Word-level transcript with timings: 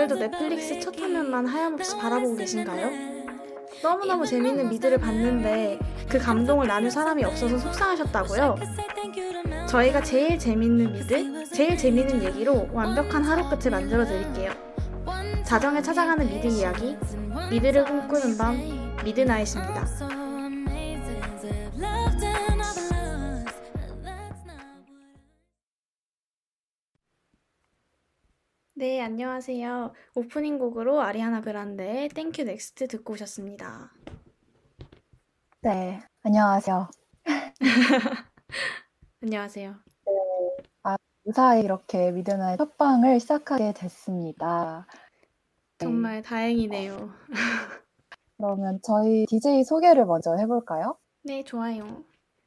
오늘도 0.00 0.14
넷플릭스 0.14 0.80
첫 0.80 0.98
화면만 0.98 1.46
하염없이 1.46 1.94
바라보고 1.98 2.34
계신가요? 2.36 2.90
너무너무 3.82 4.24
재밌는 4.24 4.70
미드를 4.70 4.96
봤는데 4.96 5.78
그 6.08 6.18
감동을 6.18 6.66
나눌 6.66 6.90
사람이 6.90 7.22
없어서 7.22 7.58
속상하셨다고요? 7.58 8.56
저희가 9.68 10.02
제일 10.02 10.38
재밌는 10.38 10.94
미드, 10.94 11.44
제일 11.50 11.76
재밌는 11.76 12.22
얘기로 12.22 12.70
완벽한 12.72 13.22
하루 13.24 13.46
끝을 13.50 13.72
만들어 13.72 14.06
드릴게요. 14.06 14.52
자정에 15.44 15.82
찾아가는 15.82 16.26
미드 16.26 16.46
이야기, 16.46 16.96
미드를 17.50 17.84
꿈꾸는 17.84 18.38
밤, 18.38 18.56
미드나잇입니다. 19.04 19.86
안녕하세요. 29.10 29.92
오프닝 30.14 30.60
곡으로 30.60 31.00
아리아나 31.00 31.40
그란데의 31.40 32.10
thank 32.10 32.44
u, 32.44 32.58
next 32.58 32.86
듣고 32.86 33.14
오셨습니다. 33.14 33.92
네, 35.62 36.00
안녕하세요. 36.22 36.88
안녕하세요. 39.20 39.74
네, 40.06 40.12
아, 40.84 40.96
무사히 41.24 41.64
이렇게 41.64 42.12
미드나잇 42.12 42.58
첫 42.58 42.76
방을 42.76 43.18
시작하게 43.18 43.72
됐습니다. 43.72 44.86
네. 45.78 45.84
정말 45.86 46.22
다행이네요. 46.22 47.10
그러면 48.38 48.78
저희 48.84 49.26
DJ 49.26 49.64
소개를 49.64 50.06
먼저 50.06 50.36
해볼까요? 50.36 50.96
네, 51.24 51.42
좋아요. 51.42 52.04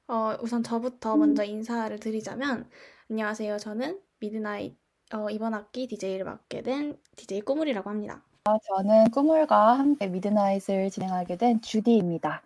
어, 0.08 0.38
우선 0.42 0.64
저부터 0.64 1.16
음. 1.16 1.20
먼저 1.20 1.44
인사를 1.44 2.00
드리자면, 2.00 2.70
안녕하세요. 3.10 3.58
저는 3.58 4.00
미드나잇 4.22 4.82
어, 5.14 5.30
이번 5.30 5.54
학기 5.54 5.86
DJ를 5.88 6.26
맡게 6.26 6.64
된 6.64 6.98
DJ 7.16 7.42
꾸물이라고 7.42 7.88
합니다. 7.88 8.24
저는 8.44 9.12
꾸물과 9.12 9.78
함께 9.78 10.08
미드나잇을 10.08 10.90
진행하게 10.90 11.38
된 11.38 11.62
주디입니다. 11.62 12.42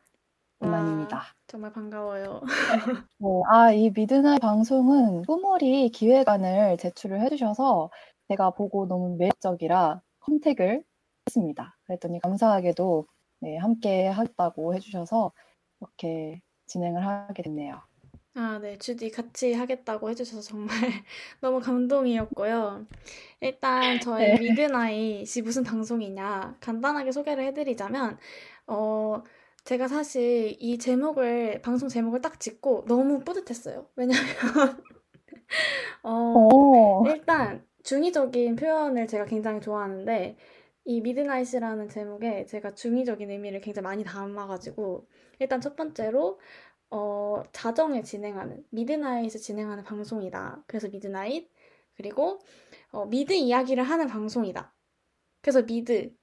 와, 0.59 0.67
이만입니다. 0.67 1.23
정말 1.47 1.71
반가워요. 1.71 2.41
네, 3.19 3.41
아, 3.49 3.71
이 3.71 3.89
미드나잇 3.89 4.41
방송은 4.41 5.23
꾸물이 5.23 5.89
기획안을 5.89 6.77
제출을 6.77 7.21
해주셔서 7.21 7.89
제가 8.27 8.51
보고 8.51 8.85
너무 8.85 9.15
매력적이라 9.17 10.02
contact을 10.19 10.83
했습니다. 11.25 11.77
그랬더니 11.85 12.19
감사하게도 12.19 13.07
네, 13.39 13.55
함께 13.57 14.07
하겠다고 14.07 14.75
해주셔서 14.75 15.31
이렇게 15.79 16.41
진행을 16.65 17.05
하게 17.05 17.43
됐네요. 17.43 17.81
아, 18.39 18.59
네. 18.61 18.77
주디 18.77 19.09
같이 19.09 19.53
하겠다고 19.53 20.11
해주셔서 20.11 20.41
정말 20.43 20.67
너무 21.41 21.59
감동이었고요. 21.59 22.85
일단 23.41 23.99
저희 23.99 24.25
네. 24.27 24.39
미드나잇이 24.39 25.41
무슨 25.43 25.63
방송이냐 25.63 26.58
간단하게 26.59 27.11
소개를 27.11 27.43
해드리자면, 27.45 28.19
어, 28.67 29.23
제가 29.63 29.88
사실 29.88 30.55
이 30.59 30.77
제목을, 30.77 31.61
방송 31.63 31.89
제목을 31.89 32.21
딱 32.21 32.39
짓고 32.39 32.85
너무 32.88 33.21
뿌듯했어요. 33.21 33.89
왜냐면, 33.95 34.23
어, 36.03 36.11
오, 36.11 37.08
일단 37.08 37.65
중의적인 37.83 38.55
표현을 38.55 39.08
제가 39.08 39.25
굉장히 39.25 39.61
좋아하는데 39.61 40.38
이 40.85 41.02
미드나잇이라는 41.02 41.89
제목에 41.89 42.45
제가 42.45 42.75
중의적인 42.75 43.30
의미를 43.31 43.61
굉장히 43.61 43.83
많이 43.83 44.03
담아가지고 44.03 45.08
일단 45.39 45.59
첫 45.61 45.75
번째로 45.75 46.39
어, 46.89 47.43
자정에 47.52 48.02
진행하는 48.03 48.66
미드나잇을 48.71 49.39
진행하는 49.41 49.83
방송이다. 49.83 50.64
그래서 50.67 50.89
미드나잇 50.89 51.49
그리고 51.95 52.39
어, 52.92 53.05
미드 53.05 53.33
이야기를 53.33 53.83
하는 53.83 54.08
방송이다. 54.08 54.73
그래서 55.42 55.64
미드 55.65 56.15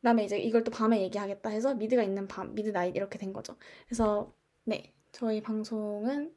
그다음에 0.00 0.24
이제 0.24 0.38
이걸 0.38 0.64
또 0.64 0.70
밤에 0.70 1.00
얘기하겠다 1.02 1.50
해서 1.50 1.74
미드가 1.74 2.02
있는 2.02 2.28
밤 2.28 2.54
미드나잇 2.54 2.96
이렇게 2.96 3.18
된 3.18 3.32
거죠. 3.32 3.56
그래서 3.86 4.34
네 4.64 4.94
저희 5.12 5.42
방송은 5.42 6.34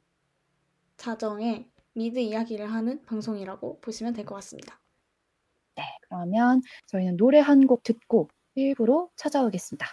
자정에 0.96 1.68
미드 1.94 2.18
이야기를 2.20 2.66
하는 2.72 3.04
방송이라고 3.06 3.80
보시면 3.80 4.12
될 4.14 4.24
것 4.26 4.34
같습니다. 4.36 4.80
네, 5.76 5.82
그러면 6.02 6.60
저희는 6.86 7.16
노래 7.16 7.40
한 7.40 7.66
곡 7.66 7.82
듣고 7.82 8.28
일부로 8.54 9.10
찾아오겠습니다. 9.16 9.86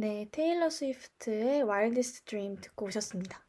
네, 0.00 0.26
테일러 0.32 0.70
스위프트의 0.70 1.62
Wildest 1.62 2.24
Dream 2.24 2.56
듣고 2.62 2.86
오셨습니다. 2.86 3.44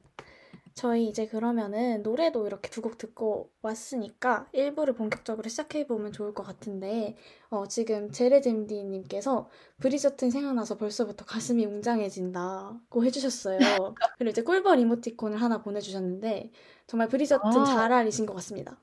저희 0.73 1.07
이제 1.07 1.25
그러면은 1.27 2.01
노래도 2.03 2.45
이렇게 2.45 2.69
두 2.69 2.81
곡 2.81 2.97
듣고 2.97 3.51
왔으니까 3.61 4.47
1부를 4.53 4.95
본격적으로 4.97 5.47
시작해보면 5.47 6.11
좋을 6.11 6.33
것 6.33 6.43
같은데, 6.43 7.15
어, 7.49 7.67
지금 7.67 8.11
제레잼디님께서 8.11 9.49
브리저튼 9.79 10.29
생각나서 10.29 10.77
벌써부터 10.77 11.23
가슴이 11.25 11.65
웅장해진다고 11.65 13.05
해주셨어요. 13.05 13.57
그리고 14.17 14.29
이제 14.31 14.41
꿀벌 14.43 14.79
이모티콘을 14.79 15.41
하나 15.41 15.61
보내주셨는데, 15.61 16.51
정말 16.87 17.07
브리저튼 17.07 17.61
아. 17.61 17.65
잘 17.65 17.93
알리신 17.93 18.25
것 18.25 18.33
같습니다. 18.35 18.77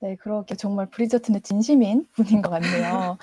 네, 0.00 0.16
그렇게 0.16 0.54
정말 0.54 0.88
브리저튼의 0.88 1.42
진심인 1.42 2.06
분인 2.12 2.42
것 2.42 2.50
같네요. 2.50 3.18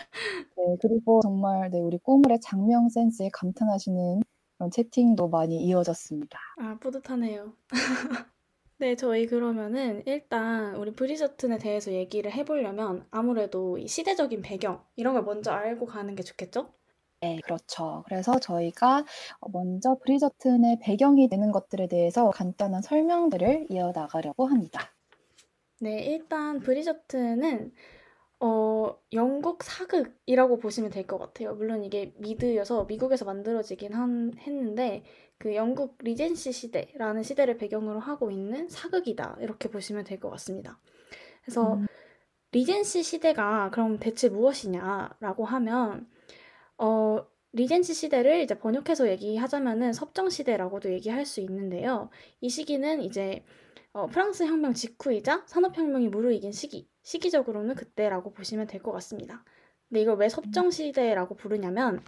네, 0.58 0.78
그리고 0.82 1.22
정말 1.22 1.72
네, 1.72 1.80
우리 1.80 1.98
꼬물의 1.98 2.40
장명 2.42 2.90
센스에 2.90 3.30
감탄하시는 3.34 4.22
그런 4.58 4.72
채팅도 4.72 5.30
많이 5.30 5.58
이어졌습니다. 5.64 6.40
아, 6.60 6.78
뿌듯하네요. 6.80 7.54
네, 8.80 8.96
저희 8.96 9.26
그러면은 9.26 10.04
일단 10.06 10.76
우리 10.76 10.94
브리저튼에 10.94 11.58
대해서 11.58 11.92
얘기를 11.92 12.32
해보려면 12.32 13.08
아무래도 13.10 13.80
이 13.80 13.88
시대적인 13.88 14.44
배경 14.44 14.84
이런 14.96 15.16
걸 15.16 15.24
먼저 15.24 15.52
알고 15.52 15.88
가는 15.88 16.16
게 16.16 16.22
좋겠죠? 16.22 16.74
네, 17.22 17.40
그렇죠. 17.44 18.04
그래서 18.06 18.40
저희가 18.40 19.04
먼저 19.52 19.98
브리저튼의 20.04 20.78
배경이 20.80 21.28
되는 21.28 21.52
것들에 21.52 21.88
대해서 21.88 22.30
간단한 22.30 22.84
설명들을 22.84 23.68
이어나가려고 23.72 24.46
합니다. 24.46 24.94
네, 25.80 26.04
일단 26.06 26.60
브리저튼은 26.60 27.72
어, 28.40 28.98
영국 29.14 29.64
사극이라고 29.64 30.58
보시면 30.60 30.92
될 30.92 31.08
것 31.08 31.18
같아요. 31.20 31.56
물론 31.56 31.84
이게 31.84 32.14
미드여서 32.18 32.86
미국에서 32.86 33.26
만들어지긴 33.26 33.94
한, 33.94 34.34
했는데 34.40 35.04
그 35.40 35.56
영국 35.56 35.98
리젠시 36.02 36.52
시대라는 36.52 37.24
시대를 37.24 37.58
배경으로 37.58 38.00
하고 38.00 38.32
있는 38.32 38.70
사극이다. 38.70 39.38
이렇게 39.42 39.70
보시면 39.70 40.04
될 40.06 40.20
것 40.20 40.30
같습니다. 40.32 40.80
그래서 41.44 41.76
음. 41.76 41.88
리젠시 42.52 43.04
시대가 43.04 43.70
그럼 43.72 44.00
대체 44.00 44.30
무엇이냐라고 44.30 45.46
하면 45.46 46.10
어, 46.78 47.26
리젠시 47.54 47.94
시대를 47.94 48.42
이제 48.42 48.58
번역해서 48.60 49.10
얘기하자면은 49.10 49.94
섭정 49.94 50.30
시대라고도 50.30 50.92
얘기할 50.94 51.26
수 51.26 51.42
있는데요. 51.42 52.10
이 52.42 52.50
시기는 52.50 53.02
이제 53.02 53.44
어, 53.94 54.08
프랑스 54.08 54.44
혁명 54.46 54.74
직후이자 54.74 55.44
산업혁명이 55.48 56.10
무르익은 56.10 56.52
시기, 56.52 56.88
시기적으로는 57.04 57.76
그때라고 57.76 58.32
보시면 58.34 58.68
될 58.68 58.82
것 58.82 58.92
같습니다. 58.94 59.44
근데 59.90 60.02
이걸 60.02 60.18
왜 60.18 60.30
섭정 60.30 60.72
시대라고 60.72 61.36
부르냐면 61.36 62.02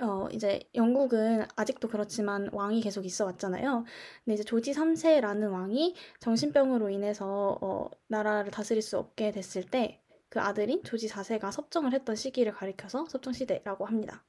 어, 0.00 0.28
이제 0.32 0.60
영국은 0.74 1.44
아직도 1.56 1.88
그렇지만 1.88 2.48
왕이 2.52 2.80
계속 2.80 3.06
있어 3.06 3.26
왔잖아요. 3.26 3.84
근데 4.24 4.34
이제 4.34 4.42
조지 4.44 4.72
3세라는 4.72 5.52
왕이 5.52 5.94
정신병으로 6.20 6.90
인해서 6.90 7.58
어, 7.60 7.90
나라를 8.08 8.50
다스릴 8.50 8.82
수 8.82 8.98
없게 8.98 9.30
됐을 9.32 9.64
때 9.64 10.00
그 10.30 10.40
아들인 10.40 10.82
조지 10.82 11.08
4세가 11.08 11.52
섭정을 11.52 11.92
했던 11.92 12.16
시기를 12.16 12.52
가리켜서 12.52 13.06
섭정시대라고 13.08 13.86
합니다. 13.86 14.24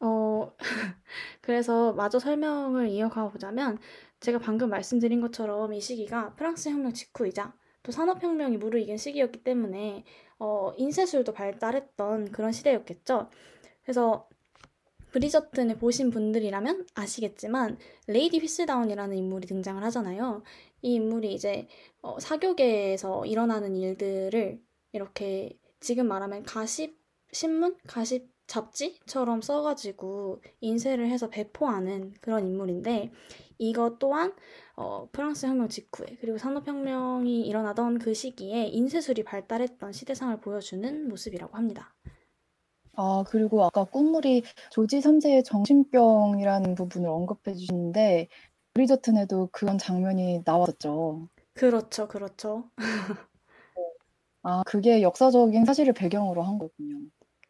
어, 0.00 0.52
그래서 1.42 1.92
마저 1.94 2.18
설명을 2.20 2.88
이어가 2.88 3.28
보자면 3.30 3.78
제가 4.22 4.38
방금 4.38 4.70
말씀드린 4.70 5.20
것처럼 5.20 5.74
이 5.74 5.80
시기가 5.80 6.34
프랑스 6.34 6.68
혁명 6.68 6.94
직후이자 6.94 7.54
또 7.82 7.90
산업혁명이 7.90 8.56
무르익은 8.56 8.96
시기였기 8.96 9.42
때문에 9.42 10.04
어, 10.38 10.72
인쇄술도 10.76 11.32
발달했던 11.32 12.30
그런 12.30 12.52
시대였겠죠. 12.52 13.28
그래서 13.82 14.28
브리저튼을 15.10 15.76
보신 15.78 16.10
분들이라면 16.10 16.86
아시겠지만 16.94 17.78
레이디 18.06 18.38
휘슬다운이라는 18.38 19.16
인물이 19.16 19.48
등장을 19.48 19.82
하잖아요. 19.82 20.44
이 20.82 20.94
인물이 20.94 21.34
이제 21.34 21.66
어, 22.00 22.20
사교계에서 22.20 23.26
일어나는 23.26 23.74
일들을 23.74 24.62
이렇게 24.92 25.58
지금 25.80 26.06
말하면 26.06 26.44
가십 26.44 27.01
신문, 27.32 27.76
가십 27.86 28.32
잡지처럼 28.46 29.40
써가지고 29.40 30.42
인쇄를 30.60 31.08
해서 31.08 31.30
배포하는 31.30 32.12
그런 32.20 32.46
인물인데 32.46 33.10
이것 33.58 33.98
또한 33.98 34.34
어, 34.76 35.08
프랑스 35.10 35.46
혁명 35.46 35.68
직후에 35.68 36.18
그리고 36.20 36.36
산업혁명이 36.36 37.46
일어나던 37.46 37.98
그 37.98 38.12
시기에 38.12 38.66
인쇄술이 38.66 39.24
발달했던 39.24 39.92
시대상을 39.92 40.40
보여주는 40.40 41.08
모습이라고 41.08 41.56
합니다. 41.56 41.94
아, 42.94 43.24
그리고 43.26 43.64
아까 43.64 43.84
꿈물이 43.84 44.42
조지 44.70 45.00
3세의 45.00 45.44
정신병이라는 45.44 46.74
부분을 46.74 47.08
언급해 47.08 47.54
주시는데 47.54 48.28
브리저튼에도 48.74 49.48
그런 49.50 49.78
장면이 49.78 50.42
나왔었죠. 50.44 51.28
그렇죠, 51.54 52.08
그렇죠. 52.08 52.70
아, 54.42 54.62
그게 54.66 55.00
역사적인 55.00 55.64
사실을 55.64 55.92
배경으로 55.94 56.42
한 56.42 56.58
거군요. 56.58 56.98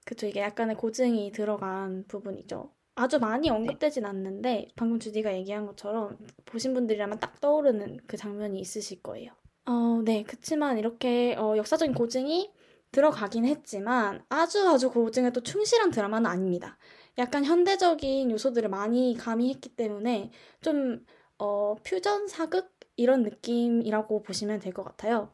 그쵸, 0.04 0.26
이게 0.26 0.40
약간의 0.40 0.76
고증이 0.76 1.32
들어간 1.32 2.04
부분이죠. 2.08 2.72
아주 2.94 3.18
많이 3.18 3.48
언급되진 3.50 4.04
않는데 4.04 4.68
방금 4.76 4.98
주디가 5.00 5.34
얘기한 5.34 5.66
것처럼 5.66 6.18
보신 6.44 6.74
분들이라면 6.74 7.20
딱 7.20 7.40
떠오르는 7.40 8.00
그 8.06 8.16
장면이 8.16 8.60
있으실 8.60 9.02
거예요. 9.02 9.32
어, 9.66 10.02
네, 10.04 10.24
그치만 10.24 10.78
이렇게 10.78 11.34
어, 11.38 11.56
역사적인 11.56 11.94
고증이 11.94 12.52
들어가긴 12.90 13.44
했지만 13.46 14.24
아주 14.28 14.68
아주 14.68 14.90
고증에 14.90 15.30
또 15.30 15.42
충실한 15.42 15.90
드라마는 15.90 16.28
아닙니다. 16.30 16.76
약간 17.18 17.44
현대적인 17.44 18.30
요소들을 18.30 18.68
많이 18.68 19.16
가미했기 19.18 19.70
때문에 19.76 20.30
좀 20.60 21.04
어, 21.38 21.76
퓨전 21.84 22.28
사극 22.28 22.70
이런 22.96 23.22
느낌이라고 23.22 24.22
보시면 24.22 24.60
될 24.60 24.72
것 24.74 24.82
같아요. 24.84 25.32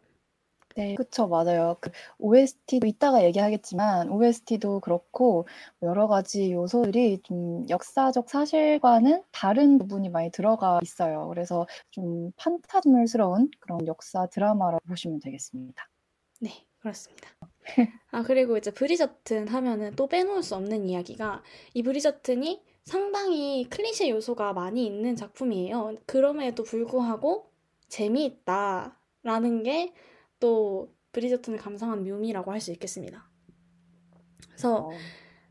네, 0.79 0.95
그쵸, 0.95 1.27
맞아요. 1.27 1.77
그 1.81 1.91
OST도 2.19 2.87
이따가 2.87 3.25
얘기하겠지만 3.25 4.11
OST도 4.11 4.79
그렇고 4.79 5.49
여러 5.83 6.07
가지 6.07 6.53
요소들이 6.53 7.19
좀 7.25 7.69
역사적 7.69 8.31
사실과는 8.31 9.25
다른 9.33 9.79
부분이 9.79 10.09
많이 10.09 10.31
들어가 10.31 10.79
있어요. 10.81 11.27
그래서 11.31 11.67
좀 11.91 12.31
판타지물스러운 12.37 13.51
그런 13.59 13.89
역사 13.89 14.27
드라마라고 14.29 14.87
보시면 14.87 15.19
되겠습니다. 15.19 15.89
네, 16.43 16.51
그렇습니다. 16.79 17.29
아, 18.13 18.23
그리고 18.23 18.57
이제 18.57 18.71
브리저튼 18.71 19.49
하면은 19.49 19.97
또 19.97 20.07
빼놓을 20.07 20.45
수 20.45 20.55
없는 20.55 20.87
이야기가 20.87 21.43
이 21.75 21.83
브리저튼이 21.83 22.63
상당히 22.85 23.69
클리셰 23.69 24.11
요소가 24.11 24.53
많이 24.53 24.87
있는 24.87 25.17
작품이에요. 25.17 25.97
그럼에도 26.07 26.63
불구하고 26.63 27.51
재미있다라는 27.89 29.65
게 29.65 29.93
또 30.41 30.95
브리저튼을 31.13 31.59
감상한 31.59 32.05
묘미라고 32.05 32.53
할 32.53 32.61
수 32.61 32.73
있겠습니다. 32.73 33.29
그래서 34.49 34.87
어, 34.89 34.91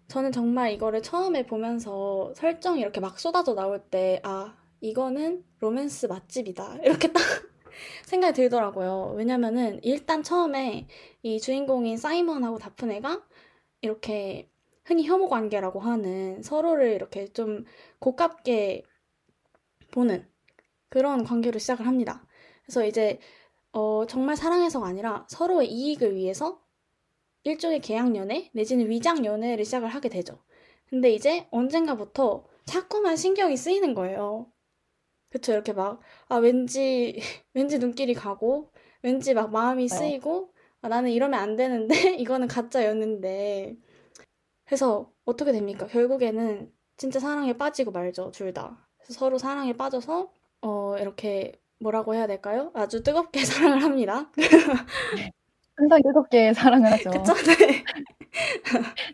저는 0.07 0.31
정말 0.31 0.71
이거를 0.73 1.01
처음에 1.01 1.45
보면서 1.45 2.33
설정이 2.35 2.81
이렇게 2.81 2.99
막 2.99 3.19
쏟아져 3.19 3.53
나올 3.55 3.79
때, 3.89 4.21
아, 4.23 4.55
이거는 4.81 5.43
로맨스 5.59 6.07
맛집이다. 6.07 6.79
이렇게 6.83 7.11
딱 7.11 7.21
생각이 8.05 8.33
들더라고요. 8.33 9.13
왜냐면은 9.15 9.79
일단 9.83 10.23
처음에 10.23 10.87
이 11.23 11.39
주인공인 11.39 11.97
사이먼하고 11.97 12.57
다프네가 12.59 13.23
이렇게 13.81 14.49
흔히 14.85 15.05
혐오 15.07 15.27
관계라고 15.29 15.79
하는 15.79 16.41
서로를 16.43 16.93
이렇게 16.93 17.27
좀 17.27 17.65
고깝게 17.99 18.83
보는 19.91 20.27
그런 20.89 21.23
관계로 21.23 21.59
시작을 21.59 21.85
합니다. 21.87 22.25
그래서 22.63 22.85
이제 22.85 23.19
어, 23.77 24.07
정말 24.07 24.35
사랑해서가 24.35 24.87
아니라 24.87 25.27
서로의 25.29 25.71
이익을 25.71 26.15
위해서 26.15 26.59
일종의 27.43 27.79
계약 27.81 28.15
연애 28.15 28.49
내지는 28.55 28.89
위장 28.89 29.23
연애를 29.23 29.65
시작을 29.65 29.87
하게 29.87 30.09
되죠. 30.09 30.43
근데 30.87 31.11
이제 31.11 31.47
언젠가부터 31.51 32.47
자꾸만 32.65 33.15
신경이 33.15 33.55
쓰이는 33.55 33.93
거예요. 33.93 34.51
그쵸, 35.29 35.53
이렇게 35.53 35.73
막, 35.73 36.01
아, 36.27 36.37
왠지, 36.37 37.19
왠지 37.53 37.77
눈길이 37.77 38.15
가고, 38.15 38.71
왠지 39.03 39.35
막 39.35 39.51
마음이 39.51 39.87
쓰이고, 39.89 40.51
아, 40.81 40.87
나는 40.87 41.11
이러면 41.11 41.39
안 41.39 41.55
되는데, 41.55 41.87
이거는 42.17 42.47
가짜였는데. 42.47 43.77
해서 44.71 45.11
어떻게 45.23 45.51
됩니까? 45.51 45.85
결국에는 45.85 46.73
진짜 46.97 47.19
사랑에 47.19 47.53
빠지고 47.55 47.91
말죠, 47.91 48.31
둘 48.31 48.53
다. 48.53 48.89
서로 49.03 49.37
사랑에 49.37 49.73
빠져서, 49.73 50.31
어, 50.61 50.97
이렇게, 50.97 51.61
뭐라고 51.79 52.15
해야 52.15 52.27
될까요? 52.27 52.71
아주 52.73 53.03
뜨겁게 53.03 53.41
사랑을 53.45 53.83
합니다. 53.83 54.29
항상 55.75 56.01
뜨겁게 56.01 56.53
사랑을 56.53 56.91
하죠. 56.93 57.11
그쵸? 57.11 57.33
네. 57.57 57.83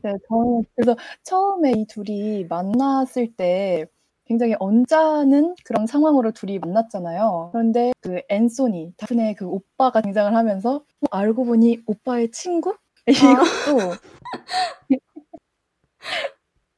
네, 0.03 0.13
저는 0.27 0.63
그래서 0.75 0.95
처음에 1.23 1.71
이 1.75 1.85
둘이 1.85 2.45
만났을 2.45 3.35
때 3.35 3.85
굉장히 4.25 4.55
언짢은 4.59 5.55
그런 5.65 5.85
상황으로 5.85 6.31
둘이 6.31 6.59
만났잖아요. 6.59 7.49
그런데 7.51 7.91
그 7.99 8.21
앤소니, 8.29 8.93
다프네 8.97 9.35
그 9.35 9.45
오빠가 9.45 10.01
등장을 10.01 10.33
하면서 10.33 10.75
어, 11.01 11.05
알고 11.11 11.43
보니 11.45 11.83
오빠의 11.85 12.31
친구? 12.31 12.75
이것도 13.05 13.95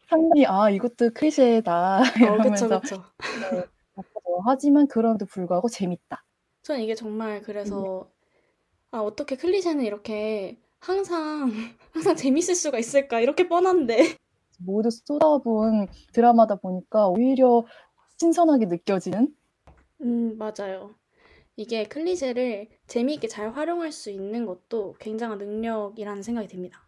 상당히 0.09 0.45
아 0.47 0.69
이것도 0.69 1.11
클리셰다 1.13 1.97
어, 1.99 2.01
그쵸, 2.01 2.25
이러면서 2.25 2.79
그쵸. 2.79 3.03
네. 3.51 3.63
하지만 4.45 4.87
그럼에도 4.87 5.25
불구하고 5.25 5.69
재밌다. 5.69 6.23
전 6.63 6.79
이게 6.81 6.95
정말 6.95 7.41
그래서 7.41 8.11
아 8.91 8.99
어떻게 9.01 9.35
클리셰는 9.37 9.85
이렇게 9.85 10.59
항상 10.79 11.51
항상 11.93 12.15
재밌을 12.15 12.55
수가 12.55 12.79
있을까? 12.79 13.21
이렇게 13.21 13.47
뻔한데. 13.49 14.17
모두 14.57 14.89
쏟아부은 14.91 15.87
드라마다 16.13 16.55
보니까 16.55 17.07
오히려 17.07 17.65
신선하게 18.17 18.65
느껴지는? 18.67 19.33
음 20.01 20.37
맞아요. 20.37 20.95
이게 21.57 21.85
클리셰를 21.85 22.69
재미있게 22.87 23.27
잘 23.27 23.51
활용할 23.51 23.91
수 23.91 24.11
있는 24.11 24.45
것도 24.45 24.95
굉장한 24.99 25.39
능력이라는 25.39 26.23
생각이 26.23 26.47
듭니다. 26.49 26.87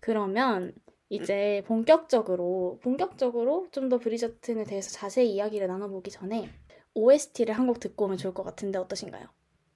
그러면 0.00 0.74
이제 1.10 1.62
본격적으로 1.66 2.80
본격적으로 2.82 3.68
좀 3.72 3.88
더 3.90 3.98
브리저튼에 3.98 4.64
대해서 4.64 4.90
자세히 4.92 5.34
이야기를 5.34 5.68
나눠보기 5.68 6.10
전에 6.10 6.50
OST를 6.96 7.54
한 7.56 7.66
곡 7.68 7.80
듣고 7.80 8.06
오면 8.06 8.16
좋을 8.18 8.34
것 8.34 8.42
같은데 8.42 8.78
어떠신가요? 8.78 9.26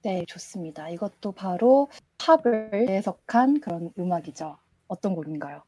네, 0.03 0.25
좋습니다. 0.27 0.89
이것도 0.89 1.31
바로 1.33 1.89
팝을 2.17 2.89
해석한 2.89 3.59
그런 3.61 3.91
음악이죠. 3.97 4.57
어떤 4.87 5.15
곡인가요? 5.15 5.63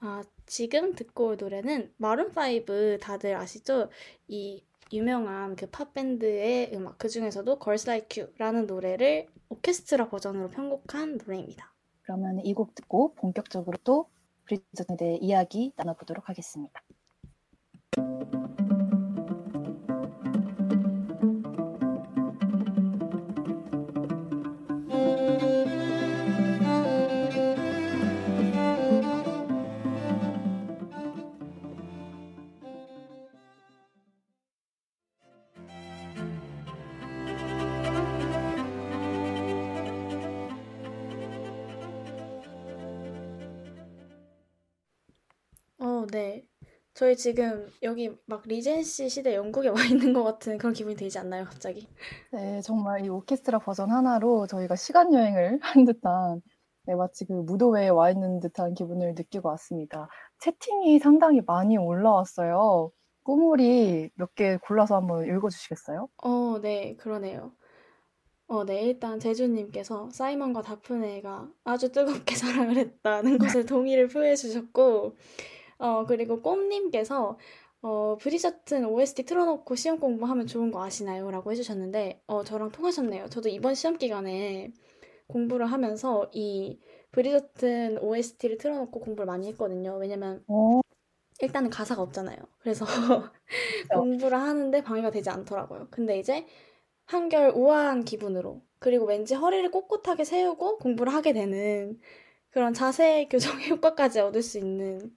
아, 0.00 0.22
지금 0.46 0.94
듣고 0.94 1.28
올 1.28 1.36
노래는 1.38 1.94
마룬5 2.00 3.00
다들 3.00 3.36
아시죠? 3.36 3.88
이 4.26 4.64
유명한 4.92 5.54
그 5.56 5.70
팝밴드의 5.70 6.72
음악, 6.74 6.98
그 6.98 7.08
중에서도 7.08 7.58
Girls 7.60 7.88
Like 7.88 8.22
You라는 8.24 8.66
노래를 8.66 9.28
오케스트라 9.48 10.08
버전으로 10.10 10.50
편곡한 10.50 11.18
노래입니다. 11.18 11.72
그러면 12.02 12.40
이 12.44 12.52
곡 12.54 12.74
듣고 12.74 13.14
본격적으로 13.14 13.78
또 13.84 14.10
브리저튼에 14.46 14.96
대해 14.98 15.16
이야기 15.22 15.72
나눠보도록 15.76 16.28
하겠습니다. 16.28 16.82
저희 47.02 47.16
지금 47.16 47.68
여기 47.82 48.16
막 48.26 48.42
리젠시 48.46 49.08
시대 49.08 49.34
영국에 49.34 49.66
와 49.70 49.82
있는 49.84 50.12
것 50.12 50.22
같은 50.22 50.56
그런 50.56 50.72
기분이 50.72 50.94
들지 50.94 51.18
않나요, 51.18 51.44
갑자기? 51.44 51.88
네, 52.30 52.60
정말 52.62 53.04
이 53.04 53.08
오케스트라 53.08 53.58
버전 53.58 53.90
하나로 53.90 54.46
저희가 54.46 54.76
시간 54.76 55.12
여행을 55.12 55.58
한 55.62 55.84
듯한 55.84 56.40
네, 56.86 56.94
마치 56.94 57.24
그 57.26 57.32
무도회에 57.32 57.88
와 57.88 58.10
있는 58.10 58.38
듯한 58.40 58.74
기분을 58.74 59.14
느끼고 59.16 59.48
왔습니다. 59.50 60.08
채팅이 60.38 61.00
상당히 61.00 61.40
많이 61.44 61.76
올라왔어요. 61.76 62.92
꾸물이 63.24 64.10
몇 64.14 64.34
개 64.36 64.56
골라서 64.58 64.96
한번 64.96 65.26
읽어주시겠어요? 65.26 66.08
어, 66.24 66.58
네, 66.62 66.96
그러네요. 66.96 67.52
어, 68.48 68.64
네, 68.64 68.82
일단 68.82 69.18
제주님께서 69.18 70.10
사이먼과 70.10 70.62
다프네가 70.62 71.50
아주 71.64 71.90
뜨겁게 71.92 72.34
사랑을 72.36 72.76
했다는 72.76 73.38
것에 73.38 73.64
동의를 73.64 74.08
표해 74.08 74.36
주셨고, 74.36 75.16
어, 75.82 76.06
그리고 76.06 76.40
꼼님께서 76.42 77.38
어, 77.82 78.16
브리저튼 78.20 78.86
OST 78.86 79.24
틀어놓고 79.24 79.74
시험 79.74 79.98
공부하면 79.98 80.46
좋은 80.46 80.70
거 80.70 80.84
아시나요? 80.84 81.30
라고 81.32 81.50
해주셨는데, 81.50 82.22
어, 82.28 82.44
저랑 82.44 82.70
통하셨네요. 82.70 83.28
저도 83.28 83.48
이번 83.48 83.74
시험 83.74 83.98
기간에 83.98 84.72
공부를 85.26 85.66
하면서 85.66 86.30
이 86.32 86.78
브리저튼 87.10 87.98
OST를 87.98 88.58
틀어놓고 88.58 89.00
공부를 89.00 89.26
많이 89.26 89.48
했거든요. 89.48 89.96
왜냐면 89.96 90.44
어, 90.48 90.80
일단은 91.40 91.70
가사가 91.70 92.00
없잖아요. 92.02 92.38
그래서 92.60 92.86
공부를 93.92 94.38
하는데 94.38 94.82
방해가 94.82 95.10
되지 95.10 95.30
않더라고요. 95.30 95.88
근데 95.90 96.18
이제 96.18 96.46
한결 97.06 97.50
우아한 97.54 98.04
기분으로 98.04 98.62
그리고 98.78 99.06
왠지 99.06 99.34
허리를 99.34 99.70
꼿꼿하게 99.72 100.24
세우고 100.24 100.78
공부를 100.78 101.12
하게 101.12 101.32
되는 101.32 102.00
그런 102.50 102.74
자세 102.74 103.26
교정의 103.30 103.70
효과까지 103.70 104.20
얻을 104.20 104.42
수 104.42 104.58
있는 104.58 105.12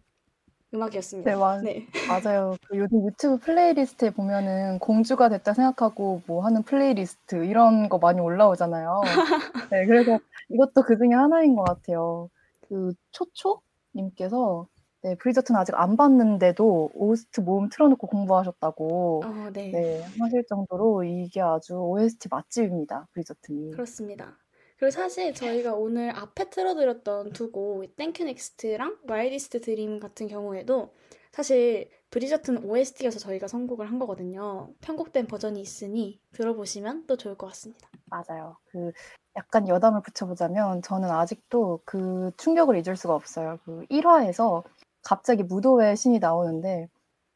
음악이었습니다. 0.76 1.30
네, 1.30 1.36
와, 1.36 1.58
네. 1.60 1.88
맞아요. 2.08 2.56
그 2.70 2.78
요즘 2.78 3.06
유튜브 3.06 3.38
playlist에 3.38 4.12
보면은 4.12 4.80
공주가 4.80 5.30
됐다 5.30 5.54
생각하고 5.54 6.22
뭐 6.28 6.46
하는 6.46 6.64
플레이리스트 6.64 7.46
이런 7.46 7.90
거 7.90 7.98
많이 7.98 8.20
올라오잖아요. 8.22 9.02
네, 9.72 9.86
그래서 9.86 10.20
이것도 10.50 10.84
그 10.84 10.98
중에 10.98 11.14
하나인 11.14 11.56
것 11.56 11.64
같아요. 11.64 12.30
그 12.68 12.94
초초님께서 13.12 14.68
네, 15.06 15.16
브리저튼 15.16 15.56
아직 15.56 15.76
안 15.76 15.98
봤는데도 15.98 16.90
OST 16.96 17.42
모음 17.42 17.70
틀어놓고 17.70 18.08
공부하셨다고 18.08 19.22
어, 19.24 19.50
네. 19.54 19.70
네, 19.70 20.04
하실 20.20 20.44
정도로 20.50 21.04
이게 21.04 21.42
아주 21.42 21.76
OST 21.76 22.28
맛집입니다. 22.32 23.08
브리저튼이. 23.14 23.72
그렇습니다. 23.72 24.36
그리고 24.78 24.92
사실 24.92 25.34
저희가 25.34 25.74
오늘 25.74 26.10
앞에 26.12 26.50
틀어드렸던 26.50 27.32
두 27.32 27.52
곡, 27.52 27.86
thank 27.96 28.24
u, 28.26 28.40
next랑 28.40 28.98
Wildest 29.08 29.62
Dream 29.62 30.00
같은 30.00 30.28
경우에도 30.28 30.94
사실 31.32 31.90
브리저튼 32.12 32.64
OST여서 32.64 33.20
저희가 33.20 33.48
선곡을 33.48 33.90
한 33.90 34.00
거거든요. 34.00 34.70
편곡된 34.82 35.28
버전이 35.28 35.60
있으니 35.62 36.20
들어보시면 36.34 37.06
또 37.08 37.18
좋을 37.18 37.36
것 37.36 37.48
같습니다. 37.48 37.90
맞아요. 38.06 38.58
그 38.68 38.92
약간 39.36 39.68
여담을 39.68 40.02
붙여보자면 40.02 40.82
저는 40.82 41.10
아직도 41.10 41.82
그 41.86 42.32
충격을 42.38 42.78
잊을 42.78 42.96
수가 42.96 43.16
없어요. 43.16 43.60
그 43.66 43.86
1화에서 43.90 44.64
갑자기 45.04 45.44
무도회 45.44 45.96
신이 45.96 46.20
나오는데 46.20 46.88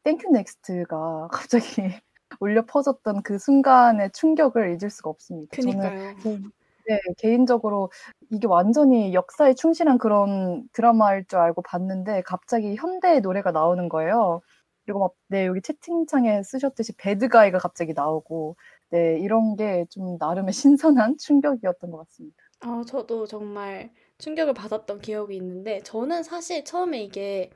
thank 0.04 0.30
u, 0.30 0.54
next가 0.54 1.28
갑자기 1.32 1.90
울려 2.38 2.64
퍼졌던 2.64 3.22
그 3.22 3.38
순간의 3.38 4.12
충격을 4.12 4.78
잊을 4.78 4.88
수가 4.90 5.10
없습니다. 5.10 5.56
저는 5.60 5.78
그니까요. 5.78 6.14
그- 6.22 6.50
네, 6.90 7.00
개인적으로 7.18 7.90
이게 8.30 8.46
완전히 8.48 9.14
역사에 9.14 9.54
충실한 9.54 9.98
그런 9.98 10.68
드라마일 10.72 11.24
줄 11.26 11.38
알고 11.38 11.62
봤는데 11.62 12.22
갑자기 12.22 12.74
현대의 12.76 13.20
노래가 13.20 13.52
나오는 13.52 13.88
거예요. 13.88 14.40
그리고 14.84 15.00
막, 15.00 15.12
네, 15.28 15.46
여기 15.46 15.62
채팅창에 15.62 16.42
쓰셨듯이 16.42 16.94
배드가이가 16.96 17.58
갑자기 17.58 17.92
나오고, 17.94 18.56
네, 18.90 19.18
이런 19.20 19.56
게 19.56 19.86
좀 19.90 20.16
나름의 20.18 20.52
신선한 21.08 21.18
충격이었던 21.18 21.90
것 21.90 21.98
같습니다. 21.98 22.36
어, 22.64 22.82
저도 22.84 23.26
정말 23.26 23.92
충격을 24.18 24.54
받았던 24.54 25.00
기억이 25.00 25.36
있는데, 25.36 25.80
저는 25.82 26.22
사실 26.22 26.64
처음에 26.64 27.02
이게, 27.02 27.50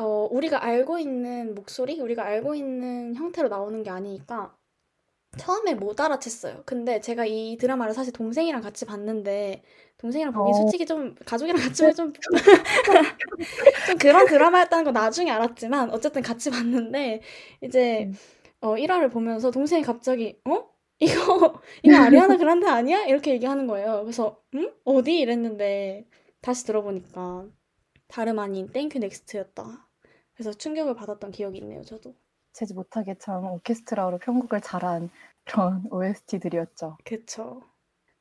어, 0.00 0.28
우리가 0.30 0.62
알고 0.64 0.98
있는 0.98 1.54
목소리, 1.54 2.00
우리가 2.00 2.24
알고 2.24 2.54
있는 2.54 3.14
형태로 3.14 3.48
나오는 3.48 3.82
게 3.82 3.90
아니니까, 3.90 4.56
처음에 5.36 5.74
못 5.74 5.96
알아챘어요. 5.96 6.64
근데 6.64 7.00
제가 7.00 7.26
이 7.26 7.56
드라마를 7.58 7.92
사실 7.92 8.12
동생이랑 8.12 8.62
같이 8.62 8.86
봤는데, 8.86 9.62
동생이랑 9.98 10.32
보기 10.32 10.54
어. 10.54 10.54
솔직히 10.54 10.86
좀, 10.86 11.14
가족이랑 11.26 11.60
같이 11.62 11.82
보기 11.82 11.94
좀, 11.94 12.12
좀 13.86 13.98
그런 13.98 14.26
드라마였다는 14.26 14.84
거 14.84 14.92
나중에 14.92 15.30
알았지만, 15.30 15.90
어쨌든 15.90 16.22
같이 16.22 16.50
봤는데, 16.50 17.22
이제, 17.62 18.08
음. 18.08 18.18
어, 18.60 18.76
1화를 18.76 19.10
보면서 19.10 19.50
동생이 19.50 19.82
갑자기, 19.82 20.40
어? 20.46 20.68
이거, 21.00 21.60
이거 21.84 21.96
아리아나 21.98 22.36
그란데 22.38 22.68
아니야? 22.68 23.04
이렇게 23.06 23.32
얘기하는 23.32 23.66
거예요. 23.68 24.02
그래서, 24.04 24.42
응? 24.54 24.72
어디? 24.84 25.18
이랬는데, 25.20 26.06
다시 26.42 26.64
들어보니까, 26.66 27.46
다름 28.08 28.38
아닌 28.40 28.68
thank 28.72 28.98
u, 29.00 29.13
next였다. 29.13 29.88
그래서 30.34 30.52
충격을 30.54 30.94
받았던 30.96 31.32
기억이 31.32 31.58
있네요, 31.58 31.82
저도. 31.84 32.14
채지 32.58 32.74
못하게 32.74 33.14
참 33.18 33.44
오케스트라로 33.46 34.18
편곡을 34.18 34.60
잘한 34.60 35.10
그런 35.44 35.84
OST들이었죠. 35.92 36.98
그쵸. 37.04 37.62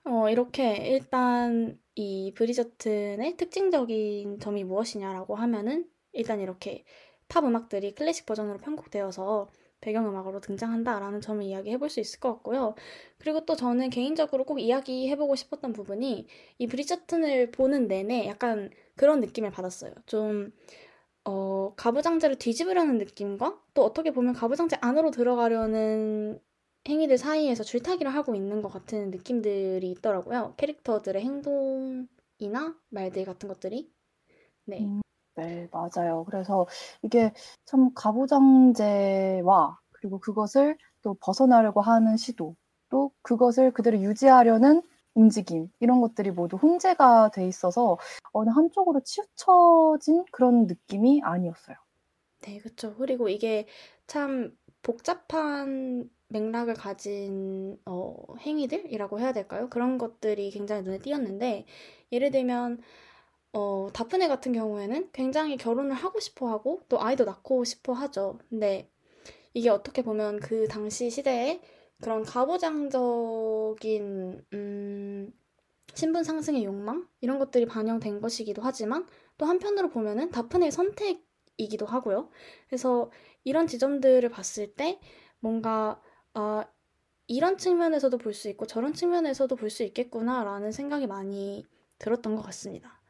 어, 0.05 0.29
이렇게 0.29 0.75
일단 0.87 1.79
이 1.95 2.33
브리저튼의 2.35 3.35
특징적인 3.37 4.39
점이 4.39 4.63
무엇이냐라고 4.63 5.35
하면은 5.35 5.89
일단 6.13 6.39
이렇게 6.39 6.85
팝 7.27 7.43
음악들이 7.43 7.93
클래식 7.93 8.25
버전으로 8.25 8.57
편곡되어서 8.59 9.49
배경음악으로 9.81 10.39
등장한다라는 10.41 11.21
점을 11.21 11.43
이야기해 11.43 11.77
볼 11.77 11.89
수 11.89 11.99
있을 11.99 12.19
것 12.19 12.33
같고요. 12.35 12.75
그리고 13.19 13.45
또 13.45 13.55
저는 13.55 13.89
개인적으로 13.89 14.45
꼭 14.45 14.59
이야기해 14.59 15.15
보고 15.17 15.35
싶었던 15.35 15.73
부분이 15.73 16.27
이 16.57 16.67
브리저튼을 16.67 17.51
보는 17.51 17.87
내내 17.87 18.27
약간 18.27 18.71
그런 18.95 19.19
느낌을 19.19 19.51
받았어요. 19.51 19.93
좀, 20.05 20.51
어, 21.27 21.73
가부장제를 21.75 22.37
뒤집으려는 22.37 22.97
느낌과 22.97 23.59
또 23.73 23.83
어떻게 23.83 24.11
보면 24.11 24.33
가부장제 24.33 24.77
안으로 24.79 25.11
들어가려는 25.11 26.39
행위들 26.87 27.17
사이에서 27.17 27.65
줄타기를 27.65 28.13
하고 28.13 28.33
있는 28.33 28.61
것 28.61 28.69
같은 28.69 29.11
느낌들이 29.11 29.91
있더라고요. 29.91 30.53
캐릭터들의 30.55 31.21
행동이나 31.21 32.79
말들 32.89 33.25
같은 33.25 33.49
것들이. 33.49 33.91
네. 34.63 34.79
음, 34.79 35.01
네, 35.35 35.67
맞아요. 35.73 36.23
그래서 36.23 36.65
이게 37.01 37.33
참 37.65 37.93
가부장제와 37.93 39.77
그리고 39.91 40.19
그것을 40.19 40.77
또 41.01 41.15
벗어나려고 41.19 41.81
하는 41.81 42.15
시도, 42.15 42.55
또 42.89 43.11
그것을 43.21 43.73
그대로 43.73 43.99
유지하려는 43.99 44.81
움직임, 45.17 45.69
이런 45.79 46.01
것들이 46.01 46.31
모두 46.31 46.57
혼재가 46.57 47.31
돼 47.33 47.47
있어서 47.47 47.97
어느 48.33 48.49
한쪽으로 48.49 49.01
치우쳐진 49.01 50.25
그런 50.31 50.67
느낌이 50.67 51.21
아니었어요. 51.23 51.75
네, 52.41 52.59
그쵸. 52.59 52.95
그리고 52.97 53.29
이게 53.29 53.67
참 54.07 54.55
복잡한 54.81 56.09
맥락을 56.29 56.73
가진 56.75 57.77
어, 57.85 58.15
행위들이라고 58.39 59.19
해야 59.19 59.33
될까요? 59.33 59.69
그런 59.69 59.97
것들이 59.97 60.51
굉장히 60.51 60.83
눈에 60.83 60.99
띄었는데, 60.99 61.65
예를 62.11 62.31
들면, 62.31 62.81
어, 63.53 63.89
다프네 63.93 64.27
같은 64.27 64.53
경우에는 64.53 65.11
굉장히 65.13 65.57
결혼을 65.57 65.93
하고 65.93 66.19
싶어 66.19 66.49
하고, 66.49 66.81
또 66.89 67.01
아이도 67.01 67.25
낳고 67.25 67.63
싶어 67.65 67.93
하죠. 67.93 68.39
근데 68.49 68.89
이게 69.53 69.69
어떻게 69.69 70.03
보면 70.03 70.39
그 70.39 70.67
당시 70.67 71.09
시대에 71.09 71.61
그런 72.01 72.23
가부장적인, 72.23 73.81
음, 74.53 75.31
신분 75.93 76.23
상승의 76.23 76.63
욕망? 76.65 77.07
이런 77.21 77.39
것들이 77.39 77.65
반영된 77.65 78.21
것이기도 78.21 78.61
하지만, 78.63 79.07
또 79.37 79.45
한편으로 79.45 79.89
보면은 79.89 80.31
다프네의 80.31 80.71
선택이기도 80.71 81.85
하고요. 81.85 82.29
그래서 82.69 83.11
이런 83.43 83.67
지점들을 83.67 84.29
봤을 84.29 84.75
때 84.75 84.99
뭔가 85.39 86.01
아, 86.33 86.65
이런 87.27 87.57
측면에서도 87.57 88.17
볼 88.19 88.33
수 88.33 88.49
있고 88.49 88.65
저런 88.67 88.93
측면에서도 88.93 89.55
볼 89.55 89.69
수 89.71 89.83
있겠구나라는 89.83 90.71
생각이 90.71 91.07
많이 91.07 91.65
들었던 91.99 92.35
것 92.35 92.41
같습니다. 92.43 93.01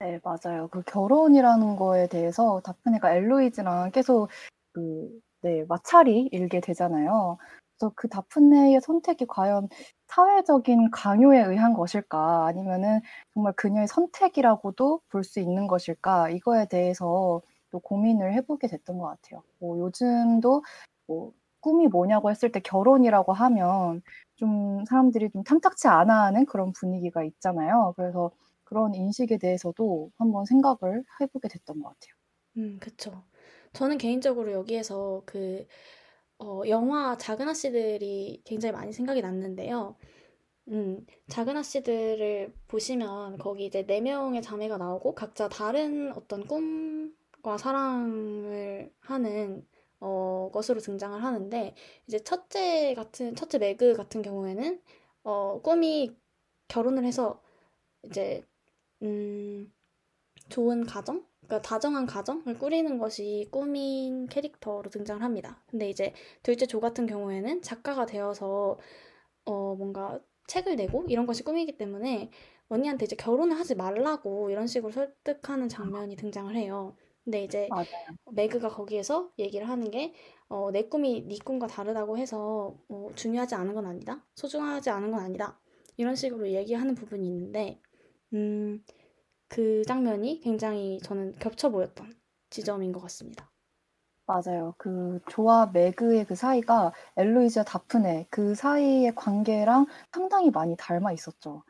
네, 0.00 0.20
맞아요. 0.22 0.68
그 0.68 0.82
결혼이라는 0.82 1.76
거에 1.76 2.08
대해서 2.08 2.60
다프네가 2.64 3.14
엘로이즈랑 3.14 3.90
계속 3.92 4.28
그, 4.72 5.20
네, 5.40 5.64
마찰이 5.68 6.28
일게 6.32 6.60
되잖아요. 6.60 7.38
그래서 7.78 7.92
그 7.96 8.08
다프네의 8.08 8.80
선택이 8.80 9.26
과연 9.26 9.68
사회적인 10.08 10.90
강요에 10.90 11.40
의한 11.44 11.74
것일까? 11.74 12.46
아니면은 12.46 13.00
정말 13.34 13.52
그녀의 13.54 13.88
선택이라고도 13.88 15.00
볼 15.08 15.24
수 15.24 15.40
있는 15.40 15.66
것일까? 15.66 16.30
이거에 16.30 16.66
대해서 16.66 17.40
또 17.70 17.78
고민을 17.80 18.32
해보게 18.34 18.68
됐던 18.68 18.98
것 18.98 19.06
같아요. 19.08 19.42
뭐 19.58 19.78
요즘도 19.78 20.62
뭐 21.06 21.32
꿈이 21.60 21.88
뭐냐고 21.88 22.30
했을 22.30 22.52
때 22.52 22.60
결혼이라고 22.60 23.32
하면 23.32 24.02
좀 24.36 24.84
사람들이 24.86 25.30
좀 25.30 25.42
탐탁치 25.44 25.88
않아 25.88 26.24
하는 26.26 26.44
그런 26.46 26.72
분위기가 26.72 27.24
있잖아요. 27.24 27.94
그래서 27.96 28.30
그런 28.64 28.94
인식에 28.94 29.38
대해서도 29.38 30.10
한번 30.18 30.44
생각을 30.46 31.04
해보게 31.20 31.48
됐던 31.48 31.80
것 31.82 31.88
같아요. 31.88 32.14
음, 32.56 32.78
그쵸. 32.80 33.24
저는 33.72 33.98
개인적으로 33.98 34.52
여기에서 34.52 35.22
그, 35.26 35.66
어, 36.38 36.62
영화 36.68 37.16
작은 37.16 37.48
아씨들이 37.48 38.42
굉장히 38.44 38.72
많이 38.72 38.92
생각이 38.92 39.22
났는데요. 39.22 39.96
음, 40.68 41.06
작은 41.28 41.56
아씨들을 41.56 42.54
보시면 42.68 43.38
거기 43.38 43.66
이제 43.66 43.84
네 43.86 44.00
명의 44.00 44.42
자매가 44.42 44.78
나오고 44.78 45.14
각자 45.14 45.48
다른 45.48 46.12
어떤 46.14 46.46
꿈과 46.46 47.58
사랑을 47.58 48.92
하는 49.00 49.66
어, 50.00 50.50
것으로 50.52 50.80
등장을 50.80 51.22
하는데 51.22 51.74
이제 52.06 52.18
첫째 52.20 52.94
같은 52.94 53.34
첫째 53.36 53.58
매그 53.58 53.94
같은 53.94 54.22
경우에는 54.22 54.80
어, 55.24 55.60
꿈이 55.62 56.16
결혼을 56.68 57.04
해서 57.04 57.42
이제 58.04 58.44
음, 59.02 59.72
좋은 60.48 60.84
가정? 60.86 61.26
그러니까 61.46 61.62
다정한 61.62 62.06
가정을 62.06 62.58
꾸리는 62.58 62.98
것이 62.98 63.48
꿈인 63.50 64.26
캐릭터로 64.26 64.90
등장을 64.90 65.22
합니다. 65.22 65.62
근데 65.70 65.88
이제 65.90 66.12
둘째 66.42 66.66
조 66.66 66.80
같은 66.80 67.06
경우에는 67.06 67.62
작가가 67.62 68.06
되어서 68.06 68.78
어, 69.44 69.74
뭔가 69.74 70.20
책을 70.46 70.76
내고 70.76 71.04
이런 71.08 71.26
것이 71.26 71.42
꿈이기 71.42 71.76
때문에 71.76 72.30
언니한테 72.68 73.04
이제 73.04 73.16
결혼을 73.16 73.58
하지 73.58 73.74
말라고 73.74 74.50
이런 74.50 74.66
식으로 74.66 74.92
설득하는 74.92 75.68
장면이 75.68 76.16
등장을 76.16 76.54
해요. 76.56 76.96
근데 77.24 77.42
이제 77.42 77.68
맞아요. 77.70 77.86
매그가 78.32 78.68
거기에서 78.68 79.32
얘기를 79.38 79.68
하는 79.68 79.90
게, 79.90 80.12
어, 80.48 80.70
내 80.70 80.88
꿈이 80.88 81.22
네 81.26 81.38
꿈과 81.42 81.66
다르다고 81.66 82.18
해서 82.18 82.76
어, 82.88 83.08
중요하지 83.14 83.54
않은 83.54 83.74
건 83.74 83.86
아니다. 83.86 84.24
소중하지 84.34 84.90
않은 84.90 85.10
건 85.10 85.20
아니다. 85.20 85.58
이런 85.96 86.16
식으로 86.16 86.50
얘기하는 86.50 86.94
부분이 86.94 87.26
있는데, 87.26 87.80
음, 88.34 88.84
그 89.48 89.82
장면이 89.86 90.40
굉장히 90.40 90.98
저는 91.00 91.32
겹쳐 91.38 91.70
보였던 91.70 92.14
지점인 92.50 92.92
것 92.92 93.00
같습니다. 93.00 93.50
맞아요. 94.26 94.74
그 94.78 95.20
조와 95.28 95.66
매그의 95.72 96.24
그 96.26 96.34
사이가 96.34 96.92
엘로이즈와 97.16 97.64
다프네 97.64 98.26
그 98.30 98.54
사이의 98.54 99.14
관계랑 99.14 99.86
상당히 100.12 100.50
많이 100.50 100.76
닮아 100.76 101.12
있었죠. 101.12 101.62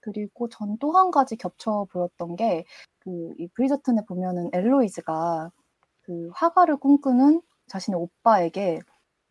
그리고 0.00 0.48
전 0.50 0.78
또 0.78 0.92
한 0.92 1.10
가지 1.12 1.36
겹쳐 1.36 1.86
보였던 1.92 2.36
게 2.36 2.64
그 3.00 3.34
이 3.38 3.48
브리저튼에 3.54 4.02
보면은 4.08 4.50
엘로이즈가 4.54 5.50
그 6.02 6.30
화가를 6.34 6.78
꿈꾸는 6.78 7.42
자신의 7.68 8.00
오빠에게 8.00 8.80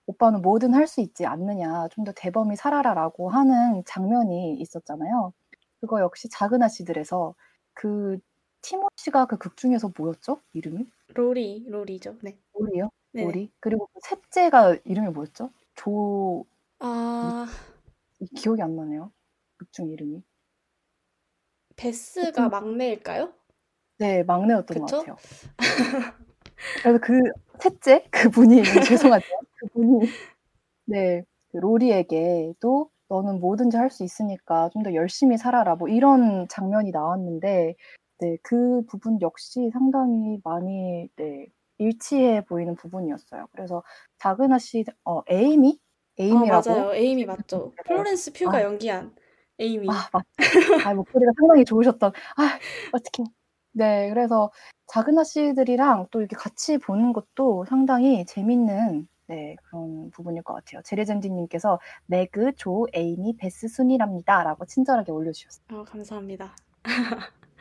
오빠는 0.07 0.41
뭐든 0.43 0.73
할 0.73 0.87
수 0.87 1.01
있지 1.01 1.25
않느냐, 1.25 1.87
좀 1.89 2.05
더 2.05 2.11
대범히 2.13 2.55
살아라라고 2.55 3.29
하는 3.29 3.83
장면이 3.85 4.55
있었잖아요. 4.59 5.33
그거 5.81 6.01
역시 6.01 6.29
작은 6.29 6.63
아씨들에서 6.63 7.35
그 7.77 8.19
티모시가 8.61 9.25
그 9.27 9.37
극 9.37 9.55
중에서 9.57 9.91
뭐였죠? 9.97 10.41
이름이? 10.53 10.91
로리, 11.15 11.65
로리죠. 11.67 12.17
네. 12.21 12.39
로리요? 12.53 12.89
네네. 13.13 13.25
로리? 13.25 13.51
그리고 13.59 13.87
그 13.93 13.99
셋째가 14.03 14.77
이름이 14.85 15.09
뭐였죠? 15.11 15.51
조 15.75 16.45
아, 16.79 17.47
기억이 18.35 18.61
안 18.61 18.75
나네요. 18.75 19.11
극 19.57 19.71
중 19.71 19.89
이름이. 19.91 20.23
베스가 21.77 22.25
하여튼 22.25 22.49
막내일까요? 22.49 23.33
네, 23.99 24.23
막내였던 24.23 24.79
것 24.79 24.85
그쵸? 24.85 24.97
같아요. 24.99 25.17
그래서 26.81 26.99
그 27.01 27.19
셋째 27.61 28.03
그분이 28.11 28.61
죄송하지만 29.21 29.39
그분이 29.59 29.99
네, 30.85 31.23
그 31.51 31.57
로리에게도 31.57 32.91
너는 33.09 33.39
뭐든지 33.39 33.77
할 33.77 33.89
수 33.89 34.03
있으니까 34.03 34.69
좀 34.73 34.83
더 34.83 34.93
열심히 34.93 35.37
살아라 35.37 35.75
뭐 35.75 35.87
이런 35.89 36.47
장면이 36.49 36.91
나왔는데 36.91 37.75
네, 38.19 38.37
그 38.43 38.83
부분 38.89 39.21
역시 39.21 39.69
상당히 39.73 40.39
많이 40.43 41.07
네, 41.17 41.47
일치해 41.77 42.43
보이는 42.45 42.75
부분이었어요. 42.75 43.47
그래서 43.51 43.83
작은 44.19 44.51
아씨 44.53 44.83
어 45.05 45.23
에이미? 45.29 45.79
아, 46.19 46.23
에이미라고 46.23 46.69
맞아요. 46.71 46.93
에이미 46.95 47.25
맞죠. 47.25 47.73
플로렌스 47.85 48.33
퓨가 48.33 48.57
아, 48.59 48.63
연기한 48.63 49.15
에이미. 49.59 49.87
아, 49.89 50.09
맞. 50.11 50.25
아, 50.85 50.93
목소리가 50.93 51.31
상당히 51.39 51.63
좋으셨던. 51.65 52.11
아, 52.37 52.59
어떡해. 52.93 53.29
네, 53.73 54.09
그래서 54.09 54.51
작은 54.87 55.17
아씨들이랑 55.19 56.07
또 56.11 56.19
이렇게 56.21 56.35
같이 56.35 56.77
보는 56.77 57.13
것도 57.13 57.65
상당히 57.69 58.25
재밌는 58.25 59.07
네, 59.27 59.55
그런 59.63 60.09
부분일 60.11 60.43
것 60.43 60.53
같아요. 60.53 60.81
제레젠디님께서 60.83 61.79
매그, 62.05 62.53
조, 62.55 62.87
에이미, 62.93 63.35
베스 63.37 63.67
순이랍니다 63.67 64.43
라고 64.43 64.65
친절하게 64.65 65.11
올려주셨어요. 65.11 65.65
아, 65.69 65.83
감사합니다. 65.83 66.55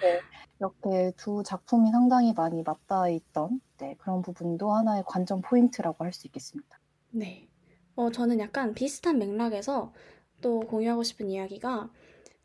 네, 0.00 0.24
이렇게 0.60 1.12
두 1.16 1.42
작품이 1.44 1.90
상당히 1.90 2.32
많이 2.34 2.62
맞닿아 2.62 3.08
있던 3.08 3.60
네, 3.78 3.94
그런 3.98 4.22
부분도 4.22 4.72
하나의 4.72 5.04
관전 5.06 5.42
포인트라고 5.42 6.04
할 6.04 6.12
수 6.12 6.26
있겠습니다. 6.26 6.78
네. 7.10 7.48
어, 7.94 8.10
저는 8.10 8.40
약간 8.40 8.74
비슷한 8.74 9.18
맥락에서 9.18 9.92
또 10.40 10.60
공유하고 10.60 11.02
싶은 11.02 11.30
이야기가, 11.30 11.90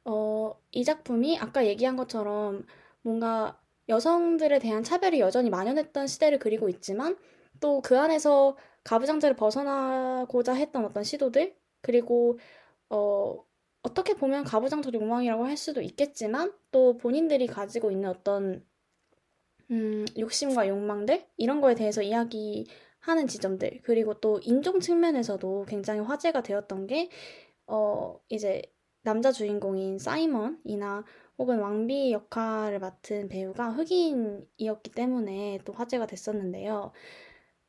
어, 0.06 0.56
이 0.72 0.84
작품이 0.86 1.40
아까 1.40 1.66
얘기한 1.68 1.96
것처럼 1.98 2.66
뭔가 3.04 3.60
여성들에 3.90 4.60
대한 4.60 4.84
차별이 4.84 5.20
여전히 5.20 5.50
만연했던 5.50 6.08
시대를 6.08 6.40
그리고 6.40 6.70
있지만, 6.70 7.18
또 7.60 7.82
그 7.82 8.00
안에서 8.00 8.58
가부장제를 8.84 9.36
벗어나고자 9.36 10.54
했던 10.54 10.86
어떤 10.86 11.04
시도들, 11.04 11.56
그리고, 11.82 12.40
어, 12.90 13.44
어떻게 13.84 14.14
보면 14.16 14.44
가부장적 14.44 14.94
욕망이라고 14.94 15.46
할 15.46 15.58
수도 15.58 15.82
있겠지만, 15.82 16.54
또 16.72 16.98
본인들이 16.98 17.48
가지고 17.48 17.92
있는 17.92 18.10
어떤, 18.10 18.66
음, 19.72 20.06
욕심과 20.18 20.68
욕망들? 20.68 21.26
이런 21.38 21.62
거에 21.62 21.76
대해서 21.76 22.02
이야기 22.02 22.68
하는 23.00 23.28
지점들, 23.28 23.82
그리고 23.84 24.16
또 24.16 24.40
인종 24.44 24.80
측면에서도 24.80 25.66
굉장히 25.68 26.02
화제가 26.02 26.44
되었던 26.44 26.88
게, 26.88 27.10
어, 27.68 28.20
이제 28.30 28.62
남자 29.04 29.32
주인공인 29.32 29.98
사이먼이나 29.98 31.04
혹은 31.40 31.60
왕비 31.60 32.12
역할을 32.12 32.80
맡은 32.80 33.30
배우가 33.30 33.72
흑인이었기 33.72 34.92
때문에 34.92 35.60
또 35.66 35.74
화제가 35.74 36.06
됐었는데요. 36.06 36.92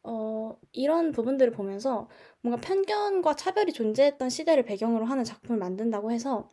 어, 0.05 0.57
이런 0.73 1.13
부분들을 1.13 1.53
보면서 1.53 2.09
뭔가 2.41 2.61
편견과 2.61 3.35
차별이 3.37 3.73
존재했던 3.73 4.31
시대를 4.31 4.65
배경으로 4.65 5.05
하는 5.07 5.25
작품을 5.25 5.59
만든다고 5.59 6.11
해서 6.13 6.49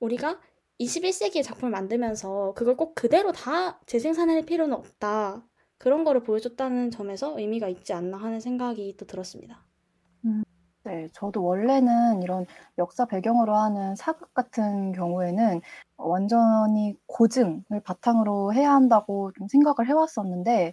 우리가 0.00 0.40
21세기의 0.78 1.42
작품을 1.42 1.70
만들면서 1.70 2.54
그걸 2.54 2.76
꼭 2.76 2.94
그대로 2.94 3.32
다 3.32 3.80
재생산할 3.86 4.42
필요는 4.44 4.76
없다. 4.76 5.46
그런 5.78 6.04
거를 6.04 6.22
보여줬다는 6.22 6.90
점에서 6.90 7.38
의미가 7.38 7.68
있지 7.68 7.92
않나 7.92 8.18
하는 8.18 8.40
생각이 8.40 8.96
또 8.98 9.06
들었습니다. 9.06 9.66
음, 10.24 10.42
네, 10.84 11.08
저도 11.12 11.44
원래는 11.44 12.22
이런 12.22 12.46
역사 12.78 13.06
배경으로 13.06 13.54
하는 13.56 13.96
사극 13.96 14.32
같은 14.34 14.92
경우에는 14.92 15.60
완전히 15.96 16.96
고증을 17.06 17.80
바탕으로 17.84 18.52
해야 18.54 18.72
한다고 18.74 19.32
좀 19.32 19.48
생각을 19.48 19.88
해왔었는데, 19.88 20.72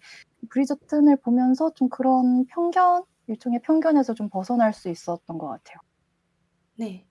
브리저튼을 0.50 1.18
보면서 1.18 1.74
좀 1.74 1.90
그런 1.90 2.46
편견, 2.46 3.04
일종의 3.28 3.62
편견에서 3.62 4.14
좀 4.14 4.30
벗어날 4.30 4.74
수 4.74 4.90
있었던 4.90 5.38
것 5.38 5.48
같아요. 5.48 5.78
네. 6.76 7.06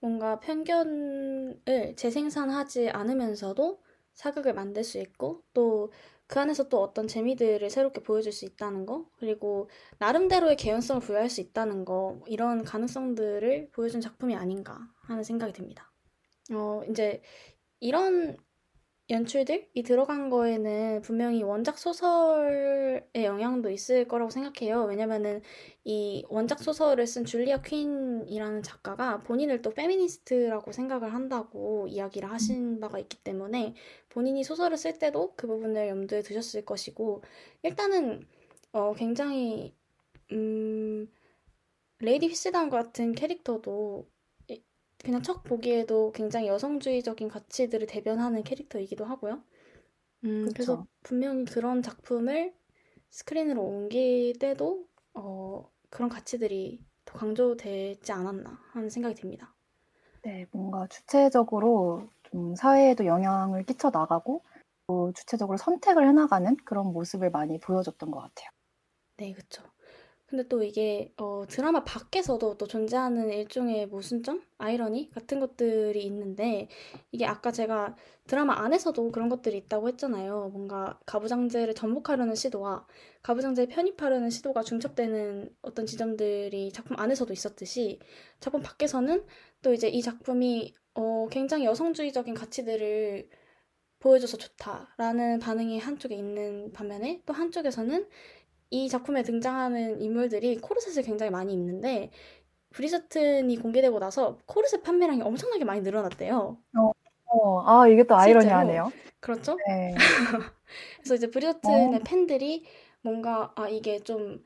뭔가 0.00 0.40
편견을 0.40 1.94
재생산하지 1.96 2.90
않으면서도 2.90 3.80
사극을 4.14 4.52
만들 4.52 4.84
수 4.84 4.98
있고, 4.98 5.42
또 5.52 5.90
그 6.32 6.40
안에서 6.40 6.70
또 6.70 6.80
어떤 6.80 7.08
재미들을 7.08 7.68
새롭게 7.68 8.02
보여줄 8.02 8.32
수 8.32 8.46
있다는 8.46 8.86
거, 8.86 9.06
그리고 9.18 9.68
나름대로의 9.98 10.56
개연성을 10.56 11.02
부여할 11.02 11.28
수 11.28 11.42
있다는 11.42 11.84
거, 11.84 12.22
이런 12.26 12.64
가능성들을 12.64 13.68
보여준 13.70 14.00
작품이 14.00 14.34
아닌가 14.34 14.78
하는 15.02 15.24
생각이 15.24 15.52
듭니다. 15.52 15.92
어, 16.50 16.80
이제 16.88 17.20
이런 17.80 18.38
연출들이 19.10 19.82
들어간 19.84 20.30
거에는 20.30 21.02
분명히 21.02 21.42
원작 21.42 21.78
소설의 21.78 23.02
영향도 23.14 23.70
있을 23.70 24.06
거라고 24.08 24.30
생각해요. 24.30 24.84
왜냐면은 24.84 25.42
이 25.84 26.24
원작 26.28 26.60
소설을 26.62 27.06
쓴 27.06 27.24
줄리아 27.24 27.60
퀸이라는 27.62 28.62
작가가 28.62 29.20
본인을 29.22 29.60
또 29.62 29.70
페미니스트라고 29.70 30.72
생각을 30.72 31.12
한다고 31.12 31.86
이야기를 31.88 32.30
하신 32.30 32.80
바가 32.80 32.98
있기 33.00 33.18
때문에 33.22 33.74
본인이 34.08 34.44
소설을 34.44 34.76
쓸 34.76 34.98
때도 34.98 35.34
그 35.36 35.46
부분을 35.46 35.88
염두에 35.88 36.22
두셨을 36.22 36.64
것이고 36.64 37.22
일단은 37.62 38.26
어 38.72 38.94
굉장히 38.94 39.74
음 40.32 41.08
레이디 42.00 42.26
휘스단 42.28 42.70
같은 42.70 43.12
캐릭터도 43.14 44.06
이- 44.06 44.11
그냥 45.02 45.22
척 45.22 45.44
보기에도 45.44 46.12
굉장히 46.12 46.48
여성주의적인 46.48 47.28
가치들을 47.28 47.86
대변하는 47.86 48.42
캐릭터이기도 48.44 49.04
하고요. 49.04 49.42
음, 50.24 50.48
그래서. 50.52 50.86
분명히 51.02 51.44
그런 51.44 51.82
작품을 51.82 52.54
스크린으로 53.10 53.62
옮길 53.62 54.38
때도 54.38 54.88
어, 55.14 55.70
그런 55.90 56.08
가치들이 56.08 56.84
더 57.04 57.18
강조되지 57.18 58.12
않았나 58.12 58.60
하는 58.72 58.90
생각이 58.90 59.14
듭니다. 59.16 59.54
네, 60.22 60.46
뭔가 60.52 60.86
주체적으로 60.88 62.08
좀 62.24 62.54
사회에도 62.54 63.06
영향을 63.06 63.64
끼쳐 63.64 63.90
나가고, 63.90 64.42
또 64.86 65.12
주체적으로 65.12 65.56
선택을 65.58 66.08
해나가는 66.08 66.56
그런 66.64 66.92
모습을 66.92 67.30
많이 67.30 67.58
보여줬던 67.58 68.10
것 68.10 68.20
같아요. 68.20 68.50
네, 69.16 69.32
그쵸. 69.32 69.62
근데 70.32 70.48
또 70.48 70.62
이게 70.62 71.12
어, 71.18 71.44
드라마 71.46 71.84
밖에서도 71.84 72.56
또 72.56 72.66
존재하는 72.66 73.30
일종의 73.30 73.86
모순점? 73.88 74.42
아이러니? 74.56 75.10
같은 75.10 75.40
것들이 75.40 76.02
있는데 76.04 76.68
이게 77.10 77.26
아까 77.26 77.52
제가 77.52 77.96
드라마 78.26 78.54
안에서도 78.64 79.12
그런 79.12 79.28
것들이 79.28 79.58
있다고 79.58 79.88
했잖아요. 79.88 80.48
뭔가 80.54 80.98
가부장제를 81.04 81.74
전복하려는 81.74 82.34
시도와 82.34 82.86
가부장제에 83.22 83.66
편입하려는 83.66 84.30
시도가 84.30 84.62
중첩되는 84.62 85.54
어떤 85.60 85.84
지점들이 85.84 86.72
작품 86.72 86.98
안에서도 86.98 87.30
있었듯이 87.30 87.98
작품 88.40 88.62
밖에서는 88.62 89.26
또 89.60 89.74
이제 89.74 89.88
이 89.88 90.00
작품이 90.00 90.72
어, 90.94 91.28
굉장히 91.30 91.66
여성주의적인 91.66 92.32
가치들을 92.32 93.28
보여줘서 93.98 94.38
좋다라는 94.38 95.40
반응이 95.40 95.78
한쪽에 95.78 96.14
있는 96.14 96.72
반면에 96.72 97.22
또 97.26 97.34
한쪽에서는 97.34 98.08
이 98.72 98.88
작품에 98.88 99.22
등장하는 99.22 100.00
인물들이 100.00 100.56
코르셋을 100.56 101.02
굉장히 101.02 101.30
많이 101.30 101.52
입는데 101.52 102.10
브리저튼이 102.70 103.58
공개되고 103.58 103.98
나서 103.98 104.38
코르셋 104.46 104.82
판매량이 104.82 105.20
엄청나게 105.20 105.64
많이 105.64 105.82
늘어났대요. 105.82 106.56
어, 106.78 106.92
어, 107.26 107.60
아, 107.66 107.86
이게 107.86 108.02
또. 108.04 108.16
아이러니하네요. 108.16 108.90
그렇죠? 109.20 109.56
네. 109.68 109.94
그래서 110.96 111.14
이제 111.14 111.30
브리저튼의 111.30 111.96
어. 111.96 112.00
팬들이 112.02 112.64
뭔가 113.02 113.52
아 113.56 113.68
이게 113.68 114.00
좀 114.00 114.42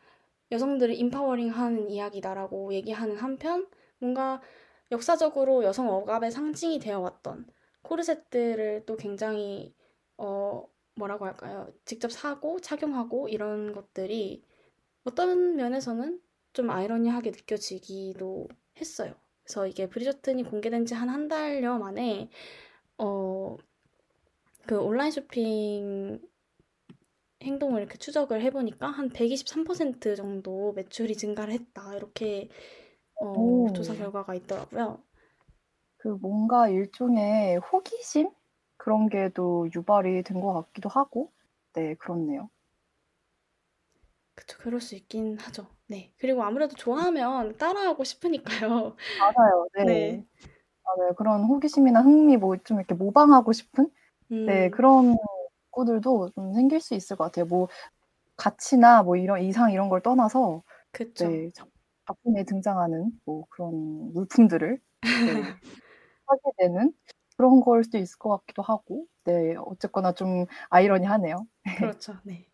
여성들을 0.51 0.95
인파워링하는 0.97 1.89
이야기다라고 1.89 2.75
얘기하는 2.75 3.17
한편 3.17 3.69
뭔가 3.99 4.43
역사적으로 4.91 5.63
여성 5.63 5.89
억압의 5.89 6.33
상징이 6.33 6.81
되어 6.81 6.99
왔던 6.99 7.47
코르셋들을 7.83 8.87
또 8.87 8.97
굉장히 8.97 9.73
어 10.19 10.65
뭐라고 10.97 11.27
할까요? 11.27 11.73
직접 11.85 12.11
사고 12.13 12.61
착용하고 12.61 13.29
이런 13.29 13.73
것들이 13.73 14.43
어떤 15.05 15.57
면에서는 15.57 16.21
좀 16.55 16.71
아이러니하게 16.71 17.31
느껴지기도 17.33 18.49
했어요. 18.81 19.15
그래서 19.45 19.67
이게 19.69 19.89
브리저튼이 19.89 20.45
공개된 20.45 20.87
지 20.87 20.95
한 20.95 21.09
한 21.11 21.29
달여 21.29 21.79
만에 21.79 22.31
어 22.99 23.59
그 24.67 24.77
온라인 24.81 25.11
쇼핑 25.13 26.21
행동을 27.43 27.81
이렇게 27.81 27.97
추적을 27.99 28.43
해보니까 28.43 28.89
한 28.89 29.09
123% 29.11 30.15
정도 30.17 30.73
매출이 30.75 31.17
증가를 31.17 31.55
했다. 31.55 31.95
이렇게 31.97 32.49
어, 33.17 33.27
오. 33.35 33.69
조사 33.75 33.95
결과가 33.95 34.35
있더라고요. 34.37 35.03
그 35.99 36.09
뭔가 36.09 36.69
일종의 36.71 37.59
호기심? 37.59 38.31
그런 38.87 39.09
게 39.11 39.29
또 39.35 39.69
유발이 39.75 40.23
된 40.25 40.41
것 40.41 40.55
같기도 40.55 40.89
하고, 40.89 41.33
네, 41.75 41.95
그렇네요. 41.97 42.51
그쵸, 44.35 44.59
그럴 44.59 44.81
수 44.81 44.95
있긴 44.95 45.39
하죠. 45.39 45.67
네. 45.87 46.13
그리고 46.19 46.43
아무래도 46.45 46.77
좋아하면 46.77 47.57
따라하고 47.57 48.05
싶으니까요. 48.05 48.97
맞아요. 49.19 49.69
네. 49.75 49.85
네. 49.85 50.25
맞아요. 50.85 51.15
그런 51.17 51.45
호기심이나 51.45 52.03
흥미, 52.03 52.37
뭐 52.39 52.57
좀 52.65 52.79
이렇게 52.79 52.95
모방하고 52.95 53.53
싶은? 53.53 53.91
네, 54.47 54.71
음, 54.71 54.71
그런 54.71 55.17
욕구들도 55.73 56.31
좀 56.35 56.55
생길 56.55 56.81
수 56.81 56.95
있을 56.95 57.17
것 57.17 57.25
같아요. 57.27 57.47
뭐, 57.47 57.69
가치나 58.37 59.03
뭐 59.05 59.17
이런 59.17 59.43
이상 59.43 59.73
이런 59.73 59.89
걸 59.91 60.03
떠나서, 60.03 60.63
그쵸. 60.93 61.39
네, 61.39 61.51
작- 61.55 61.69
작품에 62.09 62.45
등장하는 62.45 63.13
뭐 63.27 63.47
그런 63.51 64.13
물품들을 64.15 64.81
네, 65.27 65.33
하게 66.27 66.43
되는 66.59 66.93
그런 67.37 67.61
걸 67.61 67.85
수도 67.85 67.99
있을 67.99 68.19
것 68.19 68.31
같기도 68.39 68.63
하고, 68.63 69.07
네, 69.25 69.57
어쨌거나 69.57 70.13
좀 70.13 70.47
아이러니하네요. 70.71 71.47
그렇죠. 71.79 72.15
네. 72.25 72.47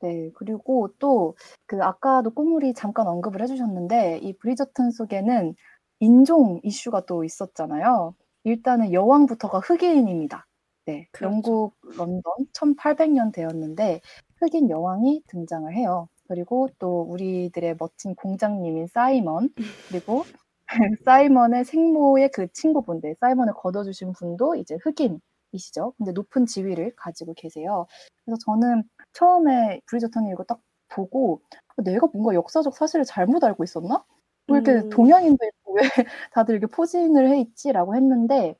네, 0.00 0.30
그리고 0.34 0.88
또 0.98 1.34
그 1.66 1.82
아까도 1.82 2.30
꼬물이 2.30 2.72
잠깐 2.74 3.06
언급을 3.08 3.42
해주셨는데 3.42 4.18
이 4.22 4.32
브리저튼 4.38 4.90
속에는 4.90 5.54
인종 6.00 6.60
이슈가 6.62 7.04
또 7.06 7.24
있었잖아요. 7.24 8.14
일단은 8.44 8.92
여왕부터가 8.92 9.58
흑인입니다. 9.60 10.46
네, 10.86 11.08
그렇죠. 11.12 11.34
영국 11.34 11.74
런던 11.96 12.22
1800년대였는데 12.54 14.00
흑인 14.36 14.70
여왕이 14.70 15.24
등장을 15.26 15.74
해요. 15.74 16.08
그리고 16.28 16.68
또 16.78 17.02
우리들의 17.02 17.76
멋진 17.78 18.14
공장님인 18.14 18.86
사이먼 18.88 19.50
그리고 19.90 20.24
사이먼의 21.04 21.64
생모의 21.64 22.30
그 22.30 22.46
친구분들, 22.52 23.16
사이먼을 23.20 23.54
걷어주신 23.54 24.12
분도 24.12 24.54
이제 24.54 24.76
흑인이시죠. 24.82 25.94
근데 25.96 26.12
높은 26.12 26.46
지위를 26.46 26.94
가지고 26.96 27.34
계세요. 27.34 27.86
그래서 28.24 28.38
저는 28.44 28.84
처음에 29.12 29.80
브리저턴이 29.86 30.30
이거 30.30 30.44
딱 30.44 30.60
보고 30.88 31.42
내가 31.78 32.06
뭔가 32.12 32.34
역사적 32.34 32.74
사실을 32.76 33.04
잘못 33.04 33.44
알고 33.44 33.64
있었나? 33.64 34.04
왜 34.48 34.58
이렇게 34.58 34.72
음. 34.86 34.90
동양인도 34.90 35.44
있고 35.46 35.74
왜 36.00 36.06
다들 36.32 36.56
이렇게 36.56 36.70
포진을 36.74 37.28
해 37.30 37.40
있지라고 37.40 37.94
했는데 37.96 38.56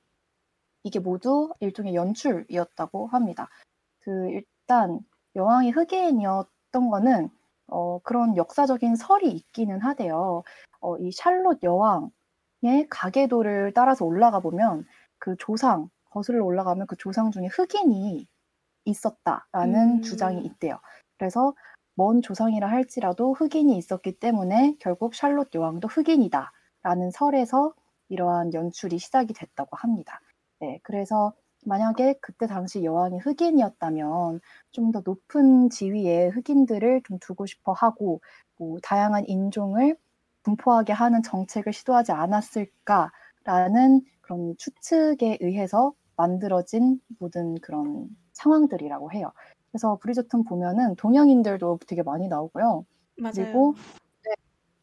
이게 0.85 0.99
모두 1.01 1.53
일종의 1.61 1.95
연출이었다고 1.95 3.09
합니다. 3.09 3.49
그 4.01 4.31
일단 4.31 5.01
여왕이 5.37 5.71
흑인이었던 5.71 6.91
거는 6.91 7.31
어, 7.69 8.01
그런 8.03 8.37
역사적인 8.37 8.97
설이 8.97 9.31
있기는 9.31 9.81
하대요. 9.81 10.43
어, 10.81 10.97
이 10.99 11.13
샬롯 11.13 11.63
여왕의 11.63 12.89
가계도를 12.91 13.73
따라서 13.75 14.05
올라가 14.05 14.41
보면 14.41 14.85
그 15.19 15.37
조상 15.39 15.89
거슬러 16.11 16.45
올라가면 16.45 16.87
그 16.87 16.97
조상 16.97 17.31
중에 17.31 17.47
흑인이 17.47 18.27
있었다라는 18.85 19.99
음. 19.99 20.03
주장이 20.03 20.43
있대요. 20.43 20.79
그래서 21.19 21.55
먼 21.95 22.23
조상이라 22.23 22.69
할지라도 22.69 23.35
흑인이 23.35 23.77
있었기 23.77 24.19
때문에 24.19 24.77
결국 24.81 25.15
샬롯 25.15 25.55
여왕도 25.55 25.89
흑인이다라는 25.89 27.11
설에서 27.13 27.75
이러한 28.09 28.55
연출이 28.55 28.99
시작이 28.99 29.35
됐다고 29.35 29.77
합니다. 29.77 30.21
네, 30.61 30.81
그래서 30.83 31.35
만약에 31.69 32.15
그때 32.21 32.47
당시 32.47 32.83
여왕이 32.85 33.19
흑인이었다면 33.19 34.41
좀 34.71 34.93
더 34.93 35.03
높은 35.05 35.71
지위에 35.71 36.29
흑인들을 36.29 37.03
좀 37.07 37.19
두고 37.21 37.47
싶어 37.47 37.73
하고 37.73 38.21
뭐 38.57 38.79
다양한 38.83 39.27
인종을 39.29 39.97
분포하게 40.43 40.93
하는 40.95 41.23
정책을 41.23 41.73
시도하지 41.73 42.13
않았을까라는 42.13 44.03
그런 44.23 44.55
추측에 44.59 45.39
의해서 45.41 45.93
만들어진 46.17 47.01
모든 47.19 47.55
그런 47.61 48.09
상황들이라고 48.33 49.13
해요. 49.13 49.33
그래서 49.71 49.99
브리저튼 50.01 50.45
보면은 50.45 50.97
동양인들도 50.97 51.81
되게 51.87 52.03
많이 52.03 52.29
나오고요. 52.29 52.87
맞아요. 53.17 53.35
그리고 53.35 53.75
네, 53.77 53.83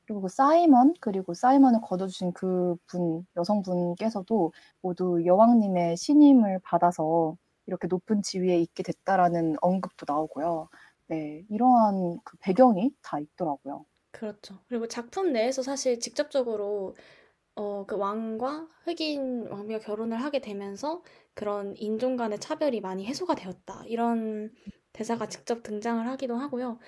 그리고 0.06 0.22
그 0.22 0.28
사이먼 0.30 0.94
그리고 1.00 1.34
사이먼을 1.34 1.82
거둬주신 1.82 2.34
그 2.34 2.76
분 2.88 3.26
여성분께서도 3.36 4.54
모두 4.82 5.24
여왕님의 5.26 5.98
신임을 5.98 6.60
받아서 6.64 7.38
이렇게 7.68 7.88
높은 7.88 8.22
지위에 8.22 8.60
있게 8.62 8.84
됐다라는 8.84 9.56
언급도 9.62 10.06
나오고요. 10.08 10.70
네, 11.08 11.46
이러한 11.50 12.20
그 12.24 12.38
배경이 12.40 12.92
다 13.02 13.20
있더라고요. 13.20 13.86
그렇죠. 14.12 14.60
그리고 14.68 14.88
작품 14.88 15.34
내에서 15.34 15.62
사실 15.62 16.00
직접적으로 16.00 16.96
어, 17.56 17.86
그 17.88 17.98
왕과 17.98 18.70
흑인 18.86 19.48
왕비가 19.50 19.80
결혼을 19.80 20.22
하게 20.24 20.42
되면서 20.42 21.04
그런 21.36 21.76
인종 21.78 22.18
간의 22.18 22.40
차별이 22.40 22.82
많이 22.82 23.06
해소가 23.06 23.36
되었다. 23.36 23.84
이런 23.88 24.54
대사가 24.94 25.28
직접 25.28 25.64
등장을 25.64 26.08
하기도 26.08 26.36
하고요. 26.38 26.80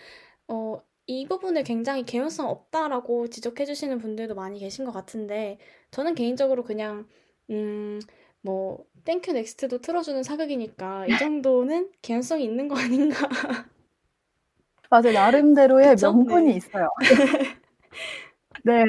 어, 0.49 0.81
이 1.07 1.25
부분을 1.27 1.63
굉장히 1.63 2.03
개연성 2.03 2.49
없다라고 2.49 3.29
지적해 3.29 3.65
주시는 3.65 3.99
분들도 3.99 4.35
많이 4.35 4.59
계신 4.59 4.85
것 4.85 4.91
같은데 4.91 5.57
저는 5.91 6.15
개인적으로 6.15 6.63
그냥 6.63 7.07
음, 7.49 7.99
뭐 8.41 8.85
thank 9.05 9.31
u, 9.33 9.45
next도 9.45 9.79
틀어주는 9.81 10.21
사극이니까 10.23 11.07
이 11.07 11.15
정도는 11.17 11.91
개연성이 12.01 12.43
있는 12.43 12.67
거 12.67 12.77
아닌가? 12.77 13.27
맞아요. 14.89 15.11
나름대로의 15.13 15.95
그쵸? 15.95 15.97
명분이 15.97 16.51
네. 16.51 16.55
있어요. 16.55 16.89
네, 18.63 18.83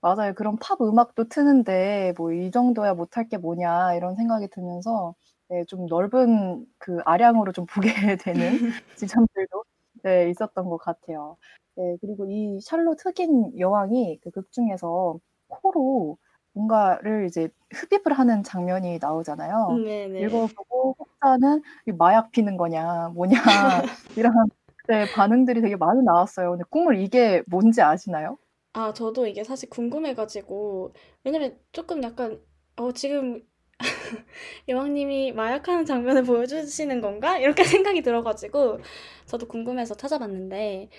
맞아요. 0.00 0.34
그런 0.34 0.56
팝 0.58 0.80
음악도 0.80 1.24
트는데 1.28 2.14
뭐 2.16 2.32
이 2.32 2.50
정도야 2.50 2.94
못할 2.94 3.28
게 3.28 3.36
뭐냐 3.38 3.94
이런 3.94 4.14
생각이 4.16 4.48
들면서 4.48 5.14
네, 5.48 5.64
좀 5.66 5.86
넓은 5.86 6.66
그 6.78 6.98
아량으로 7.04 7.52
좀 7.52 7.66
보게 7.66 8.16
되는 8.16 8.60
지점들도 8.94 9.64
네, 10.04 10.30
있었던 10.30 10.68
것 10.70 10.78
같아요. 10.78 11.38
네, 11.76 11.96
그리고 12.02 12.26
이 12.30 12.60
샬롯 12.62 12.98
흑인 13.06 13.58
여왕이 13.58 14.20
그 14.22 14.30
극 14.32 14.52
중에서 14.52 15.18
코로 15.48 16.18
뭔가를 16.54 17.26
이제 17.26 17.50
흡입을 17.74 18.18
하는 18.18 18.42
장면이 18.44 18.98
나오잖아요. 19.00 19.82
네네. 19.84 20.14
읽어보고 20.18 20.96
혹자는 21.00 21.62
이 21.88 21.92
마약 21.92 22.30
피는 22.32 22.56
거냐, 22.58 23.10
뭐냐 23.14 23.30
이런 24.16 24.32
네, 24.88 25.06
반응들이 25.10 25.62
되게 25.62 25.76
많이 25.76 26.02
나왔어요. 26.02 26.52
근데 26.52 26.64
꿈을 26.70 26.98
이게 27.00 27.42
뭔지 27.48 27.82
아시나요? 27.82 28.38
아, 28.72 28.92
저도 28.92 29.26
이게 29.26 29.44
사실 29.44 29.68
궁금해가지고, 29.70 30.94
왜냐면 31.24 31.58
조금 31.72 32.02
약간, 32.02 32.42
어, 32.76 32.92
지금 32.92 33.46
여왕님이 34.68 35.32
마약하는 35.32 35.84
장면을 35.84 36.24
보여주시는 36.24 37.00
건가? 37.00 37.38
이렇게 37.38 37.62
생각이 37.64 38.02
들어가지고, 38.02 38.80
저도 39.26 39.46
궁금해서 39.48 39.94
찾아봤는데, 39.96 40.90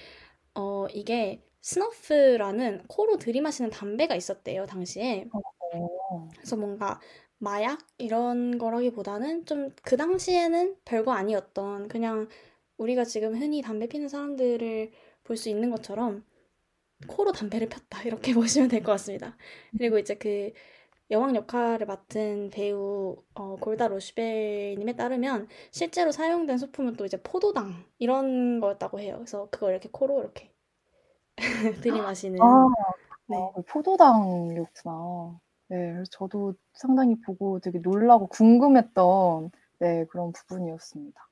어, 0.55 0.87
이게 0.93 1.43
스너프라는 1.61 2.85
코로 2.87 3.17
들이마시는 3.17 3.71
담배가 3.71 4.15
있었대요, 4.15 4.65
당시에. 4.67 5.29
어, 5.73 6.29
그래서 6.35 6.55
뭔가 6.57 6.99
마약 7.39 7.79
이런 7.97 8.57
거라기보다는 8.57 9.45
좀 9.45 9.71
그 9.83 9.97
당시에는 9.97 10.77
별거 10.85 11.11
아니었던 11.13 11.87
그냥 11.89 12.27
우리가 12.77 13.03
지금 13.05 13.35
흔히 13.37 13.61
담배 13.61 13.87
피는 13.87 14.07
사람들을 14.09 14.91
볼 15.23 15.37
수 15.37 15.49
있는 15.49 15.71
것처럼 15.71 16.25
코로 17.07 17.31
담배를 17.31 17.67
폈다 17.69 18.03
이렇게 18.03 18.33
보시면 18.63 18.69
될 18.69 18.83
것 18.83 18.91
같습니다. 18.93 19.37
그리고 19.77 19.97
이제 19.99 20.15
그 20.15 20.51
여왕 21.11 21.35
역할을 21.35 21.85
맡은 21.85 22.49
배우 22.49 23.15
어, 23.35 23.55
골다 23.57 23.87
로시벨님에 23.87 24.95
따르면 24.95 25.47
실제로 25.71 26.11
사용된 26.11 26.57
소품은 26.57 26.95
또 26.95 27.05
이제 27.05 27.21
포도당 27.21 27.85
이런 27.99 28.59
거였다고 28.59 28.99
해요. 28.99 29.15
그래서 29.17 29.47
그걸 29.51 29.71
이렇게 29.71 29.89
코로 29.91 30.19
이렇게 30.19 30.51
들이마시는 31.83 32.41
아, 32.41 32.67
네. 33.27 33.37
아, 33.37 33.51
그 33.53 33.61
포도당이었구나. 33.63 35.39
네, 35.67 36.03
저도 36.11 36.53
상당히 36.73 37.19
보고 37.21 37.59
되게 37.59 37.79
놀라고 37.79 38.27
궁금했던 38.27 39.51
네, 39.79 40.05
그런 40.05 40.31
부분이었습니다. 40.31 41.27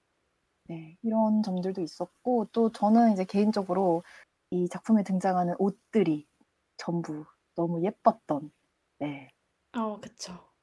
네, 0.69 0.97
이런 1.01 1.43
점들도 1.43 1.81
있었고 1.81 2.47
또 2.51 2.71
저는 2.71 3.13
이제 3.13 3.25
개인적으로 3.25 4.03
이 4.49 4.67
작품에 4.69 5.03
등장하는 5.03 5.55
옷들이 5.59 6.27
전부 6.77 7.25
너무 7.55 7.83
예뻤던 7.83 8.51
네, 8.99 9.29
어, 9.75 9.99
그쵸. 10.01 10.53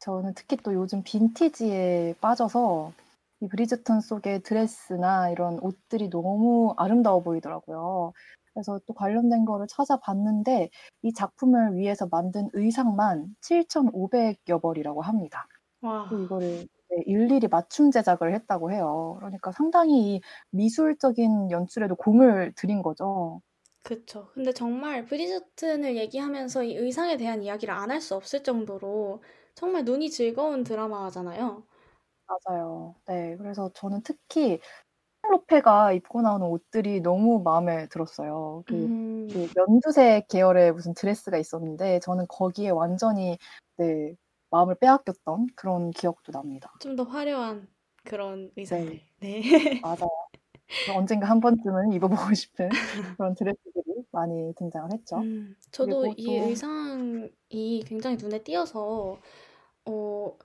저는 0.00 0.34
특히 0.34 0.56
또 0.58 0.74
요즘 0.74 1.02
빈티지에 1.02 2.14
빠져서 2.20 2.92
이 3.40 3.48
브리즈턴 3.48 4.00
속의 4.00 4.42
드레스나 4.42 5.30
이런 5.30 5.58
옷들이 5.60 6.10
너무 6.10 6.74
아름다워 6.76 7.20
보이더라고요. 7.22 8.12
그래서 8.52 8.80
또 8.86 8.94
관련된 8.94 9.44
거를 9.44 9.66
찾아봤는데 9.68 10.70
이 11.02 11.12
작품을 11.12 11.76
위해서 11.76 12.06
만든 12.10 12.48
의상만 12.52 13.34
7,500여 13.40 14.60
벌이라고 14.60 15.02
합니다. 15.02 15.46
와, 15.80 16.00
또 16.08 16.20
이거를 16.20 16.68
네, 16.90 17.02
일일이 17.06 17.48
맞춤 17.48 17.90
제작을 17.90 18.34
했다고 18.34 18.72
해요. 18.72 19.16
그러니까 19.20 19.52
상당히 19.52 20.16
이 20.16 20.20
미술적인 20.52 21.50
연출에도 21.50 21.96
공을 21.96 22.52
들인 22.56 22.82
거죠. 22.82 23.42
그쵸. 23.84 24.30
근데 24.34 24.52
정말 24.52 25.04
브리저튼을 25.04 25.96
얘기하면서 25.96 26.64
이 26.64 26.74
의상에 26.76 27.16
대한 27.16 27.40
이야기를 27.42 27.72
안 27.72 27.90
할 27.92 28.00
수 28.00 28.16
없을 28.16 28.42
정도로 28.42 29.22
정말 29.54 29.84
눈이 29.84 30.10
즐거운 30.10 30.64
드라마잖아요. 30.64 31.64
맞아요. 32.26 32.94
네, 33.06 33.36
그래서 33.36 33.70
저는 33.74 34.02
특히 34.02 34.58
로페가 35.22 35.92
입고 35.94 36.22
나오는 36.22 36.46
옷들이 36.48 37.00
너무 37.02 37.42
마음에 37.42 37.88
들었어요. 37.88 38.64
그, 38.66 38.88
음, 38.88 39.28
그 39.32 39.48
연두색 39.56 40.28
계열의 40.28 40.72
무슨 40.74 40.94
드레스가 40.94 41.38
있었는데 41.38 42.00
저는 42.00 42.26
거기에 42.28 42.70
완전히 42.70 43.38
네, 43.78 44.16
마음을 44.50 44.76
빼앗겼던 44.76 45.48
그런 45.56 45.90
기억도 45.92 46.32
납니다. 46.32 46.72
좀 46.80 46.96
더 46.96 47.02
화려한 47.04 47.68
그런 48.04 48.52
의상들. 48.56 49.00
네. 49.20 49.42
맞아요. 49.82 50.08
언젠가 50.86 51.28
한 51.28 51.40
번쯤은 51.40 51.92
입어보고 51.92 52.34
싶은 52.34 52.76
그런 53.16 53.34
드레스들이 53.34 54.04
많이 54.12 54.54
등장을 54.56 54.92
했죠. 54.92 55.16
음, 55.22 55.56
저도 55.72 56.06
이 56.16 56.40
또 56.40 56.48
의상이 56.48 57.84
굉장히 57.86 58.16
눈에 58.16 58.42
띄어서 58.42 59.20
어, 59.86 60.38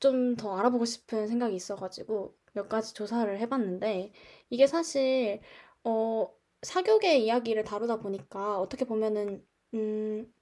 좀 0.00 0.36
더 0.36 0.56
알아보고 0.56 0.84
싶은 0.84 1.26
생각이 1.28 1.54
있어가지고 1.54 2.34
몇 2.54 2.68
가지 2.68 2.94
조사를 2.94 3.38
해봤는데 3.38 4.12
이게 4.50 4.66
사실 4.66 5.40
어, 5.84 6.28
사교계 6.62 7.18
이야기를 7.18 7.64
다루다 7.64 7.98
보니까 8.00 8.60
어떻게 8.60 8.84
보면은 8.84 9.44
음, 9.74 10.32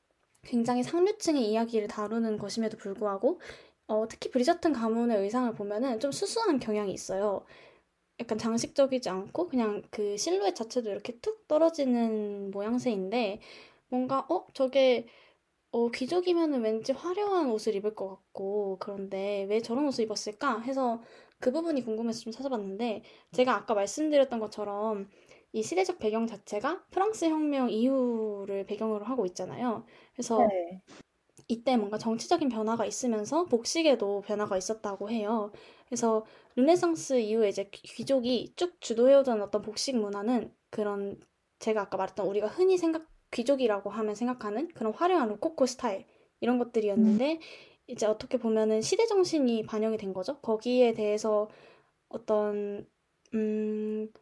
굉장히 0.44 0.82
상류층의 0.82 1.50
이야기를 1.50 1.88
다루는 1.88 2.38
것임에도 2.38 2.76
불구하고 2.78 3.40
어, 3.88 4.08
특히 4.08 4.30
브리저튼 4.30 4.72
가문의 4.72 5.18
의상을 5.18 5.52
보면은 5.54 6.00
좀 6.00 6.12
수수한 6.12 6.58
경향이 6.60 6.92
있어요. 6.92 7.44
약간 8.20 8.38
장식적이지 8.38 9.08
않고 9.08 9.48
그냥 9.48 9.82
그 9.90 10.16
실루엣 10.16 10.54
자체도 10.54 10.90
이렇게 10.90 11.18
툭 11.20 11.48
떨어지는 11.48 12.50
모양새인데 12.50 13.40
뭔가 13.88 14.26
어 14.28 14.46
저게 14.54 15.06
어 15.72 15.90
귀족이면은 15.90 16.62
왠지 16.62 16.92
화려한 16.92 17.50
옷을 17.50 17.76
입을 17.76 17.94
것 17.94 18.08
같고 18.08 18.78
그런데 18.80 19.46
왜 19.50 19.60
저런 19.60 19.86
옷을 19.86 20.04
입었을까 20.04 20.60
해서 20.60 21.02
그 21.40 21.52
부분이 21.52 21.84
궁금해서 21.84 22.20
좀 22.22 22.32
찾아봤는데 22.32 23.02
제가 23.32 23.54
아까 23.56 23.74
말씀드렸던 23.74 24.40
것처럼 24.40 25.08
이 25.52 25.62
시대적 25.62 25.98
배경 26.00 26.26
자체가 26.26 26.84
프랑스 26.90 27.26
혁명 27.26 27.70
이후를 27.70 28.66
배경으로 28.66 29.04
하고 29.04 29.26
있잖아요. 29.26 29.86
그래서 30.14 30.48
네. 30.48 30.80
이때 31.48 31.76
뭔가 31.76 31.98
정치적인 31.98 32.48
변화가 32.48 32.86
있으면서 32.86 33.44
복식에도 33.46 34.20
변화가 34.22 34.56
있었다고 34.56 35.10
해요. 35.10 35.50
그래서 35.86 36.24
르네상스 36.60 37.20
이후에 37.20 37.48
이제 37.48 37.64
귀- 37.72 37.82
귀족이 37.82 38.54
쭉 38.56 38.80
주도해오던 38.80 39.42
어떤 39.42 39.62
복식 39.62 39.96
문화는 39.98 40.52
그런 40.70 41.20
제가 41.58 41.82
아까 41.82 41.96
말했던 41.96 42.26
우리가 42.26 42.46
흔히 42.48 42.78
생각 42.78 43.08
귀족이라고 43.32 43.90
하면 43.90 44.14
생각하는 44.14 44.68
그런 44.68 44.92
화려한 44.92 45.28
로코코 45.28 45.66
스타일 45.66 46.06
이런 46.40 46.58
음, 46.96 47.20
것들이었는데 47.20 47.40
이제 47.86 48.06
어떻게 48.06 48.38
보면은 48.38 48.80
시대 48.82 49.06
정신이 49.06 49.64
반영이 49.64 49.96
된 49.98 50.12
거죠. 50.12 50.40
거기에 50.40 50.94
대해서 50.94 51.48
어떤 52.08 52.86
음 53.34 54.12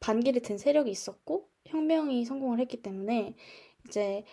반기를 0.00 0.42
든 0.42 0.56
세력이 0.58 0.90
있었고 0.90 1.50
혁명이 1.66 2.24
성공을 2.24 2.60
했기 2.60 2.80
때문에 2.82 3.34
이제 3.88 4.24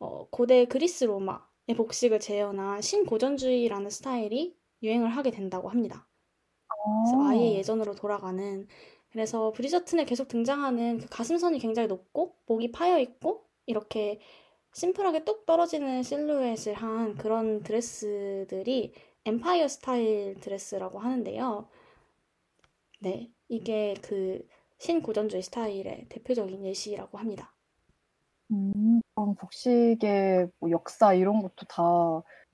어, 0.00 0.28
고대 0.30 0.66
그리스 0.66 1.04
로마의 1.04 1.74
복식을 1.76 2.20
재현한 2.20 2.82
신고전주의라는 2.82 3.90
스타일이 3.90 4.56
유행을 4.82 5.10
하게 5.10 5.30
된다고 5.32 5.68
합니다. 5.70 6.08
그래서 6.86 7.28
아예 7.28 7.38
어, 7.38 7.58
예전으로 7.58 7.94
돌아가는 7.94 8.66
그래서 9.10 9.52
브리저튼에 9.52 10.04
계속 10.04 10.28
등장하는 10.28 10.98
그 10.98 11.06
가슴선이 11.08 11.58
굉장히 11.58 11.88
높고 11.88 12.36
목이 12.46 12.72
파여 12.72 12.98
있고 12.98 13.44
이렇게 13.66 14.20
심플하게 14.74 15.24
뚝 15.24 15.46
떨어지는 15.46 16.02
실루엣을 16.02 16.74
한 16.74 17.14
그런 17.16 17.62
드레스들이 17.62 18.92
엠파이어 19.24 19.68
스타일 19.68 20.38
드레스라고 20.40 20.98
하는데요. 20.98 21.66
네, 23.00 23.30
이게 23.48 23.94
그 24.02 24.46
신고전주의 24.78 25.42
스타일의 25.42 26.06
대표적인 26.08 26.64
예시라고 26.64 27.18
합니다. 27.18 27.54
음, 28.50 29.00
그럼 29.14 29.34
복식의 29.34 30.50
뭐 30.58 30.70
역사 30.70 31.14
이런 31.14 31.42
것도 31.42 31.66
다 31.68 31.82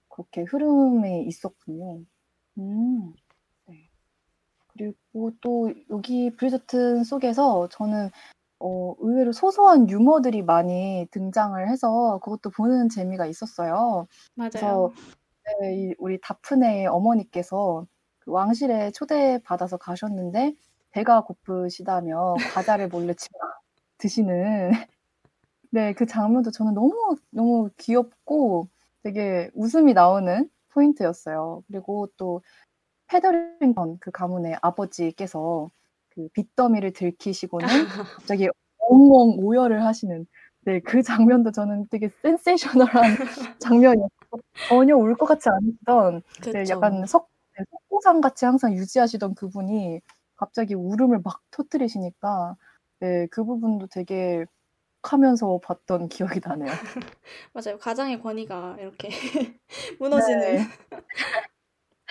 그렇게 0.09 0.43
흐름에 0.43 1.25
있었군요. 1.25 2.05
음, 2.59 3.13
네. 3.15 3.22
그리고 4.73 5.33
또 5.41 5.73
여기 5.91 6.31
브리저튼 6.35 7.05
속에서 7.05 7.69
저는 7.71 8.11
어, 8.61 8.95
의외로 9.01 9.33
소소한 9.33 9.91
유머들이 9.91 10.43
많이 10.43 11.07
등장을 11.11 11.69
해서 11.69 12.21
그것도 12.23 12.51
보는 12.51 12.89
재미가 12.89 13.27
있었어요. 13.27 14.07
그래서 14.37 14.67
맞아요. 14.67 14.93
네, 15.61 15.77
이 15.77 15.95
우리 15.99 16.21
다프네의 16.21 16.87
어머니께서 16.87 17.87
그 18.21 18.31
왕실에 18.31 18.93
초대받아서 18.93 19.79
가셨는데 19.79 20.55
배가 20.93 21.23
고프시다며 21.25 22.35
과자를 22.55 22.89
몰래 22.89 23.15
집어 23.15 23.39
드시는 23.99 24.71
네, 25.71 25.95
그 25.95 26.07
장면도 26.07 26.51
저는 26.53 26.75
너무 26.75 27.17
너무 27.31 27.71
귀엽고 27.79 28.69
되게 29.03 29.51
웃음이 29.55 29.95
나오는 29.95 30.49
포인트였어요. 30.69 31.65
그리고 31.67 32.09
또 32.17 32.43
페더링턴 33.13 33.99
그 34.01 34.11
가문의 34.11 34.57
아버지께서 34.63 35.71
그 36.11 36.29
빚더미를 36.33 36.93
들키시고는 36.93 37.67
갑자기 38.17 38.49
엉엉 38.79 39.37
오열을 39.39 39.85
하시는 39.85 40.27
네, 40.65 40.81
그 40.81 41.03
장면도 41.03 41.51
저는 41.53 41.89
되게 41.91 42.09
센세이셔널한 42.23 43.03
장면이었고 43.61 44.41
전혀 44.69 44.97
울 44.97 45.15
것 45.17 45.27
같지 45.27 45.49
않으시던 45.51 46.23
네. 46.53 46.65
약간 46.71 47.05
석, 47.07 47.29
네, 47.59 47.65
석고상 47.71 48.21
같이 48.21 48.45
항상 48.47 48.73
유지하시던 48.75 49.35
그분이 49.35 50.01
갑자기 50.37 50.75
울음을 50.75 51.21
막 51.23 51.43
터뜨리시니까 51.51 52.57
네, 53.01 53.27
그 53.31 53.45
부분도 53.45 53.89
되게 53.89 54.47
하면서 55.03 55.59
봤던 55.63 56.09
기억이 56.09 56.41
나네요. 56.43 56.71
맞아요. 57.53 57.79
가장의 57.79 58.23
권위가 58.23 58.77
이렇게 58.81 59.11
무너지는. 59.99 60.57
네. 60.57 60.63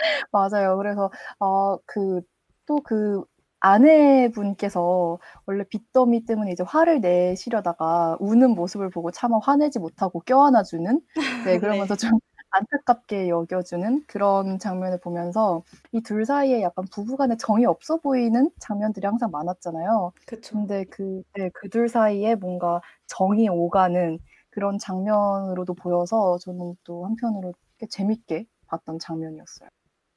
맞아요. 0.32 0.78
그래서 0.78 1.12
어, 1.40 1.78
그, 1.86 2.22
또 2.66 2.78
그 2.84 3.24
아내분께서 3.64 5.20
원래 5.46 5.64
빚더미 5.66 6.26
때문에 6.26 6.52
이제 6.52 6.64
화를 6.66 7.00
내시려다가 7.02 8.18
우는 8.20 8.52
모습을 8.56 8.90
보고 8.90 9.12
차마 9.12 9.38
화내지 9.40 9.78
못하고 9.80 10.20
껴안아 10.22 10.64
주는, 10.64 11.00
네, 11.44 11.60
그러면서 11.60 11.96
네, 11.96 11.96
좀 11.96 12.10
안타깝게 12.50 13.30
여겨주는 13.30 14.04
그런 14.08 14.58
장면을 14.60 15.00
보면서 15.00 15.64
이 15.94 16.02
둘 16.02 16.26
사이에 16.26 16.62
약간 16.64 16.86
부부간의 16.92 17.38
정이 17.38 17.66
없어 17.66 17.98
보이는 17.98 18.50
장면들이 18.60 19.06
항상 19.06 19.30
많았잖아요. 19.32 20.12
그쵸. 20.26 20.58
근데 20.58 20.84
그, 20.86 21.22
네, 21.36 21.50
그둘 21.54 21.88
사이에 21.88 22.36
뭔가 22.36 22.82
정이 23.08 23.48
오가는 23.50 24.18
그런 24.50 24.78
장면으로도 24.80 25.76
보여서 25.76 26.38
저는 26.40 26.76
또 26.84 27.06
한편으로 27.06 27.54
꽤 27.78 27.86
재밌게 27.88 28.46
봤던 28.68 28.98
장면이었어요. 29.00 29.70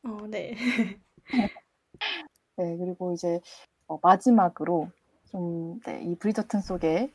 어, 0.05 0.27
네. 0.29 0.55
네, 2.57 2.77
그리고 2.77 3.13
이제 3.13 3.41
어, 3.87 3.99
마지막으로 4.03 4.91
좀, 5.31 5.81
네, 5.81 6.03
이 6.05 6.15
브리저튼 6.17 6.61
속의 6.61 7.11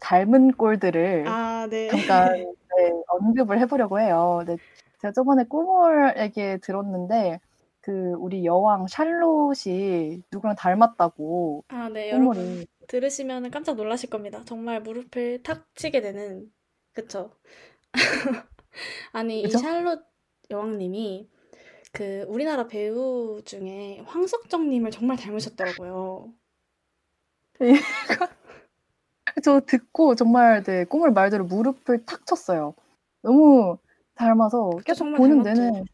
닮은 0.00 0.52
꼴들을 0.52 1.24
아, 1.26 1.66
네. 1.70 1.88
잠깐 1.88 2.32
네, 2.36 2.92
언급을 3.08 3.58
해보려고 3.60 3.98
해요. 3.98 4.44
네, 4.46 4.56
제가 5.00 5.12
저번에 5.12 5.44
얘기 6.18 6.58
들었는데 6.60 7.40
그 7.80 8.12
우리 8.18 8.44
여왕 8.44 8.86
샬롯이 8.86 10.22
누구랑 10.30 10.56
닮았다고 10.56 11.64
아, 11.68 11.88
네, 11.88 12.10
여러분. 12.10 12.66
들으시면 12.88 13.50
깜짝 13.50 13.76
놀라실 13.76 14.10
겁니다. 14.10 14.42
정말 14.44 14.82
무릎을 14.82 15.42
탁 15.42 15.66
치게 15.74 16.02
되는, 16.02 16.50
그쵸. 16.92 17.30
아니, 19.12 19.40
이 19.40 19.44
그죠? 19.44 19.58
샬롯 19.58 20.04
여왕님이 20.50 21.28
그 21.94 22.24
우리나라 22.28 22.66
배우 22.66 23.40
중에 23.44 24.02
황석정님을 24.06 24.90
정말 24.90 25.16
닮으셨더라고요. 25.16 26.34
저 29.44 29.60
듣고 29.60 30.16
정말 30.16 30.64
네, 30.64 30.84
꿈을 30.84 31.12
말대로 31.12 31.44
무릎을 31.44 32.04
탁 32.04 32.26
쳤어요. 32.26 32.74
너무 33.22 33.78
닮아서 34.16 34.70
계속 34.84 35.04
정말 35.04 35.18
보는 35.18 35.42
닮았죠. 35.42 35.62
내내 35.62 35.84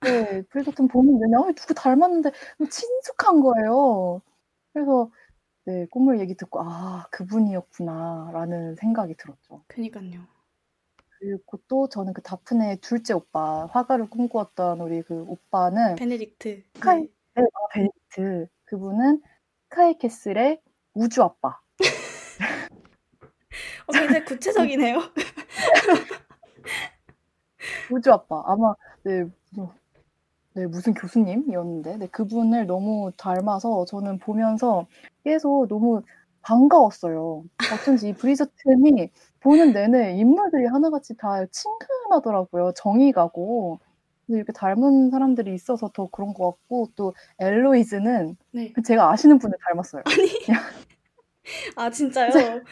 네, 0.00 0.42
브리저튼 0.48 0.88
보는 0.88 1.18
내내 1.20 1.36
아, 1.36 1.52
누구 1.52 1.74
닮았는데 1.74 2.32
친숙한 2.70 3.40
거예요. 3.42 4.22
그래서 4.72 5.10
네, 5.66 5.86
꿈을 5.90 6.18
얘기 6.18 6.34
듣고 6.34 6.60
아, 6.62 7.06
그분이었구나라는 7.10 8.76
생각이 8.76 9.14
들었죠. 9.16 9.62
그니까요. 9.68 10.31
그리고 11.22 11.58
또 11.68 11.88
저는 11.88 12.12
그 12.14 12.22
다프네의 12.22 12.78
둘째 12.78 13.14
오빠, 13.14 13.66
화가를 13.66 14.10
꿈꾸었던 14.10 14.80
우리 14.80 15.02
그 15.02 15.22
오빠는 15.28 15.94
베네딕트. 15.94 16.64
스카이, 16.74 17.02
네. 17.02 17.08
네, 17.36 17.42
아, 17.42 17.78
베네딕트. 17.78 18.48
그분은 18.64 19.22
스카이 19.64 19.96
캐슬의 19.98 20.60
우주 20.94 21.22
아빠. 21.22 21.60
어, 23.86 23.92
굉장히 23.92 24.24
구체적이네요. 24.24 24.98
우주 27.92 28.10
아빠. 28.12 28.42
아마 28.46 28.74
네, 29.04 29.22
무슨- 29.52 29.68
네, 30.54 30.66
무슨 30.66 30.92
교수님이었는데 30.94 31.98
네, 31.98 32.06
그분을 32.08 32.66
너무 32.66 33.12
닮아서 33.16 33.84
저는 33.84 34.18
보면서 34.18 34.88
계속 35.22 35.68
너무 35.68 36.02
반가웠어요. 36.42 37.44
어쩐지 37.72 38.08
이 38.08 38.12
브리저튼이 38.12 39.08
보는 39.42 39.72
내내 39.72 40.16
인물들이 40.16 40.66
하나같이 40.66 41.16
다 41.16 41.44
친근하더라고요. 41.46 42.72
정이 42.76 43.12
가고. 43.12 43.78
이렇게 44.28 44.52
닮은 44.52 45.10
사람들이 45.10 45.52
있어서 45.54 45.90
더 45.92 46.06
그런 46.06 46.32
것 46.32 46.52
같고 46.52 46.88
또 46.94 47.12
엘로이즈는 47.38 48.36
네. 48.52 48.72
그 48.72 48.82
제가 48.82 49.10
아시는 49.10 49.38
분을 49.38 49.58
닮았어요. 49.68 50.02
아, 51.76 51.90
진짜요? 51.90 52.30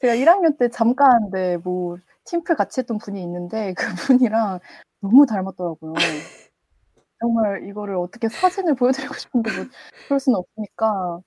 제가 0.00 0.14
1학년 0.14 0.56
때 0.56 0.68
잠깐 0.68 1.30
네, 1.32 1.56
뭐 1.58 1.98
팀플 2.24 2.54
같이 2.54 2.80
했던 2.80 2.98
분이 2.98 3.20
있는데 3.22 3.74
그분이랑 3.74 4.60
너무 5.00 5.26
닮았더라고요. 5.26 5.94
정말 7.20 7.68
이거를 7.68 7.96
어떻게 7.96 8.28
사진을 8.28 8.74
보여드리고 8.74 9.14
싶은데 9.14 9.56
뭐 9.56 9.66
그럴 10.06 10.20
수는 10.20 10.38
없으니까 10.38 11.20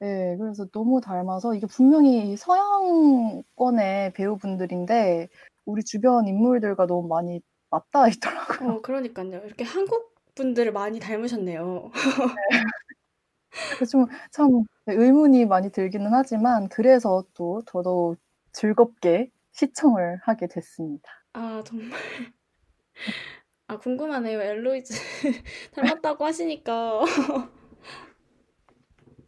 네, 0.00 0.36
그래서 0.36 0.66
너무 0.66 1.00
닮아서 1.00 1.54
이게 1.54 1.66
분명히 1.66 2.36
서양권의 2.36 4.12
배우분들인데 4.12 5.28
우리 5.64 5.82
주변 5.82 6.28
인물들과 6.28 6.86
너무 6.86 7.08
많이 7.08 7.40
맞닿아 7.70 8.08
있더라고요. 8.08 8.70
어, 8.70 8.80
그러니까요. 8.80 9.40
이렇게 9.44 9.64
한국 9.64 10.14
분들을 10.34 10.72
많이 10.72 11.00
닮으셨네요. 11.00 11.90
그래서 13.74 14.06
좀참 14.30 14.64
의문이 14.86 15.46
많이 15.46 15.70
들기는 15.70 16.12
하지만 16.12 16.68
그래서 16.68 17.24
또 17.34 17.62
더더욱 17.66 18.18
즐겁게 18.52 19.30
시청을 19.52 20.18
하게 20.22 20.46
됐습니다. 20.46 21.10
아, 21.32 21.62
정말. 21.64 21.98
아, 23.66 23.78
궁금하네요. 23.78 24.40
엘로이즈 24.40 24.94
닮았다고 25.74 26.24
하시니까. 26.24 27.02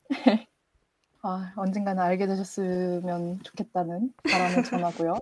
아, 1.23 1.53
언젠가는 1.57 2.03
알게 2.03 2.27
되셨으면 2.27 3.43
좋겠다는 3.43 4.13
바람을 4.31 4.63
전하고요. 4.63 5.15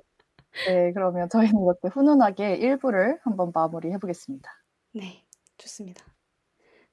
네, 0.66 0.92
그러면 0.94 1.28
저희는 1.30 1.62
이렇게 1.64 1.88
훈훈하게 1.88 2.58
1부를 2.58 3.20
한번 3.24 3.52
마무리해 3.54 3.98
보겠습니다. 3.98 4.50
네, 4.92 5.24
좋습니다. 5.58 6.04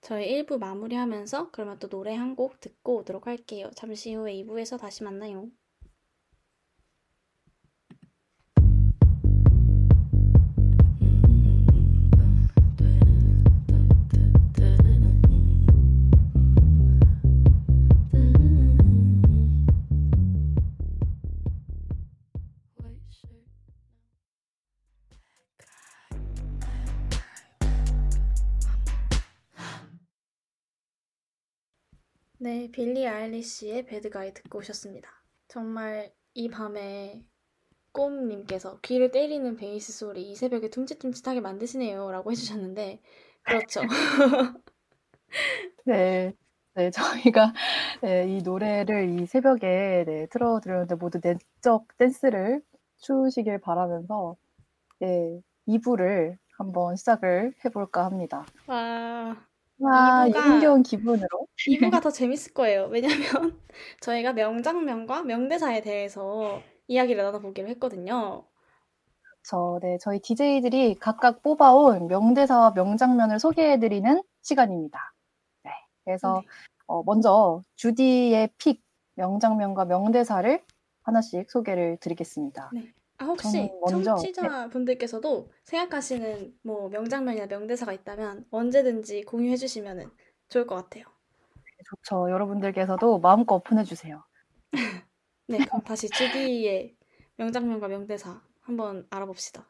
저희 0.02 0.28
1부 0.44 0.58
마무리하면서 0.60 1.52
그러면 1.52 1.80
또 1.80 1.90
노래 1.90 2.16
한 2.16 2.36
곡 2.36 2.60
듣고 2.62 2.98
오도록 3.00 3.28
할게요. 3.28 3.72
잠시 3.76 4.14
후에 4.14 4.34
2부에서 4.44 4.80
다시 4.80 5.04
만나요. 5.04 5.50
네, 32.46 32.70
빌리 32.72 33.08
아일리시의 33.08 33.88
배드가이 33.88 34.32
듣고 34.36 34.60
오셨습니다. 34.60 35.10
정말 35.48 36.14
이 36.36 36.48
밤에 36.48 37.24
꼼님께서 37.92 38.80
귀를 38.82 39.10
때리는 39.10 39.56
베이스 39.56 39.92
소리 39.92 40.30
이 40.30 40.36
새벽에 40.36 40.70
둠칫둠칫하게 40.70 41.42
만드시네요 41.42 42.12
라고 42.12 42.30
해주셨는데 42.30 43.02
그렇죠. 43.42 43.82
네, 45.86 46.36
네, 46.76 46.92
저희가 46.92 47.52
네, 48.04 48.28
이 48.30 48.44
노래를 48.44 49.10
이 49.10 49.26
새벽에 49.26 50.04
네, 50.06 50.28
틀어드렸는데 50.28 50.94
모두 50.94 51.20
내적 51.24 51.98
댄스를 51.98 52.62
추시길 52.98 53.60
바라면서 53.60 54.36
네, 55.00 55.42
2부를 55.68 56.38
한번 56.60 56.96
시작을 56.96 57.56
해볼까 57.66 58.06
합니다. 58.06 58.46
와, 58.68 59.36
와, 59.80 60.26
이 60.28 60.32
이부가- 60.32 60.42
흥겨운 60.42 60.84
기분으로 60.84 61.28
2부가 61.68 62.00
더 62.04 62.10
재밌을 62.10 62.54
거예요. 62.54 62.86
왜냐면 62.88 63.02
저희가 64.02 64.34
명장면과 64.34 65.24
명대사에 65.24 65.82
대해서 65.82 66.62
이야기를 66.88 67.24
나눠보기로 67.24 67.68
했거든요. 67.70 68.46
저, 69.44 69.80
네, 69.82 69.98
저희 70.02 70.20
DJ들이 70.20 70.96
각각 70.96 71.44
뽑아온 71.44 72.08
명대사와 72.08 72.72
명장면을 72.72 73.40
소개해드리는 73.40 74.24
시간입니다. 74.42 75.14
네, 75.64 75.72
그래서 76.04 76.42
네. 76.42 76.48
어, 76.88 77.04
먼저 77.04 77.62
주디의 77.76 78.50
픽 78.58 78.82
명장면과 79.16 79.86
명대사를 79.86 80.62
하나씩 81.04 81.50
소개를 81.52 81.98
드리겠습니다. 81.98 82.72
네. 82.74 82.92
아, 83.18 83.26
혹시 83.26 83.72
먼저- 83.82 84.16
청취자분들께서도 84.16 85.50
생각하시는 85.64 86.54
뭐 86.64 86.90
명장면이나 86.90 87.46
명대사가 87.48 87.94
있다면 87.94 88.46
언제든지 88.52 89.24
공유해 89.24 89.56
주시면 89.56 90.12
좋을 90.50 90.68
것 90.68 90.76
같아요. 90.76 91.06
좋죠. 91.88 92.30
여러분들께서도 92.32 93.20
마음껏 93.20 93.56
오픈해 93.56 93.84
주세요. 93.84 94.24
네, 95.48 95.58
그럼 95.60 95.82
다시 95.84 96.10
주디의 96.10 96.96
명장면과 97.38 97.88
명대사 97.88 98.42
한번 98.62 99.06
알아봅시다. 99.12 99.66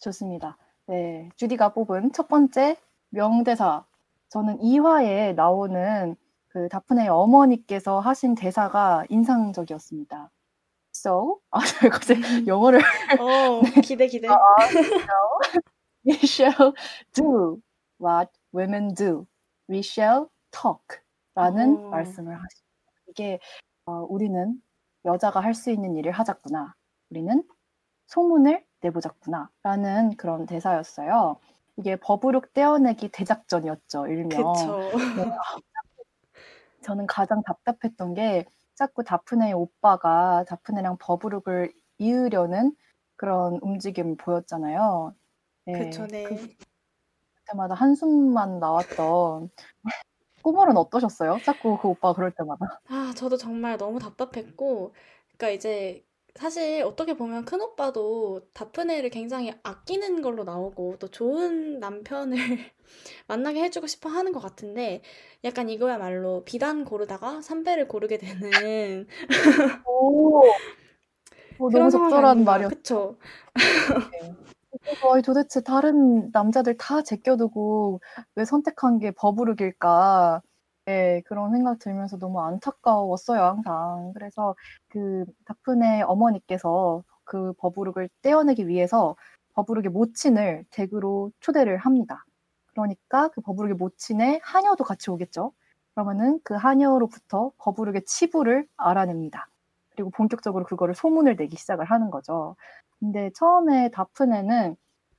좋습니다. 0.00 0.58
네, 0.86 1.30
주디가 1.36 1.72
뽑은 1.72 2.12
첫 2.12 2.28
번째 2.28 2.76
명대사. 3.10 3.84
저는 4.28 4.58
2화에 4.58 5.34
나오는 5.34 6.16
그 6.48 6.68
다프네의 6.68 7.08
어머니께서 7.08 7.98
하신 8.00 8.34
대사가 8.34 9.04
인상적이었습니다. 9.08 10.30
So, 10.96 11.40
아, 11.50 11.60
저 11.60 11.88
갑자기 11.90 12.46
영어를 12.46 12.80
어, 13.20 13.60
기대 13.84 14.06
기대. 14.06 14.28
We 16.06 16.14
shall 16.22 16.72
do 17.12 17.60
what 18.00 18.30
women 18.54 18.94
do. 18.94 19.26
We 19.68 19.80
shall 19.80 20.28
talk. 20.50 21.00
라는 21.34 21.76
어. 21.76 21.88
말씀을 21.90 22.32
하십니다. 22.34 22.92
이게 23.08 23.38
어, 23.84 24.06
우리는 24.08 24.60
여자가 25.04 25.40
할 25.40 25.54
수 25.54 25.70
있는 25.70 25.96
일을 25.96 26.12
하자꾸나. 26.12 26.74
우리는 27.10 27.42
소문을 28.06 28.64
내보자꾸나. 28.80 29.50
라는 29.62 30.16
그런 30.16 30.46
대사였어요. 30.46 31.36
이게 31.76 31.96
버브룩 31.96 32.54
떼어내기 32.54 33.10
대작전이었죠. 33.10 34.06
일명. 34.06 34.52
그쵸. 34.54 34.90
저는 36.82 37.06
가장 37.06 37.42
답답했던 37.42 38.14
게 38.14 38.46
자꾸 38.76 39.02
다프네의 39.04 39.54
오빠가 39.54 40.44
다프네랑 40.48 40.98
버브룩을 41.00 41.72
이으려는 41.98 42.76
그런 43.16 43.58
움직임을 43.62 44.16
보였잖아요. 44.18 45.14
네, 45.66 45.72
그쵸, 45.84 46.06
네. 46.06 46.24
그 46.24 46.46
때마다 47.50 47.74
한숨만 47.74 48.58
나왔던 48.60 49.50
꾸물은 50.42 50.76
어떠셨어요? 50.76 51.40
자꾸 51.44 51.78
그 51.78 51.88
오빠가 51.88 52.14
그럴 52.14 52.32
때마다. 52.32 52.80
아, 52.88 53.12
저도 53.16 53.36
정말 53.36 53.76
너무 53.78 53.98
답답했고, 53.98 54.94
그러니까 55.36 55.50
이제 55.50 56.04
사실 56.36 56.82
어떻게 56.82 57.14
보면 57.16 57.44
큰 57.44 57.60
오빠도 57.60 58.42
다프네를 58.52 59.10
굉장히 59.10 59.52
아끼는 59.62 60.22
걸로 60.22 60.44
나오고 60.44 60.96
또 60.98 61.08
좋은 61.08 61.80
남편을 61.80 62.36
만나게 63.26 63.62
해주고 63.64 63.86
싶어 63.86 64.08
하는 64.08 64.32
것 64.32 64.40
같은데 64.40 65.02
약간 65.44 65.68
이거야말로 65.68 66.44
비단 66.44 66.84
고르다가 66.84 67.40
삼배를 67.40 67.88
고르게 67.88 68.18
되는 68.18 69.06
오, 69.86 70.40
어, 71.58 71.68
그런 71.68 71.90
적절한. 71.90 72.44
말이었어요. 72.44 72.76
그쵸? 72.76 73.18
네. 74.12 74.34
아니, 75.12 75.22
도대체 75.22 75.62
다른 75.62 76.30
남자들 76.32 76.76
다 76.76 77.02
제껴두고 77.02 78.00
왜 78.34 78.44
선택한 78.44 78.98
게 78.98 79.10
버부룩일까? 79.12 80.42
네, 80.86 81.20
그런 81.26 81.50
생각 81.50 81.80
들면서 81.80 82.16
너무 82.16 82.40
안타까웠어요, 82.40 83.40
항상. 83.42 84.12
그래서 84.14 84.54
그 84.88 85.24
다프네 85.44 86.02
어머니께서 86.02 87.02
그 87.24 87.52
버부룩을 87.54 88.08
떼어내기 88.22 88.68
위해서 88.68 89.16
버부룩의 89.54 89.90
모친을 89.90 90.64
댁으로 90.70 91.32
초대를 91.40 91.78
합니다. 91.78 92.24
그러니까 92.72 93.28
그 93.28 93.40
버부룩의 93.40 93.74
모친의 93.74 94.38
하녀도 94.44 94.84
같이 94.84 95.10
오겠죠. 95.10 95.52
그러면은 95.94 96.38
그 96.44 96.54
하녀로부터 96.54 97.50
버부룩의 97.58 98.04
치부를 98.04 98.68
알아냅니다. 98.76 99.48
그리고 99.90 100.10
본격적으로 100.10 100.64
그거를 100.66 100.94
소문을 100.94 101.34
내기 101.36 101.56
시작을 101.56 101.84
하는 101.86 102.10
거죠. 102.12 102.54
근데 103.00 103.30
처음에 103.34 103.90
다프네는 103.90 104.76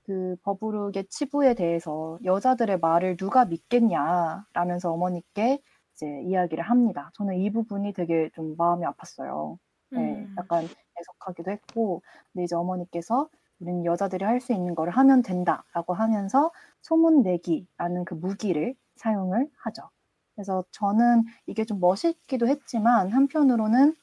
그 0.08 0.38
버부룩의 0.44 1.08
치부에 1.10 1.56
대해서 1.56 2.20
여자들의 2.26 2.80
말을 2.80 3.18
누가 3.18 3.46
믿겠냐라면서 3.46 4.92
어머니께 4.94 5.62
이제 5.96 6.22
이야기를 6.24 6.64
합니다. 6.64 7.12
저는 7.16 7.36
이 7.38 7.52
부분이 7.52 7.94
되게 7.94 8.30
좀 8.36 8.56
마음이 8.58 8.86
아팠어요. 8.86 9.58
네, 9.92 10.16
음. 10.16 10.36
약간 10.40 10.66
애석하기도 11.00 11.52
했고, 11.52 12.04
근데 12.34 12.46
이제 12.46 12.56
어머니께서 12.56 13.30
우리는 13.60 13.86
여자들이 13.86 14.24
할 14.26 14.40
수 14.42 14.54
있는 14.54 14.76
거를 14.76 14.94
하면 14.94 15.22
된다라고 15.24 15.94
하면서 15.94 16.52
소문 16.82 17.24
내기라는 17.24 18.06
그 18.06 18.14
무기를 18.16 18.76
사용을 18.98 19.50
하죠. 19.58 19.90
그래서 20.36 20.64
저는 20.72 21.26
이게 21.48 21.66
좀 21.66 21.80
멋있기도 21.82 22.48
했지만 22.48 23.12
한편으로는 23.12 23.96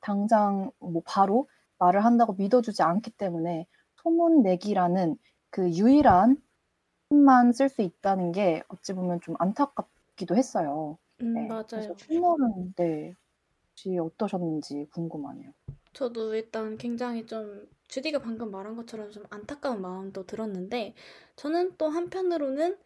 당장 0.00 0.70
뭐 0.80 1.02
바로 1.06 1.48
말을 1.78 2.04
한다고 2.04 2.34
믿어주지 2.34 2.82
않기 2.82 3.12
때문에 3.12 3.66
소문 4.04 4.42
내기라는 4.42 5.16
그 5.50 5.70
유일한 5.70 6.40
힘만 7.10 7.52
쓸 7.52 7.68
수 7.68 7.82
있다는 7.82 8.32
게 8.32 8.62
어찌 8.68 8.92
보면 8.92 9.20
좀 9.22 9.34
안타깝기도 9.38 10.36
했어요. 10.36 10.98
음, 11.20 11.34
네, 11.34 11.48
맞아요. 11.48 11.96
춤물은 11.96 12.74
네, 12.76 13.14
혹시 13.70 13.98
어떠셨는지 13.98 14.86
궁금하네요. 14.92 15.52
저도 15.92 16.34
일단 16.34 16.76
굉장히 16.76 17.26
좀 17.26 17.68
주디가 17.88 18.18
방금 18.18 18.50
말한 18.50 18.76
것처럼 18.76 19.10
좀 19.10 19.24
안타까운 19.30 19.80
마음도 19.80 20.26
들었는데 20.26 20.94
저는 21.36 21.76
또 21.78 21.88
한편으로는 21.88 22.76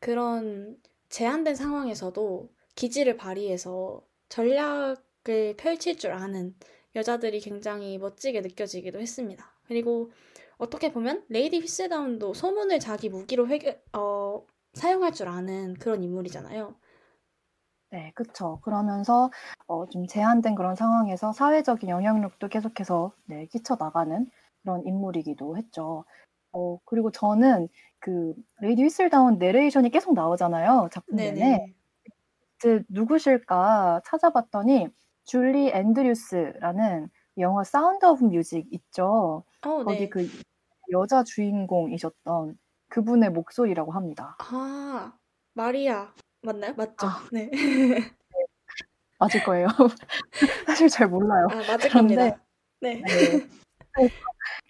그런 0.00 0.80
제한된 1.08 1.54
상황에서도 1.54 2.48
기지를 2.74 3.16
발휘해서 3.16 4.02
전략을 4.28 5.56
펼칠 5.56 5.96
줄 5.96 6.12
아는 6.12 6.54
여자들이 6.96 7.40
굉장히 7.40 7.98
멋지게 7.98 8.40
느껴지기도 8.40 9.00
했습니다. 9.00 9.52
그리고 9.66 10.10
어떻게 10.60 10.92
보면 10.92 11.24
레이디 11.30 11.58
휘슬다운도 11.58 12.34
소문을 12.34 12.80
자기 12.80 13.08
무기로 13.08 13.48
회개, 13.48 13.80
어, 13.94 14.44
사용할 14.74 15.12
줄 15.12 15.28
아는 15.28 15.74
그런 15.74 16.04
인물이잖아요. 16.04 16.74
네, 17.92 18.12
그쵸. 18.14 18.60
그러면서 18.62 19.30
어, 19.66 19.88
좀 19.88 20.06
제한된 20.06 20.54
그런 20.54 20.76
상황에서 20.76 21.32
사회적인 21.32 21.88
영향력도 21.88 22.48
계속해서 22.48 23.12
네, 23.24 23.46
끼쳐 23.46 23.76
나가는 23.80 24.30
그런 24.62 24.86
인물이기도 24.86 25.56
했죠. 25.56 26.04
어, 26.52 26.78
그리고 26.84 27.10
저는 27.10 27.68
그 27.98 28.34
레이디 28.60 28.82
휘슬다운 28.82 29.38
내레이션이 29.38 29.88
계속 29.88 30.12
나오잖아요. 30.12 30.90
작품 30.92 31.16
내내. 31.16 31.72
그 32.58 32.82
누구실까 32.90 34.02
찾아봤더니 34.04 34.88
줄리 35.24 35.70
앤드류스라는 35.70 37.08
영화 37.38 37.64
사운드 37.64 38.04
오브 38.04 38.24
뮤직 38.24 38.66
있죠. 38.72 39.44
어, 39.62 39.84
거기 39.84 40.00
네. 40.00 40.08
그 40.10 40.28
여자 40.90 41.22
주인공이셨던 41.24 42.58
그분의 42.88 43.30
목소리라고 43.30 43.92
합니다. 43.92 44.36
아, 44.40 45.12
마리아. 45.54 46.12
맞나요? 46.42 46.74
맞죠? 46.74 47.06
아. 47.06 47.28
네. 47.32 47.50
맞을 49.18 49.42
거예요. 49.44 49.66
사실 50.66 50.88
잘 50.88 51.08
몰라요. 51.08 51.46
아, 51.50 51.56
맞을 51.56 51.90
그런데- 51.90 52.16
겁니다. 52.16 52.44
네. 52.80 52.94
네. 53.02 53.02
그래서 53.92 54.14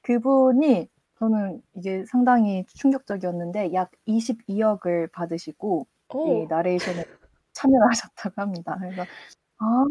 그분이 0.02 0.88
저는 1.18 1.62
이게 1.76 2.04
상당히 2.06 2.64
충격적이었는데 2.74 3.72
약 3.74 3.90
22억을 4.08 5.12
받으시고 5.12 5.86
이 6.12 6.16
오, 6.16 6.46
나레이션에 6.48 7.04
참여를 7.52 7.88
하셨다고 7.90 8.40
합니다. 8.40 8.76
그래서 8.80 9.02
아 9.58 9.84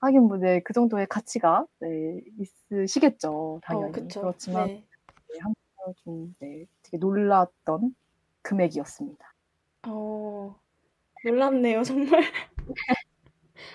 하긴 0.00 0.22
뭐 0.22 0.36
네, 0.38 0.60
그 0.60 0.72
정도의 0.72 1.06
가치가 1.08 1.66
네, 1.80 2.20
있으시겠죠 2.38 3.60
당연히 3.64 3.88
어. 4.16 4.20
그렇지만 4.20 4.66
네. 4.68 4.74
네, 4.74 5.38
한편으로 5.40 5.54
좀 5.96 6.32
네, 6.40 6.66
되게 6.82 6.98
놀랐던 6.98 7.94
금액이었습니다. 8.42 9.34
어, 9.88 10.58
놀랍네요, 11.24 11.82
정말. 11.82 12.22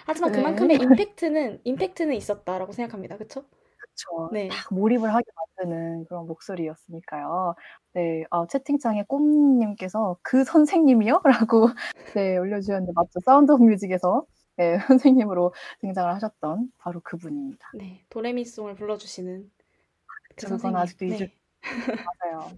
하지만 0.05 0.32
네. 0.32 0.38
그만큼의 0.38 0.78
임팩트는, 0.78 1.61
임팩트는 1.64 2.14
있었다라고 2.16 2.72
생각합니다. 2.72 3.18
그쵸? 3.18 3.45
그렇죠. 3.78 4.30
네. 4.32 4.47
딱 4.49 4.74
몰입을 4.74 5.14
하게 5.14 5.26
만드는 5.57 6.05
그런 6.05 6.26
목소리였으니까요. 6.28 7.55
네, 7.93 8.24
아, 8.32 8.45
채팅창에 8.47 9.03
꼼님께서 9.07 10.18
그 10.22 10.43
선생님이요? 10.43 11.22
라고 11.47 11.70
네, 12.16 12.38
올려주셨는데 12.38 12.91
맞죠? 12.95 13.20
사운드 13.26 13.51
오브 13.51 13.64
뮤직에서 13.64 14.26
네, 14.55 14.78
선생님으로 14.88 15.53
등장을 15.82 16.14
하셨던 16.14 16.72
바로 16.78 17.01
그분입니다. 17.01 17.72
네. 17.76 18.05
도레미송을 18.09 18.76
불러주시는 18.76 19.51
그 20.36 20.36
그건 20.36 20.49
선생님. 20.49 20.78
아직도 20.78 21.05
잊을 21.05 21.18
네. 21.20 21.36
맞아요. 21.64 22.51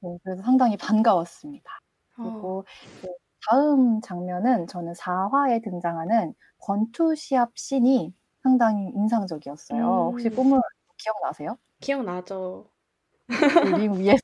네, 0.00 0.18
그래서 0.22 0.42
상당히 0.42 0.76
반가웠습니다. 0.76 1.70
어, 2.18 2.22
그리고 2.22 2.64
그 3.00 3.08
다음 3.48 4.00
장면은 4.00 4.66
저는 4.66 4.92
4화에 4.94 5.62
등장하는 5.62 6.34
권투 6.58 7.14
시합 7.14 7.56
씬이 7.56 8.14
상당히 8.42 8.90
인상적이었어요. 8.94 9.84
음. 9.84 10.12
혹시 10.12 10.28
꾸물 10.28 10.60
기억나세요? 10.98 11.56
기억나죠? 11.80 12.68
그 13.62 13.77
링 13.77 13.98
위에서 13.98 14.20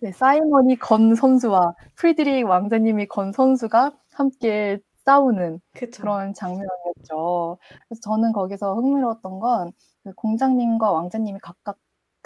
네, 0.00 0.10
사이먼이 0.12 0.76
건 0.76 1.14
선수와 1.14 1.74
프리드릭 1.96 2.46
왕자님이 2.46 3.06
건 3.06 3.32
선수가 3.32 3.92
함께 4.12 4.78
싸우는 5.04 5.60
그쵸. 5.72 6.02
그런 6.02 6.34
장면이었죠. 6.34 7.58
그래서 7.88 8.00
저는 8.02 8.32
거기서 8.32 8.74
흥미로웠던 8.74 9.38
건 9.38 9.81
그 9.81 10.14
공작님과 10.16 10.90
왕자님이 10.90 11.38
각각 11.40 11.78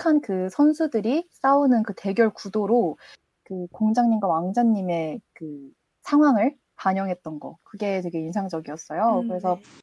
한 0.07 0.21
그 0.21 0.49
선수들이 0.51 1.29
싸우는 1.33 1.83
그 1.85 1.95
대결 1.97 2.31
구도로 2.31 2.99
그 3.45 3.67
공장님과 3.73 4.27
왕자님의 4.29 5.21
그 5.35 5.71
상황을 6.03 6.57
반영했던 6.77 7.41
거 7.41 7.59
그게 7.65 8.01
되게 8.03 8.21
인상적이었어요. 8.21 9.25
음, 9.25 9.29
그래서 9.29 9.57
네. 9.57 9.81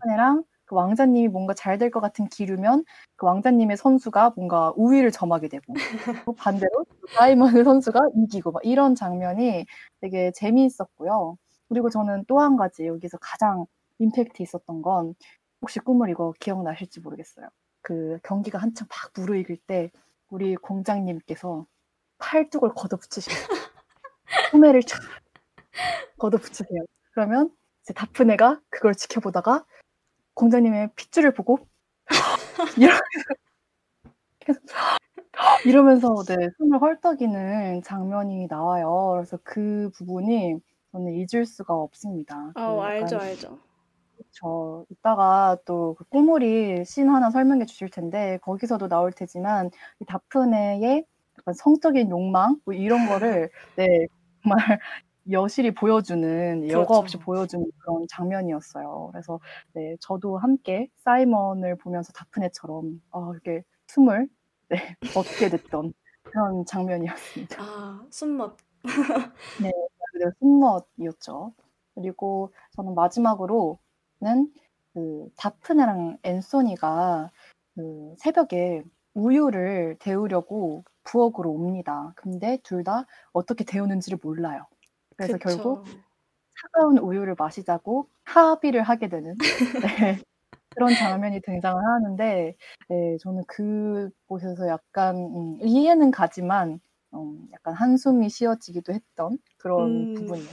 다프네랑 0.00 0.44
그 0.66 0.76
왕자님이 0.76 1.28
뭔가 1.28 1.54
잘 1.54 1.78
될 1.78 1.90
것 1.90 2.00
같은 2.00 2.28
기류면 2.28 2.84
그 3.16 3.26
왕자님의 3.26 3.76
선수가 3.76 4.32
뭔가 4.36 4.72
우위를 4.76 5.10
점하게 5.12 5.48
되고 5.48 5.64
또 6.26 6.34
반대로 6.34 6.86
사이먼의 7.18 7.64
선수가 7.64 8.00
이기고 8.16 8.52
막 8.52 8.62
이런 8.64 8.94
장면이 8.94 9.66
되게 10.00 10.32
재미있었고요. 10.32 11.36
그리고 11.68 11.90
저는 11.90 12.24
또 12.28 12.40
한 12.40 12.56
가지 12.56 12.86
여기서 12.86 13.18
가장 13.20 13.66
임팩트 13.98 14.42
있었던 14.42 14.82
건 14.82 15.14
혹시 15.62 15.80
꿈을 15.80 16.10
이거 16.10 16.32
기억나실지 16.40 17.00
모르겠어요. 17.00 17.48
그 17.82 18.18
경기가 18.22 18.58
한창 18.58 18.88
막 18.88 19.12
무르익을 19.14 19.58
때 19.66 19.90
우리 20.30 20.56
공장님께서 20.56 21.66
팔뚝을 22.18 22.70
걷어붙이시고 22.74 23.34
소매를 24.52 24.80
촥 24.82 25.00
걷어붙이세요. 26.18 26.84
그러면 27.12 27.50
이제 27.82 27.92
다프네가 27.92 28.60
그걸 28.70 28.94
지켜보다가 28.94 29.64
공장님의 30.34 30.90
핏줄을 30.94 31.34
보고 31.34 31.58
이러면서 32.78 33.02
이러면서 35.64 36.24
네, 36.24 36.50
숨을 36.58 36.80
헐떡이는 36.80 37.82
장면이 37.82 38.46
나와요. 38.48 39.12
그래서 39.14 39.38
그 39.42 39.90
부분이 39.94 40.56
저는 40.92 41.12
잊을 41.12 41.46
수가 41.46 41.74
없습니다. 41.74 42.52
그 42.54 42.60
어, 42.60 42.80
알죠, 42.82 43.16
약간 43.16 43.28
알죠. 43.28 43.58
저 44.32 44.84
이따가 44.90 45.56
또그 45.64 46.04
꾸물이 46.04 46.84
씬 46.84 47.08
하나 47.08 47.30
설명해 47.30 47.66
주실 47.66 47.90
텐데 47.90 48.38
거기서도 48.42 48.88
나올 48.88 49.12
테지만 49.12 49.70
이 50.00 50.04
다프네의 50.06 51.04
약간 51.38 51.54
성적인 51.54 52.10
욕망 52.10 52.60
뭐 52.64 52.74
이런 52.74 53.06
거를 53.06 53.50
네 53.76 54.06
정말 54.42 54.80
여실히 55.30 55.72
보여주는 55.72 56.68
여과 56.68 56.86
그렇죠. 56.86 56.94
없이 56.94 57.18
보여주는 57.18 57.64
그런 57.78 58.06
장면이었어요. 58.08 59.10
그래서 59.12 59.38
네 59.72 59.96
저도 60.00 60.38
함께 60.38 60.88
사이먼을 61.04 61.76
보면서 61.76 62.12
다프네처럼 62.12 63.00
아 63.12 63.30
이렇게 63.32 63.62
숨을 63.86 64.28
네 64.68 64.96
멎게 65.16 65.48
됐던 65.50 65.92
그런 66.24 66.64
장면이었습니다. 66.66 67.62
아, 67.62 68.06
숨멋. 68.10 68.56
그대로 70.12 70.32
숨멋이었죠. 70.40 71.52
그리고 71.94 72.52
저는 72.72 72.94
마지막으로는 72.94 73.76
그 74.94 75.28
다프네랑 75.36 76.18
앤소니가 76.22 77.30
그 77.74 78.14
새벽에 78.18 78.82
우유를 79.14 79.96
데우려고 80.00 80.84
부엌으로 81.04 81.50
옵니다. 81.50 82.12
근데 82.16 82.58
둘 82.62 82.84
다 82.84 83.06
어떻게 83.32 83.64
데우는지를 83.64 84.18
몰라요. 84.22 84.66
그래서 85.16 85.38
그쵸. 85.38 85.38
결국 85.38 85.84
차가운 86.60 86.98
우유를 86.98 87.34
마시자고 87.38 88.08
합의를 88.24 88.82
하게 88.82 89.08
되는 89.08 89.34
네, 89.80 90.18
그런 90.74 90.94
장면이 90.94 91.40
등장을 91.42 91.82
하는데 91.84 92.56
네, 92.88 93.16
저는 93.22 93.44
그곳에서 93.46 94.68
약간 94.68 95.16
음, 95.16 95.58
이해는 95.62 96.10
가지만 96.12 96.80
음, 97.14 97.48
약간 97.52 97.74
한숨이 97.74 98.28
쉬어지기도 98.30 98.92
했던 98.94 99.38
그런 99.58 100.06
음. 100.06 100.14
부분이에요. 100.14 100.50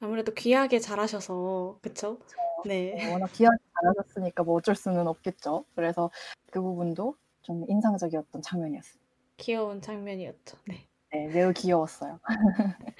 아무래도 0.00 0.32
귀하게 0.34 0.78
잘하셔서 0.78 1.78
그쵸? 1.82 2.18
네. 2.64 3.12
워낙 3.12 3.30
귀하게 3.32 3.56
잘하셨으니까 3.74 4.42
뭐 4.42 4.56
어쩔 4.56 4.74
수는 4.74 5.06
없겠죠. 5.06 5.64
그래서 5.74 6.10
그 6.50 6.60
부분도 6.60 7.16
좀 7.42 7.64
인상적이었던 7.68 8.42
장면이었어요. 8.42 9.00
귀여운 9.36 9.80
장면이었죠. 9.80 10.56
네. 10.66 10.86
네, 11.12 11.28
매우 11.28 11.52
귀여웠어요. 11.52 12.18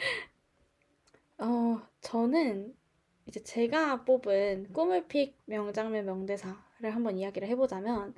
어, 1.39 1.81
저는 2.01 2.75
이제 3.27 3.43
제가 3.43 4.05
뽑은 4.05 4.73
꿈을 4.73 5.09
픽 5.09 5.37
명장면 5.47 6.07
명대사를 6.07 6.55
한번 6.83 7.19
이야기를 7.19 7.49
해보자면 7.49 8.15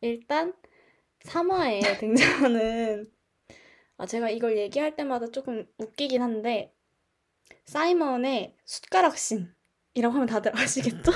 일단 0.00 0.54
3화에 1.20 1.80
등장하는 2.00 3.12
아, 3.98 4.06
제가 4.06 4.30
이걸 4.30 4.56
얘기할 4.56 4.96
때마다 4.96 5.26
조금 5.30 5.66
웃기긴 5.76 6.22
한데 6.22 6.72
사이먼의 7.64 8.56
숟가락 8.64 9.18
씬 9.18 9.54
이라고 9.98 10.14
하면 10.14 10.26
다들 10.26 10.56
아시겠죠? 10.56 11.10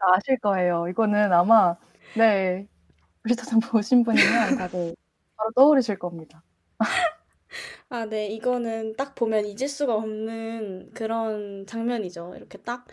아실 0.00 0.38
거예요. 0.38 0.86
이거는 0.88 1.32
아마 1.32 1.76
네 2.16 2.66
브리터ton 3.22 3.60
보신 3.60 4.04
분이면 4.04 4.56
다들 4.58 4.94
바로 5.36 5.50
떠오르실 5.54 5.98
겁니다. 5.98 6.42
아, 7.88 8.04
네, 8.06 8.26
이거는 8.28 8.96
딱 8.96 9.14
보면 9.14 9.46
잊을 9.46 9.68
수가 9.68 9.94
없는 9.94 10.90
그런 10.94 11.66
장면이죠. 11.66 12.34
이렇게 12.36 12.58
딱 12.58 12.86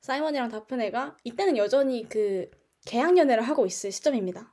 사이먼이랑 0.00 0.50
다프네가 0.50 1.16
이때는 1.24 1.56
여전히 1.56 2.08
그 2.08 2.50
계약 2.84 3.16
연애를 3.16 3.42
하고 3.42 3.64
있을 3.66 3.92
시점입니다. 3.92 4.52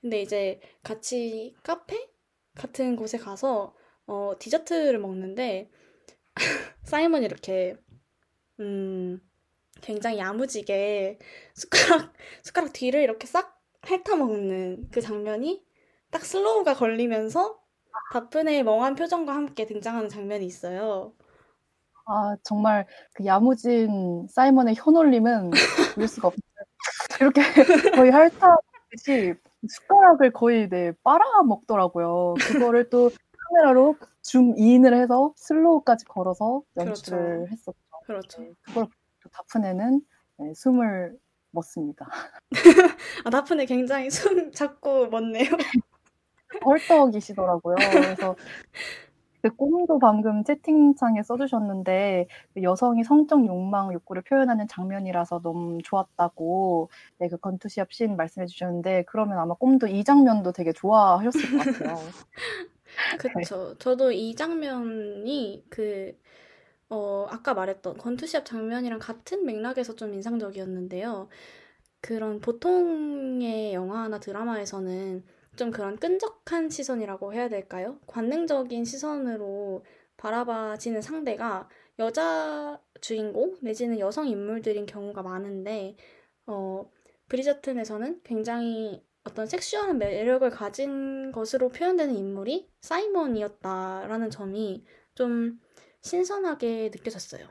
근데 0.00 0.20
이제 0.22 0.60
같이 0.82 1.54
카페 1.62 2.08
같은 2.56 2.96
곳에 2.96 3.18
가서 3.18 3.76
어, 4.06 4.32
디저트를 4.38 4.98
먹는데 4.98 5.70
사이먼이 6.84 7.24
이렇게 7.24 7.76
음, 8.60 9.20
굉장히 9.82 10.18
야무지게 10.18 11.18
숟가락 11.54 12.12
숟가락 12.42 12.72
뒤를 12.72 13.02
이렇게 13.02 13.26
싹 13.26 13.60
핥아 13.82 14.16
먹는 14.16 14.88
그 14.90 15.00
장면이 15.00 15.62
딱 16.10 16.24
슬로우가 16.24 16.74
걸리면서 16.74 17.58
다프네의 18.12 18.62
멍한 18.62 18.94
표정과 18.94 19.34
함께 19.34 19.66
등장하는 19.66 20.08
장면이 20.08 20.46
있어요. 20.46 21.12
아 22.06 22.36
정말 22.42 22.86
그 23.14 23.24
야무진 23.26 24.26
사이먼의 24.28 24.74
혀놀림은 24.76 25.50
볼 25.94 26.08
수가 26.08 26.28
없어요. 26.28 26.42
이렇게 27.20 27.42
거의 27.94 28.10
핥아듯이 28.10 29.34
숟가락을 29.68 30.32
거의 30.32 30.68
네 30.68 30.92
빨아 31.02 31.42
먹더라고요. 31.44 32.34
그거를 32.40 32.88
또 32.90 33.10
카메라로 33.48 33.96
줌 34.22 34.54
인을 34.56 34.94
해서 34.94 35.32
슬로우까지 35.36 36.04
걸어서 36.06 36.62
연출을 36.76 37.18
그렇죠. 37.18 37.46
했었죠. 37.50 37.78
그렇죠. 38.06 38.42
네, 38.42 38.52
그걸 38.62 38.86
또 38.86 39.01
다프네는 39.32 40.00
네, 40.38 40.54
숨을 40.54 41.16
멎습니다. 41.50 42.08
아, 43.24 43.30
다프네 43.30 43.66
굉장히 43.66 44.10
숨 44.10 44.52
잡고 44.52 45.08
멎네요. 45.08 45.50
헐떡이시더라고요. 46.64 47.76
그래서 47.76 48.36
그 49.42 49.50
꿈도 49.56 49.98
방금 49.98 50.44
채팅창에 50.44 51.22
써주셨는데 51.24 52.28
그 52.54 52.62
여성이 52.62 53.02
성적 53.02 53.44
욕망, 53.44 53.92
욕구를 53.92 54.22
표현하는 54.22 54.68
장면이라서 54.68 55.40
너무 55.40 55.78
좋았다고 55.82 56.90
네, 57.18 57.28
그 57.28 57.36
건투시합 57.38 57.92
씬 57.92 58.16
말씀해 58.16 58.46
주셨는데 58.46 59.04
그러면 59.08 59.38
아마 59.38 59.54
꿈도 59.54 59.88
이 59.88 60.04
장면도 60.04 60.52
되게 60.52 60.72
좋아하셨을 60.72 61.58
것 61.58 61.58
같아요. 61.58 61.98
그쵸. 63.18 63.76
저도 63.78 64.12
이 64.12 64.34
장면이 64.36 65.64
그, 65.68 66.16
어, 66.92 67.26
아까 67.30 67.54
말했던 67.54 67.96
권투시합 67.96 68.44
장면이랑 68.44 68.98
같은 68.98 69.46
맥락에서 69.46 69.96
좀 69.96 70.12
인상적이었는데요. 70.12 71.28
그런 72.02 72.38
보통의 72.40 73.72
영화나 73.72 74.20
드라마에서는 74.20 75.24
좀 75.56 75.70
그런 75.70 75.96
끈적한 75.96 76.68
시선이라고 76.68 77.32
해야 77.32 77.48
될까요? 77.48 77.98
관능적인 78.06 78.84
시선으로 78.84 79.86
바라봐지는 80.18 81.00
상대가 81.00 81.66
여자 81.98 82.78
주인공 83.00 83.56
내지는 83.62 83.98
여성 83.98 84.28
인물들인 84.28 84.84
경우가 84.84 85.22
많은데, 85.22 85.96
어, 86.46 86.90
브리저튼에서는 87.28 88.20
굉장히 88.22 89.02
어떤 89.24 89.46
섹슈얼한 89.46 89.96
매력을 89.96 90.48
가진 90.50 91.32
것으로 91.32 91.70
표현되는 91.70 92.14
인물이 92.14 92.68
사이먼이었다라는 92.82 94.28
점이 94.28 94.84
좀 95.14 95.58
신선하게 96.02 96.90
느껴졌어요. 96.92 97.48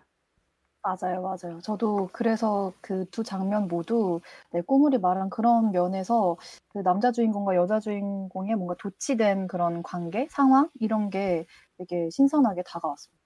맞아요, 0.84 1.22
맞아요. 1.22 1.60
저도 1.62 2.10
그래서 2.12 2.74
그 2.82 3.06
두 3.12 3.24
장면 3.24 3.68
모두 3.68 4.20
네, 4.52 4.62
꼬물이 4.62 4.98
말한 4.98 5.30
그런 5.30 5.72
면에서 5.72 6.38
그 6.70 6.80
남자 6.80 7.12
주인공과 7.12 7.56
여자 7.56 7.80
주인공의 7.80 8.56
뭔가 8.56 8.76
도치된 8.80 9.48
그런 9.48 9.84
관계, 9.84 10.28
상황 10.32 10.70
이런 10.80 11.10
게 11.12 11.46
되게 11.78 12.10
신선하게 12.10 12.64
다가왔습니다. 12.64 13.22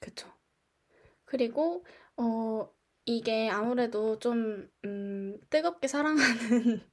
그쵸. 0.00 0.28
그리고, 1.24 1.84
어, 2.16 2.70
이게 3.06 3.50
아무래도 3.50 4.18
좀, 4.18 4.70
음, 4.84 5.38
뜨겁게 5.50 5.88
사랑하는 5.88 6.16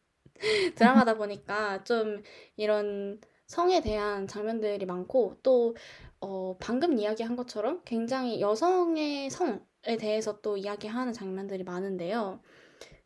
드라마다 0.78 1.16
보니까 1.18 1.84
좀 1.84 2.24
이런 2.58 3.22
성에 3.48 3.82
대한 3.82 4.28
장면들이 4.28 4.86
많고 4.86 5.40
또 5.44 5.76
어, 6.22 6.56
방금 6.60 6.98
이야기한 7.00 7.36
것처럼 7.36 7.82
굉장히 7.86 8.42
여성의 8.42 9.30
성에 9.30 9.98
대해서 10.00 10.40
또 10.42 10.58
이야기하는 10.58 11.14
장면들이 11.14 11.64
많은데요. 11.64 12.42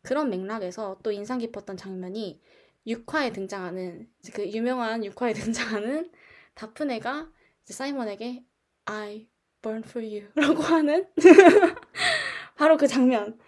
그런 0.02 0.30
맥락에서 0.30 0.98
또 1.02 1.10
인상 1.12 1.38
깊었던 1.38 1.76
장면이 1.76 2.40
6화에 2.86 3.34
등장하는 3.34 4.08
그 4.34 4.48
유명한 4.50 5.00
6화에 5.02 5.34
등장하는 5.36 6.12
다프네가 6.54 7.30
사이먼에게 7.64 8.44
I 8.84 9.28
burn 9.62 9.82
for 9.84 10.06
you라고 10.06 10.62
하는 10.62 11.08
바로 12.56 12.76
그 12.76 12.86
장면. 12.86 13.38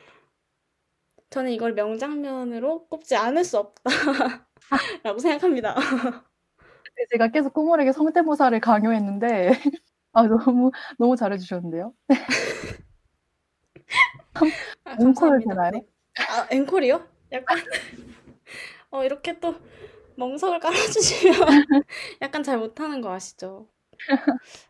저는 1.30 1.52
이걸 1.52 1.74
명장면으로 1.74 2.88
꼽지 2.88 3.14
않을 3.14 3.44
수 3.44 3.58
없다라고 3.58 5.18
생각합니다. 5.20 5.76
네, 6.98 7.04
제가 7.10 7.28
계속 7.28 7.52
꼬물에게 7.54 7.92
성대모사를 7.92 8.58
강요했는데 8.58 9.50
아 10.12 10.26
너무 10.26 10.72
너무 10.98 11.14
잘해주셨는데요. 11.14 11.92
아, 14.34 14.96
앵콜. 15.00 15.44
되나요? 15.46 15.70
네. 15.70 15.86
아, 16.28 16.48
앵콜이요? 16.50 17.06
약간 17.30 17.56
어, 18.90 19.04
이렇게 19.04 19.38
또 19.38 19.54
멍석을 20.16 20.58
깔아주시면 20.58 21.34
약간 22.22 22.42
잘 22.42 22.58
못하는 22.58 23.00
거 23.00 23.12
아시죠? 23.12 23.68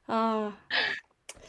아, 0.07 0.53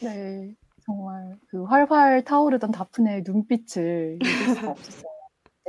네, 0.00 0.54
정말 0.86 1.36
그 1.48 1.64
활활 1.64 2.24
타오르던 2.24 2.70
다프네의 2.70 3.22
눈빛을 3.26 4.18
잊을 4.22 4.54
수가 4.54 4.70
없었어요. 4.70 5.10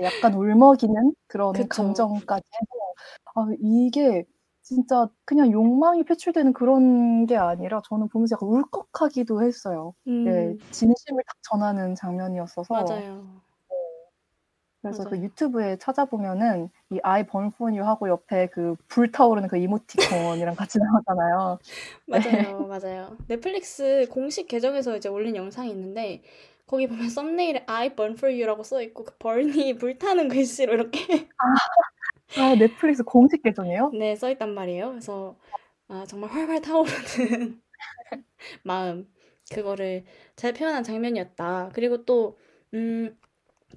약간 0.03 0.34
울먹이는 0.34 1.14
그런 1.28 1.51
그쵸. 1.51 1.68
감정까지 1.68 2.43
해서 2.53 2.93
아 3.36 3.47
이게 3.59 4.26
진짜 4.72 5.09
그냥 5.26 5.51
욕망이 5.51 6.03
표출되는 6.05 6.53
그런 6.53 7.26
게 7.26 7.36
아니라 7.36 7.82
저는 7.89 8.07
보면서 8.07 8.36
약간 8.36 8.47
울컥하기도 8.47 9.43
했어요. 9.43 9.93
네, 10.05 10.11
음, 10.11 10.59
진심을 10.72 11.24
딱 11.28 11.36
전하는 11.41 11.93
장면이었어서 11.93 12.74
맞아요. 12.74 13.41
그래서 14.82 15.03
그 15.03 15.09
맞아요. 15.15 15.26
유튜브에 15.26 15.78
찾아보면은 15.78 16.69
이 16.89 16.99
I 17.03 17.24
burn 17.28 17.51
for 17.53 17.69
you 17.72 17.86
하고 17.86 18.07
옆에 18.07 18.47
그 18.47 18.76
불타오르는 18.88 19.49
그 19.49 19.57
이모티콘이랑 19.57 20.55
같이 20.55 20.80
나왔잖아요. 21.05 21.59
네. 22.07 22.19
맞아요, 22.19 22.67
맞아요. 22.67 23.17
넷플릭스 23.28 24.07
공식 24.09 24.47
계정에서 24.47 24.95
이제 24.95 25.09
올린 25.09 25.36
영상이 25.36 25.69
있는데 25.72 26.24
거기 26.65 26.88
보면 26.88 27.09
썸네일에 27.09 27.65
I 27.67 27.93
burn 27.93 28.13
for 28.13 28.34
you라고 28.34 28.63
써 28.63 28.82
있고 28.82 29.03
그 29.03 29.17
burn이 29.17 29.76
불타는 29.78 30.30
글씨로 30.30 30.74
이렇게 30.74 31.28
아 31.38 31.45
넷플릭스 32.57 33.03
공식 33.03 33.43
계정이에요? 33.43 33.91
네, 33.97 34.15
써 34.15 34.29
있단 34.32 34.53
말이에요. 34.53 34.89
그래서 34.89 35.38
아, 35.88 36.05
정말 36.07 36.29
활활 36.29 36.61
타오르는 36.61 37.61
마음 38.63 39.07
그거를 39.51 40.05
잘 40.36 40.53
표현한 40.53 40.84
장면이었다. 40.84 41.71
그리고 41.73 42.05
또 42.05 42.38
음, 42.73 43.17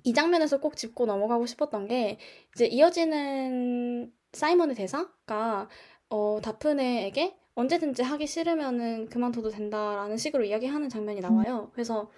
이 0.05 0.13
장면에서 0.15 0.61
꼭 0.61 0.77
짚고 0.77 1.07
넘어가고 1.07 1.47
싶었던 1.47 1.89
게 1.89 2.19
이제 2.55 2.67
이어지는 2.67 4.13
사이먼의 4.33 4.77
대사가 4.77 5.69
어, 6.11 6.41
다프네에게 6.43 7.37
언제든지 7.55 8.03
하기 8.03 8.27
싫으면은 8.27 9.09
그만둬도 9.09 9.51
된다라는 9.51 10.17
식으로 10.17 10.45
이야기하는 10.45 10.89
장면이 10.89 11.21
나와요. 11.21 11.71
그래서 11.73 12.11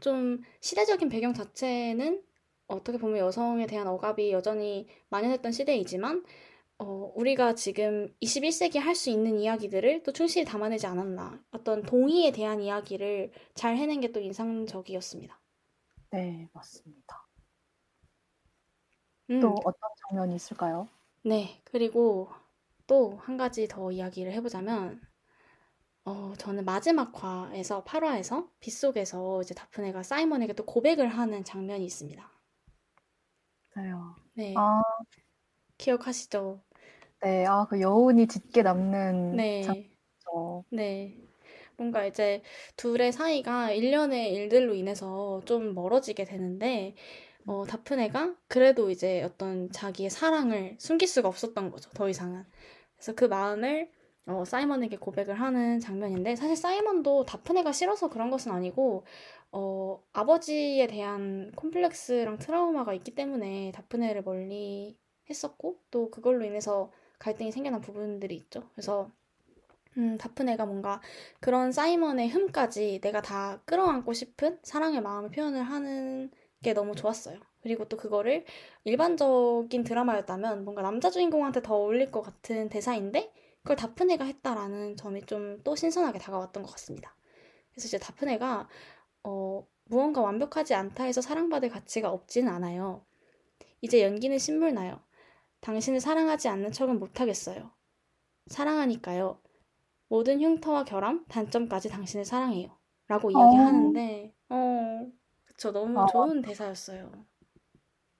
좀 0.00 0.42
시대적인 0.60 1.08
배경 1.08 1.34
자체는 1.34 2.22
어떻게 2.68 2.98
보면 2.98 3.18
여성에 3.18 3.66
대한 3.66 3.86
억압이 3.88 4.32
여전히 4.32 4.88
만연했던 5.10 5.52
시대이지만 5.52 6.24
어, 6.78 7.12
우리가 7.16 7.54
지금 7.54 8.14
21세기 8.20 8.78
할 8.80 8.94
수 8.96 9.10
있는 9.10 9.38
이야기들을 9.40 10.02
또 10.04 10.12
충실히 10.12 10.44
담아내지 10.46 10.86
않았나. 10.86 11.42
어떤 11.52 11.82
동의에 11.84 12.32
대한 12.32 12.60
이야기를 12.60 13.32
잘 13.54 13.76
해낸 13.76 14.00
게 14.00 14.12
또 14.12 14.20
인상적이었습니다. 14.20 15.40
네, 16.10 16.48
맞습니다. 16.52 17.28
음, 19.30 19.40
또 19.40 19.60
어떤 19.64 19.80
장면이 20.08 20.34
있을까요? 20.36 20.88
네. 21.22 21.60
그리고 21.64 22.28
또 22.86 23.16
한 23.18 23.36
가지 23.36 23.68
더 23.68 23.92
이야기를 23.92 24.32
해보자면, 24.32 25.00
어, 26.04 26.32
저는 26.38 26.64
마지막 26.64 27.12
화에서, 27.22 27.84
8화에서 27.84 28.50
빗속에서 28.60 29.42
이제 29.42 29.54
다프네가 29.54 30.02
사이먼에게 30.02 30.54
또 30.54 30.64
고백을 30.64 31.06
하는 31.08 31.44
장면이 31.44 31.84
있습니다. 31.84 32.37
맞아요. 33.78 34.16
네. 34.34 34.54
아, 34.54 34.82
기억하시죠? 35.78 36.60
네. 37.22 37.44
아, 37.46 37.66
그 37.68 37.80
여운이 37.80 38.26
짙게 38.28 38.62
남는 38.62 39.36
네. 39.36 39.60
장면이죠. 39.60 40.64
네. 40.70 41.16
뭔가 41.76 42.06
이제 42.06 42.42
둘의 42.76 43.12
사이가 43.12 43.72
일련의 43.72 44.32
일들로 44.34 44.74
인해서 44.74 45.40
좀 45.44 45.74
멀어지게 45.74 46.24
되는데, 46.24 46.94
어, 47.46 47.64
다프네가 47.66 48.36
그래도 48.48 48.90
이제 48.90 49.22
어떤 49.22 49.70
자기의 49.72 50.10
사랑을 50.10 50.76
숨길 50.78 51.08
수가 51.08 51.28
없었던 51.28 51.70
거죠, 51.70 51.90
더 51.90 52.08
이상은. 52.08 52.44
그래서 52.96 53.14
그 53.14 53.24
마음을 53.26 53.90
어, 54.26 54.44
사이먼에게 54.44 54.98
고백을 54.98 55.40
하는 55.40 55.80
장면인데, 55.80 56.36
사실 56.36 56.54
사이먼도 56.56 57.24
다프네가 57.24 57.72
싫어서 57.72 58.10
그런 58.10 58.30
것은 58.30 58.52
아니고, 58.52 59.04
어, 59.52 60.02
아버지에 60.12 60.86
대한 60.88 61.52
콤플렉스랑 61.56 62.38
트라우마가 62.38 62.94
있기 62.94 63.14
때문에 63.14 63.72
다프네를 63.74 64.22
멀리 64.22 64.98
했었고, 65.30 65.80
또 65.90 66.10
그걸로 66.10 66.44
인해서 66.44 66.92
갈등이 67.18 67.52
생겨난 67.52 67.80
부분들이 67.80 68.36
있죠. 68.36 68.68
그래서 68.74 69.10
음, 69.96 70.16
다프네가 70.18 70.66
뭔가 70.66 71.00
그런 71.40 71.72
사이먼의 71.72 72.28
흠까지 72.30 73.00
내가 73.02 73.20
다 73.22 73.60
끌어안고 73.64 74.12
싶은 74.12 74.58
사랑의 74.62 75.00
마음을 75.02 75.30
표현을 75.30 75.62
하는 75.62 76.30
게 76.62 76.72
너무 76.74 76.94
좋았어요. 76.94 77.38
그리고 77.62 77.86
또 77.88 77.96
그거를 77.96 78.44
일반적인 78.84 79.84
드라마였다면 79.84 80.64
뭔가 80.64 80.82
남자 80.82 81.10
주인공한테 81.10 81.62
더 81.62 81.74
어울릴 81.76 82.10
것 82.10 82.22
같은 82.22 82.68
대사인데 82.68 83.32
그걸 83.62 83.76
다프네가 83.76 84.24
했다라는 84.24 84.96
점이 84.96 85.22
좀 85.22 85.60
또 85.64 85.74
신선하게 85.76 86.18
다가왔던 86.20 86.62
것 86.62 86.70
같습니다. 86.72 87.14
그래서 87.72 87.86
이제 87.88 87.98
다프네가 87.98 88.68
어, 89.28 89.66
무언가 89.84 90.22
완벽하지 90.22 90.74
않다 90.74 91.04
해서 91.04 91.20
사랑받을 91.20 91.68
가치가 91.70 92.10
없지는 92.10 92.52
않아요. 92.52 93.04
이제 93.82 94.02
연기는 94.02 94.38
신물나요. 94.38 95.00
당신을 95.62 96.00
사랑하지 96.00 96.48
않는 96.48 96.72
척은 96.72 96.98
못하겠어요. 97.00 97.70
사랑하니까요. 98.48 99.40
모든 100.08 100.40
흉터와 100.42 100.84
결함, 100.84 101.26
단점까지 101.28 101.88
당신을 101.90 102.24
사랑해요. 102.26 102.78
라고 103.08 103.30
어, 103.32 103.32
이야기하는데, 103.32 104.34
어, 104.50 105.12
그쵸. 105.46 105.72
너무 105.72 106.06
아, 106.06 106.06
좋은 106.06 106.42
대사였어요. 106.42 107.26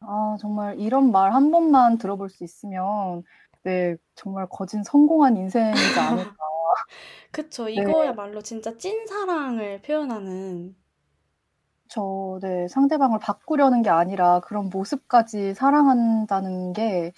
아, 0.01 0.37
정말 0.41 0.79
이런 0.79 1.11
말 1.11 1.33
한 1.33 1.51
번만 1.51 1.99
들어볼 1.99 2.31
수 2.31 2.45
있으면, 2.45 3.23
네, 3.65 3.97
정말 4.15 4.47
거진 4.49 4.83
성공한 4.85 5.37
인생이지 5.37 5.99
않을까. 5.99 6.31
그쵸. 7.31 7.69
네, 7.75 7.83
이거야말로 7.83 8.43
진짜 8.43 8.77
찐 8.79 9.07
사랑을 9.07 9.81
표현하는, 9.83 10.77
저, 11.89 12.39
네, 12.43 12.69
상대방을 12.69 13.19
바꾸려는 13.21 13.83
게 13.83 13.91
아니라 13.91 14.41
그런 14.41 14.69
모습까지 14.71 15.55
사랑한다는 15.55 16.73
게 16.73 17.13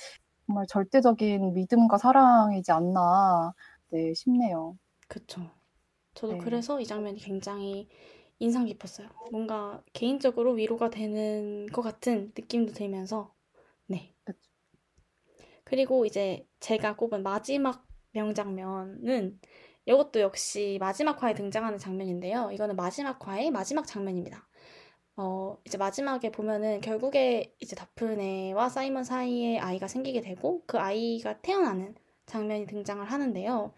정말 0.46 0.66
절대적인 0.68 1.54
믿음과 1.54 1.98
사랑이지 1.98 2.72
않나, 2.72 3.54
네, 3.90 4.14
싶네요. 4.14 4.76
그쵸. 5.08 5.42
저도 6.14 6.34
네, 6.34 6.38
그래서 6.38 6.80
이 6.80 6.86
장면이 6.86 7.18
굉장히 7.20 7.88
인상 8.40 8.64
깊었어요. 8.66 9.08
뭔가 9.30 9.82
개인적으로 9.94 10.52
위로가 10.52 10.90
되는 10.90 11.66
것 11.68 11.82
같은 11.82 12.32
느낌도 12.36 12.72
들면서, 12.74 13.34
네. 13.86 14.14
그쵸. 14.24 14.40
그리고 15.64 16.04
이제 16.06 16.46
제가 16.60 16.96
꼽은 16.96 17.22
마지막 17.22 17.86
명장면은 18.12 19.40
이것도 19.86 20.20
역시 20.20 20.78
마지막 20.80 21.22
화에 21.22 21.34
등장하는 21.34 21.78
장면인데요. 21.78 22.50
이거는 22.52 22.76
마지막 22.76 23.26
화의 23.26 23.50
마지막 23.50 23.86
장면입니다. 23.86 24.48
어, 25.22 25.58
이제 25.66 25.76
마지막에 25.76 26.32
보면은 26.32 26.80
결국에 26.80 27.54
이제 27.60 27.76
다프네와 27.76 28.70
사이먼 28.70 29.04
사이에 29.04 29.58
아이가 29.58 29.86
생기게 29.86 30.22
되고 30.22 30.62
그 30.66 30.78
아이가 30.78 31.38
태어나는 31.42 31.94
장면이 32.24 32.66
등장을 32.66 33.04
하는데요. 33.04 33.74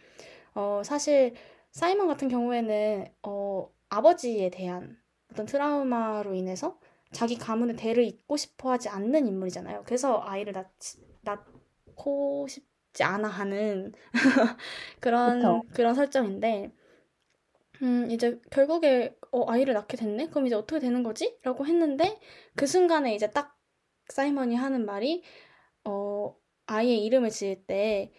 어, 0.55 0.83
사실 0.85 1.35
사이먼 1.73 2.07
같은 2.07 2.29
경우에는 2.29 3.07
어, 3.25 3.69
아버지에 3.89 4.51
대한 4.51 4.97
어떤 5.33 5.47
트라우마로 5.47 6.35
인해서 6.35 6.79
자기 7.11 7.37
가문의 7.37 7.75
대를 7.75 8.05
잇고 8.05 8.37
싶어 8.37 8.71
하지 8.71 8.89
않는 8.89 9.27
인물이잖아요. 9.27 9.83
그래서 9.85 10.23
아이를 10.25 10.53
낳지, 10.53 10.99
낳고 11.23 12.47
싶지 12.47 13.03
않아 13.03 13.27
하는 13.27 13.93
그쵸. 14.13 14.61
그런, 15.01 15.63
그런 15.71 15.95
설정인데, 15.97 16.71
음, 17.83 18.11
이제 18.11 18.41
결국에 18.51 19.17
어, 19.33 19.51
아이를 19.51 19.75
낳게 19.75 19.97
됐네? 19.97 20.29
그럼 20.29 20.47
이제 20.47 20.55
어떻게 20.55 20.79
되는 20.81 21.03
거지? 21.03 21.37
라고 21.43 21.67
했는데 21.67 22.19
그 22.57 22.67
순간에 22.67 23.15
이제 23.15 23.31
딱 23.31 23.57
사이먼이 24.09 24.55
하는 24.57 24.85
말이 24.87 25.23
어, 25.85 26.37
아이의 26.67 27.05
이름을 27.07 27.31
지을 27.31 27.67
때 27.67 28.13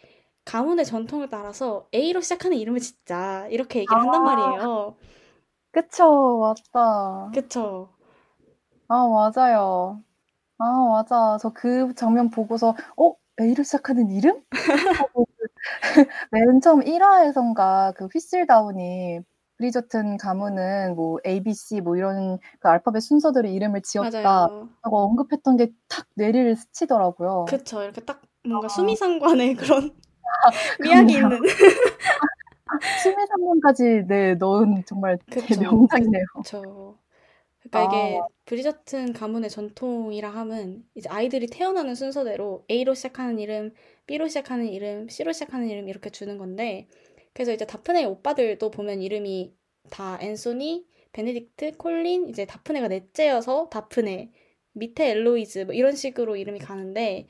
가문의 0.46 0.86
전통을 0.86 1.30
따라서 1.30 1.90
A로 1.94 2.22
시작하는 2.22 2.58
이름을 2.58 2.80
짓자 2.82 3.48
이렇게 3.50 3.80
얘기를 3.82 4.02
한단 4.04 4.24
아, 4.24 4.26
말이에요. 4.26 4.98
그쵸, 5.72 6.40
맞다. 6.40 7.34
그쵸? 7.34 7.90
아, 8.88 9.08
맞아요. 9.08 10.04
아, 10.60 10.66
맞아. 10.90 11.38
저 11.42 11.52
그 11.54 11.94
장면 11.96 12.30
보고서, 12.32 12.76
어? 12.98 13.16
A로 13.42 13.64
시작하는 13.64 14.12
이름? 14.12 14.44
맨 16.32 16.60
처음 16.62 16.82
1화에선가 16.84 17.94
그 17.96 18.08
휘슬다운이 18.14 19.20
브리저튼 19.64 20.18
가문은 20.18 20.96
뭐 20.96 21.20
ABC 21.26 21.80
뭐 21.82 21.96
이런 21.96 22.38
그 22.60 22.68
알파벳 22.68 23.02
순서대로 23.02 23.48
이름을 23.48 23.82
지었다 23.82 24.48
맞아요. 24.48 24.70
하고 24.82 24.98
언급했던 25.00 25.58
게 25.58 25.68
탁 25.88 26.08
뇌리를 26.16 26.56
스치더라고요. 26.56 27.46
그쵸? 27.46 27.82
이렇게 27.84 28.02
딱 28.02 28.22
뭔가 28.44 28.66
아, 28.66 28.70
수미상관의 28.70 29.56
그런 29.56 29.92
미학이 30.80 31.14
그렇네요. 31.14 31.36
있는 31.36 31.40
수미상관까지 33.04 34.04
네, 34.08 34.36
넣은 34.36 34.84
정말? 34.86 35.18
대명작이네요. 35.30 36.24
그쵸? 36.38 36.98
그러니까 37.60 37.80
아, 37.80 37.84
이게 37.84 38.20
브리저튼 38.46 39.14
가문의 39.14 39.50
전통이라 39.50 40.30
함은 40.30 40.84
이제 40.96 41.10
아이들이 41.10 41.48
태어나는 41.48 41.96
순서대로 41.96 42.66
A로 42.70 42.94
시작하는 42.94 43.40
이름, 43.40 43.74
B로 44.08 44.28
시작하는 44.28 44.68
이름, 44.68 45.08
C로 45.10 45.32
시작하는 45.32 45.70
이름 45.70 45.88
이렇게 45.88 46.10
주는 46.10 46.38
건데 46.38 46.88
그래서 47.34 47.54
이제 47.54 47.66
다프네 47.66 48.06
오빠들도 48.06 48.72
보면 48.72 49.02
이름이 49.02 49.54
다 49.90 50.20
앤소니, 50.22 50.88
베네딕트, 51.14 51.78
콜린, 51.78 52.30
이제 52.30 52.46
다프네가 52.46 52.88
넷째여서 52.90 53.70
다프네, 53.70 54.32
밑에 54.74 55.12
엘로이즈 55.12 55.60
뭐 55.66 55.74
이런 55.76 55.96
식으로 55.96 56.36
이름이 56.36 56.60
가는데 56.60 57.28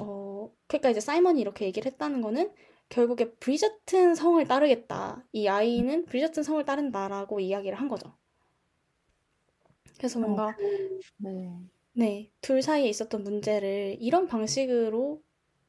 어 0.00 0.50
그러니까 0.68 0.90
이제 0.90 1.00
사이먼이 1.00 1.40
이렇게 1.40 1.66
얘기를 1.66 1.90
했다는 1.92 2.20
거는 2.22 2.52
결국에 2.88 3.32
브리저튼 3.34 4.14
성을 4.14 4.42
따르겠다. 4.46 5.24
이 5.32 5.48
아이는 5.48 6.06
브리저튼 6.06 6.42
성을 6.42 6.64
따른다라고 6.64 7.40
이야기를 7.40 7.78
한 7.78 7.88
거죠. 7.88 8.14
그래서 9.98 10.18
어, 10.20 10.22
뭔가 10.26 10.54
그, 10.56 11.00
네. 11.18 11.50
네, 11.94 12.30
둘 12.40 12.62
사이에 12.62 12.88
있었던 12.88 13.24
문제를 13.24 13.96
이런 14.00 14.26
방식으로 14.28 15.22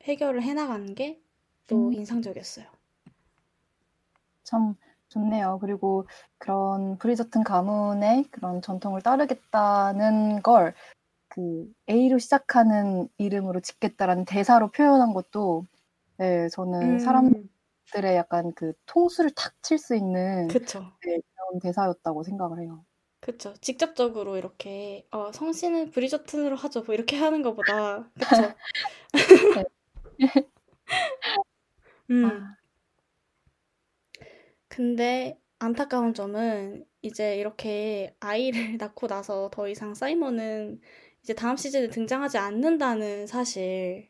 해결을 0.04 0.44
해나가는 0.44 0.94
게또 0.94 1.90
음, 1.90 1.94
인상적이었어요. 1.94 2.68
참 4.48 4.76
좋네요. 5.10 5.60
그리고 5.62 6.08
그런 6.40 6.98
브리저튼 6.98 7.44
가문의 7.44 8.26
그런 8.32 8.62
전통을 8.62 9.02
따르겠다는 9.02 10.42
걸 10.44 10.74
그 11.30 11.72
A로 11.90 12.18
시작하는 12.18 13.08
이름으로 13.18 13.60
짓겠다라는 13.60 14.26
대사로 14.26 14.70
표현한 14.72 15.14
것도 15.14 15.66
네, 16.18 16.50
저는 16.50 16.94
음, 16.96 17.00
사람들의 17.00 18.16
약간 18.16 18.54
그 18.56 18.74
통수를 18.88 19.32
탁 19.36 19.54
칠 19.62 19.78
수 19.78 19.96
있는 19.96 20.48
그쵸. 20.48 20.80
네, 21.06 21.22
그런 21.36 21.60
대사였다고 21.62 22.24
생각을 22.24 22.62
해요. 22.62 22.84
그쵸. 23.20 23.54
직접적으로 23.62 24.38
이렇게 24.38 25.08
어, 25.12 25.32
성씨는 25.32 25.92
브리저튼으로 25.92 26.56
하죠. 26.56 26.84
뭐 26.84 26.96
이렇게 26.96 27.18
하는 27.18 27.44
것보다 27.44 28.10
그쵸. 28.16 28.54
음. 32.10 32.26
아, 32.26 32.56
근데 34.78 35.40
안타까운 35.60 36.14
점은 36.14 36.86
이제 37.02 37.38
이렇게 37.38 38.16
아이를 38.20 38.78
낳고 38.80 39.08
나서 39.08 39.50
더 39.52 39.68
이상 39.68 39.94
사이먼은 39.96 40.80
이제 41.24 41.34
다음 41.34 41.58
시즌에 41.58 41.90
등장하지 41.90 42.38
않는다는 42.38 43.26
사실. 43.28 44.10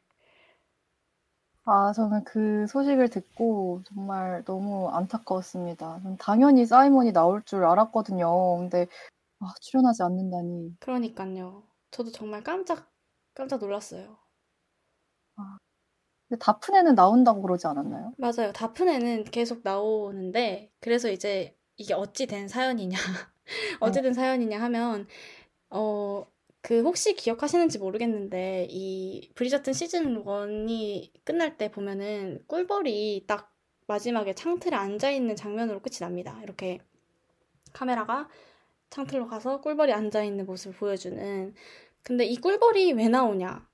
아, 1.65 1.91
저는 1.93 2.23
그 2.23 2.65
소식을 2.67 3.09
듣고 3.09 3.83
정말 3.87 4.43
너무 4.45 4.89
안타까웠습니다. 4.89 5.99
전 6.01 6.17
당연히 6.17 6.65
사이먼이 6.65 7.11
나올 7.13 7.43
줄 7.43 7.65
알았거든요. 7.65 8.57
근데 8.57 8.87
아, 9.41 9.53
출연하지 9.61 10.03
않는다니. 10.03 10.77
그러니까요. 10.79 11.67
저도 11.91 12.11
정말 12.11 12.43
깜짝 12.43 12.91
깜짝 13.35 13.59
놀랐어요. 13.59 14.17
근데 16.27 16.39
다프네는 16.39 16.95
나온다고 16.95 17.41
그러지 17.41 17.67
않았나요? 17.67 18.13
맞아요. 18.17 18.51
다프네는 18.53 19.25
계속 19.25 19.61
나오는데 19.63 20.71
그래서 20.79 21.09
이제 21.09 21.55
이게 21.77 21.93
어찌 21.93 22.27
된 22.27 22.47
사연이냐. 22.47 22.97
어찌 23.79 24.01
된 24.01 24.13
사연이냐 24.13 24.59
하면 24.61 25.07
어 25.69 26.25
그 26.67 26.81
혹시 26.83 27.15
기억하시는지 27.15 27.79
모르겠는데 27.79 28.67
이 28.69 29.31
브리저튼 29.35 29.71
시즌 29.71 30.25
1이 30.25 31.11
끝날 31.23 31.55
때 31.57 31.71
보면은 31.71 32.43
꿀벌이 32.47 33.23
딱 33.25 33.53
마지막에 33.87 34.33
창틀에 34.33 34.75
앉아 34.75 35.11
있는 35.11 35.37
장면으로 35.37 35.81
끝이 35.81 35.99
납니다. 36.01 36.37
이렇게 36.43 36.79
카메라가 37.73 38.27
창틀로 38.89 39.27
가서 39.27 39.61
꿀벌이 39.61 39.93
앉아 39.93 40.23
있는 40.25 40.45
모습을 40.45 40.77
보여주는. 40.77 41.53
근데 42.03 42.25
이 42.25 42.35
꿀벌이 42.37 42.93
왜 42.93 43.07
나오냐? 43.07 43.65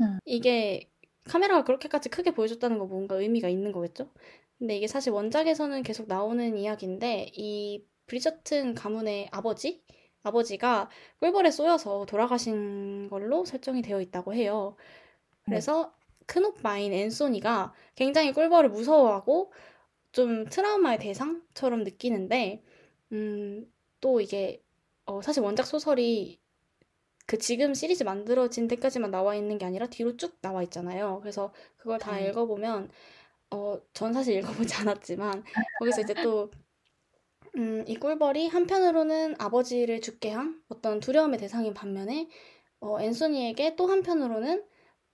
음. 0.00 0.18
이게 0.24 0.90
카메라가 1.24 1.64
그렇게까지 1.64 2.08
크게 2.10 2.32
보여줬다는 2.32 2.78
거 2.78 2.86
뭔가 2.86 3.16
의미가 3.16 3.48
있는 3.48 3.72
거겠죠? 3.72 4.10
근데 4.58 4.76
이게 4.76 4.86
사실 4.86 5.12
원작에서는 5.12 5.82
계속 5.82 6.06
나오는 6.06 6.56
이야기인데 6.56 7.30
이 7.34 7.84
브리저튼 8.06 8.74
가문의 8.74 9.28
아버지? 9.32 9.82
아버지가 10.22 10.88
꿀벌에 11.20 11.50
쏘여서 11.50 12.06
돌아가신 12.06 13.08
걸로 13.10 13.44
설정이 13.44 13.82
되어 13.82 14.00
있다고 14.00 14.34
해요. 14.34 14.76
그래서 15.44 15.94
큰 16.26 16.44
오빠인 16.44 16.92
앤소니가 16.92 17.74
굉장히 17.94 18.32
꿀벌을 18.32 18.70
무서워하고 18.70 19.52
좀 20.12 20.46
트라우마의 20.46 20.98
대상처럼 20.98 21.84
느끼는데 21.84 22.62
음, 23.12 23.70
또 24.00 24.20
이게 24.20 24.62
어, 25.06 25.20
사실 25.22 25.42
원작 25.42 25.66
소설이 25.66 26.40
그 27.26 27.38
지금 27.38 27.74
시리즈 27.74 28.02
만들어진 28.02 28.68
데까지만 28.68 29.10
나와 29.10 29.34
있는 29.34 29.58
게 29.58 29.64
아니라 29.64 29.86
뒤로 29.86 30.16
쭉 30.16 30.38
나와 30.42 30.62
있잖아요. 30.62 31.20
그래서 31.20 31.52
그걸 31.76 31.98
다 31.98 32.16
네. 32.16 32.28
읽어보면 32.28 32.90
어, 33.50 33.80
전 33.92 34.12
사실 34.12 34.36
읽어보지 34.38 34.74
않았지만 34.76 35.44
거기서 35.78 36.02
이제 36.02 36.14
또 36.22 36.50
음, 37.56 37.84
이 37.86 37.96
꿀벌이 37.96 38.48
한편으로는 38.48 39.36
아버지를 39.38 40.00
죽게 40.00 40.30
한 40.30 40.60
어떤 40.68 41.00
두려움의 41.00 41.38
대상인 41.38 41.72
반면에 41.72 42.28
어, 42.80 43.00
앤소니에게 43.00 43.76
또 43.76 43.86
한편으로는 43.86 44.64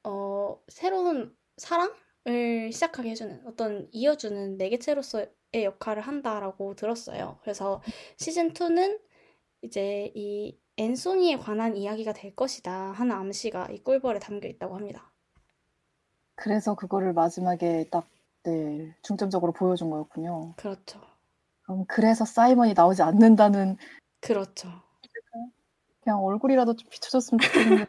어, 0.04 0.58
새로운 0.68 1.36
사랑을 1.58 2.72
시작하게 2.72 3.10
해주는 3.10 3.42
어떤 3.46 3.88
이어주는 3.92 4.56
매개체로서의 4.56 5.28
역할을 5.54 6.02
한다라고 6.02 6.74
들었어요. 6.74 7.38
그래서 7.42 7.82
시즌 8.16 8.52
2는 8.54 8.98
이제 9.62 10.10
이 10.14 10.58
앤소니에 10.80 11.36
관한 11.36 11.76
이야기가 11.76 12.14
될 12.14 12.34
것이다 12.34 12.72
하는 12.92 13.14
암시가 13.14 13.68
이 13.70 13.82
꿀벌에 13.84 14.18
담겨 14.18 14.48
있다고 14.48 14.76
합니다. 14.76 15.12
그래서 16.34 16.74
그거를 16.74 17.12
마지막에 17.12 17.86
딱, 17.90 18.08
네, 18.44 18.94
중점적으로 19.02 19.52
보여준 19.52 19.90
거였군요. 19.90 20.54
그렇죠. 20.56 21.02
그럼 21.62 21.84
그래서 21.86 22.24
사이먼이 22.24 22.72
나오지 22.72 23.02
않는다는 23.02 23.76
그렇죠. 24.20 24.68
그냥 26.02 26.24
얼굴이라도 26.24 26.76
좀 26.76 26.88
비춰줬으면 26.88 27.40
좋겠는데 27.40 27.86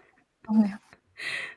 없네요. 0.47 0.75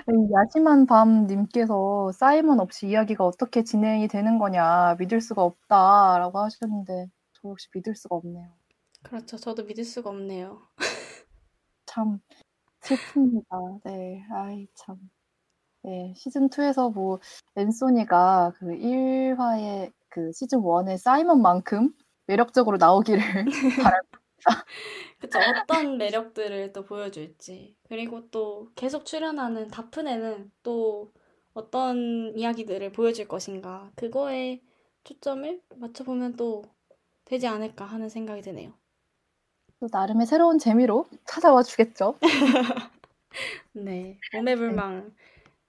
이 0.09 0.32
야심한 0.32 0.87
밤 0.87 1.26
님께서 1.26 2.12
사이먼 2.12 2.61
없이 2.61 2.87
이야기가 2.87 3.24
어떻게 3.26 3.64
진행이 3.64 4.07
되는 4.07 4.39
거냐 4.39 4.95
믿을 5.01 5.20
수가 5.20 5.43
없다라고 5.43 6.39
하셨는데 6.39 7.09
저 7.32 7.49
역시 7.49 7.68
믿을 7.74 7.97
수가 7.97 8.16
없네요. 8.16 8.53
그렇죠. 9.03 9.37
저도 9.37 9.64
믿을 9.64 9.85
수가 9.85 10.11
없네요. 10.11 10.62
참 11.95 12.19
슬픕니다. 12.83 13.83
네, 13.85 14.25
아이 14.33 14.67
참. 14.75 14.99
네, 15.83 16.15
시즌 16.17 16.49
2에서 16.51 16.91
뭐 16.91 17.21
앤소니가 17.57 18.55
그 18.57 18.75
1화의 18.77 19.93
그 20.11 20.33
시즌 20.33 20.61
1의 20.63 20.99
사이먼만큼 20.99 21.95
매력적으로 22.27 22.79
나오기를 22.79 23.19
바랄 23.79 24.01
그쵸. 25.19 25.41
어떤 25.41 25.99
매력들을 25.99 26.73
또 26.73 26.85
보여줄지. 26.85 27.77
그리고 27.89 28.29
또 28.31 28.71
계속 28.75 29.05
출연하는 29.07 29.69
다프네는 29.69 30.51
또 30.63 31.13
어떤 31.55 32.37
이야기들을 32.37 32.93
보여줄 32.93 33.29
것인가. 33.29 33.93
그거에 33.97 34.61
초점을 35.05 35.63
맞춰보면 35.77 36.37
또 36.37 36.63
되지 37.25 37.47
않을까 37.47 37.85
하는 37.85 38.09
생각이 38.09 38.43
드네요. 38.43 38.75
또 39.85 39.89
나름의 39.93 40.26
새로운 40.26 40.59
재미로 40.59 41.05
찾아와 41.26 41.62
주겠죠. 41.62 42.14
네. 43.74 44.18
몸의 44.32 44.57
불망 44.57 45.14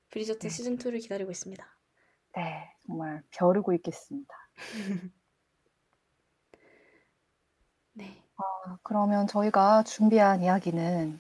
브리저튼 0.10 0.50
시즌 0.50 0.78
2를 0.78 1.00
기다리고 1.00 1.32
있습니다. 1.32 1.68
네, 2.38 2.74
정말 2.88 3.24
벼르고 3.32 3.74
있겠습니다. 3.74 4.34
네. 7.92 8.24
아, 8.38 8.78
그러면 8.84 9.28
저희가 9.28 9.84
준비한 9.84 10.42
이야기는 10.42 11.20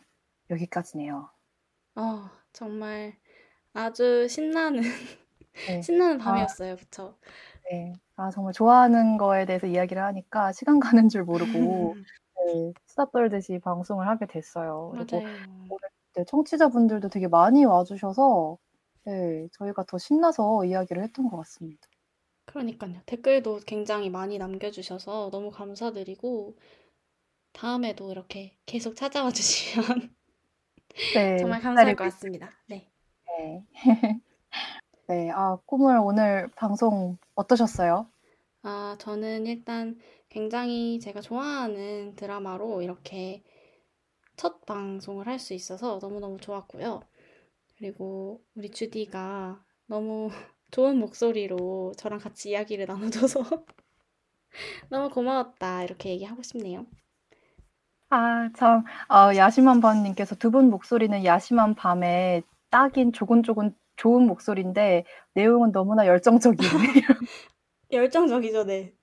여기까지네요. 0.49 1.29
어, 1.95 2.29
정말 2.53 3.17
아주 3.73 4.25
신나는, 4.29 4.83
네. 5.67 5.81
신나는 5.83 6.17
밤이었어요. 6.19 6.77
그쵸? 6.77 7.17
네. 7.69 7.91
아, 8.15 8.31
정말 8.31 8.53
좋아하는 8.53 9.17
거에 9.17 9.45
대해서 9.45 9.67
이야기를 9.67 10.01
하니까 10.01 10.53
시간 10.53 10.79
가는 10.79 11.09
줄 11.09 11.25
모르고 11.25 11.95
네, 11.97 12.03
수다 12.85 13.09
떨듯이 13.11 13.59
방송을 13.59 14.07
하게 14.07 14.25
됐어요. 14.25 14.93
그리고 14.95 15.21
맞아요. 15.21 15.37
네, 16.15 16.23
청취자분들도 16.25 17.09
되게 17.09 17.27
많이 17.27 17.65
와주셔서 17.65 18.57
네, 19.05 19.47
저희가 19.51 19.83
더 19.83 19.97
신나서 19.97 20.65
이야기를 20.65 21.03
했던 21.03 21.29
것 21.29 21.37
같습니다. 21.37 21.87
그러니까요. 22.45 22.95
댓글도 23.05 23.61
굉장히 23.65 24.09
많이 24.09 24.37
남겨주셔서 24.37 25.29
너무 25.31 25.51
감사드리고, 25.51 26.55
다음에도 27.51 28.11
이렇게 28.11 28.57
계속 28.65 28.95
찾아와 28.95 29.31
주시면 29.31 30.13
네, 31.13 31.37
정말 31.37 31.61
감사할 31.61 31.95
것 31.95 32.03
같습니다. 32.05 32.51
네. 32.67 32.89
네. 33.27 33.65
네, 35.07 35.31
아, 35.31 35.57
꿈을 35.65 35.97
오늘 35.97 36.47
방송 36.55 37.17
어떠셨어요? 37.35 38.07
아, 38.63 38.95
저는 38.99 39.45
일단 39.45 39.99
굉장히 40.35 40.99
제가 40.99 41.21
좋아하는 41.21 42.13
드라마로 42.17 42.81
이렇게 42.81 43.41
첫 44.37 44.65
방송을 44.65 45.27
할 45.27 45.39
수 45.39 45.53
있어서 45.53 45.99
너무너무 46.01 46.39
좋았고요. 46.39 47.01
그리고 47.77 48.43
우리 48.55 48.71
주디가 48.71 49.63
너무 49.87 50.29
좋은 50.71 50.99
목소리로 50.99 51.93
저랑 51.97 52.19
같이 52.19 52.51
이야기를 52.51 52.85
나눠줘서 52.87 53.43
너무 54.89 55.09
고마웠다. 55.09 55.83
이렇게 55.83 56.09
얘기하고 56.11 56.41
싶네요. 56.43 56.85
아, 58.09 58.49
참, 58.55 58.83
아, 59.09 59.35
야심한 59.35 59.81
밤님께서 59.81 60.35
두 60.35 60.51
분 60.51 60.69
목소리는 60.69 61.25
야심한 61.25 61.75
밤에 61.75 62.41
딱인 62.69 63.11
조곤조곤 63.13 63.75
좋은 63.97 64.27
목소리인데 64.27 65.05
내용은 65.33 65.71
너무나 65.71 66.05
열정적이네요. 66.07 66.85
열정적이죠, 67.91 68.63
네. 68.65 68.93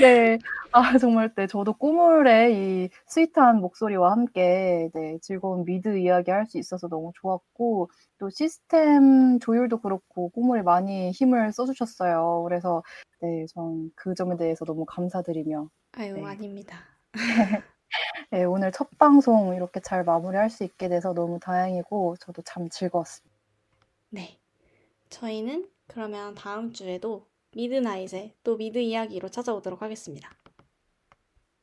네, 0.00 0.38
아, 0.72 0.96
정말 0.98 1.34
네, 1.34 1.46
저도 1.46 1.74
꾸물의 1.74 2.54
이 2.86 2.88
sweet한 3.06 3.60
목소리와 3.60 4.12
함께 4.12 4.88
네, 4.94 5.18
즐거운 5.20 5.64
미드 5.64 5.98
이야기 5.98 6.30
할 6.30 6.46
수 6.46 6.58
있어서 6.58 6.88
너무 6.88 7.12
좋았고 7.16 7.90
또 8.18 8.30
시스템 8.30 9.38
조율도 9.40 9.80
그렇고 9.80 10.30
꾸물이 10.30 10.62
많이 10.62 11.10
힘을 11.12 11.52
써주셨어요. 11.52 12.42
그래서 12.44 12.82
네, 13.20 13.46
전 13.46 13.90
그 13.96 14.14
점에 14.14 14.36
대해서 14.36 14.64
너무 14.64 14.84
감사드리며 14.86 15.68
아유, 15.92 16.14
네. 16.14 16.24
아닙니다. 16.24 16.76
네, 18.30 18.44
오늘 18.44 18.72
첫 18.72 18.88
방송 18.98 19.54
이렇게 19.54 19.80
잘 19.80 20.04
마무리할 20.04 20.50
수 20.50 20.64
있게 20.64 20.88
돼서 20.88 21.12
너무 21.14 21.38
다행이고 21.40 22.16
저도 22.20 22.42
참 22.42 22.68
즐거웠습니다. 22.68 23.30
네. 24.10 24.38
저희는 25.10 25.68
그러면 25.88 26.34
다음 26.34 26.72
주에도 26.72 27.26
미드나잇에 27.52 28.34
또 28.42 28.56
미드 28.56 28.78
이야기로 28.78 29.28
찾아오도록 29.28 29.82
하겠습니다. 29.82 30.30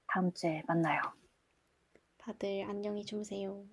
다음 0.07 0.33
주에 0.33 0.63
만나요. 0.67 1.01
다들 2.17 2.65
안녕히 2.67 3.05
주무세요. 3.05 3.65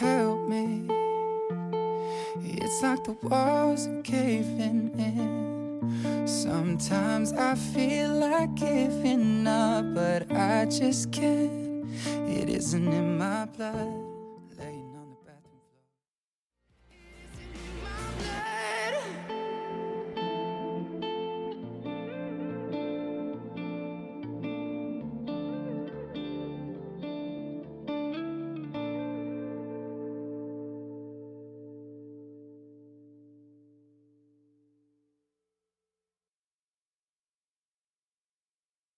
help 0.00 0.48
me. 0.48 0.88
It's 2.44 2.82
like 2.82 3.04
the 3.04 3.16
walls 3.22 3.86
are 3.86 4.02
caving 4.02 4.92
in. 4.98 6.26
Sometimes 6.26 7.32
I 7.32 7.54
feel 7.54 8.10
like 8.10 8.54
giving 8.54 9.46
up, 9.46 9.84
but 9.94 10.30
I 10.32 10.64
just 10.66 11.12
can't. 11.12 11.84
It 12.26 12.48
isn't 12.48 12.88
in 12.88 13.18
my 13.18 13.46
blood. 13.46 14.11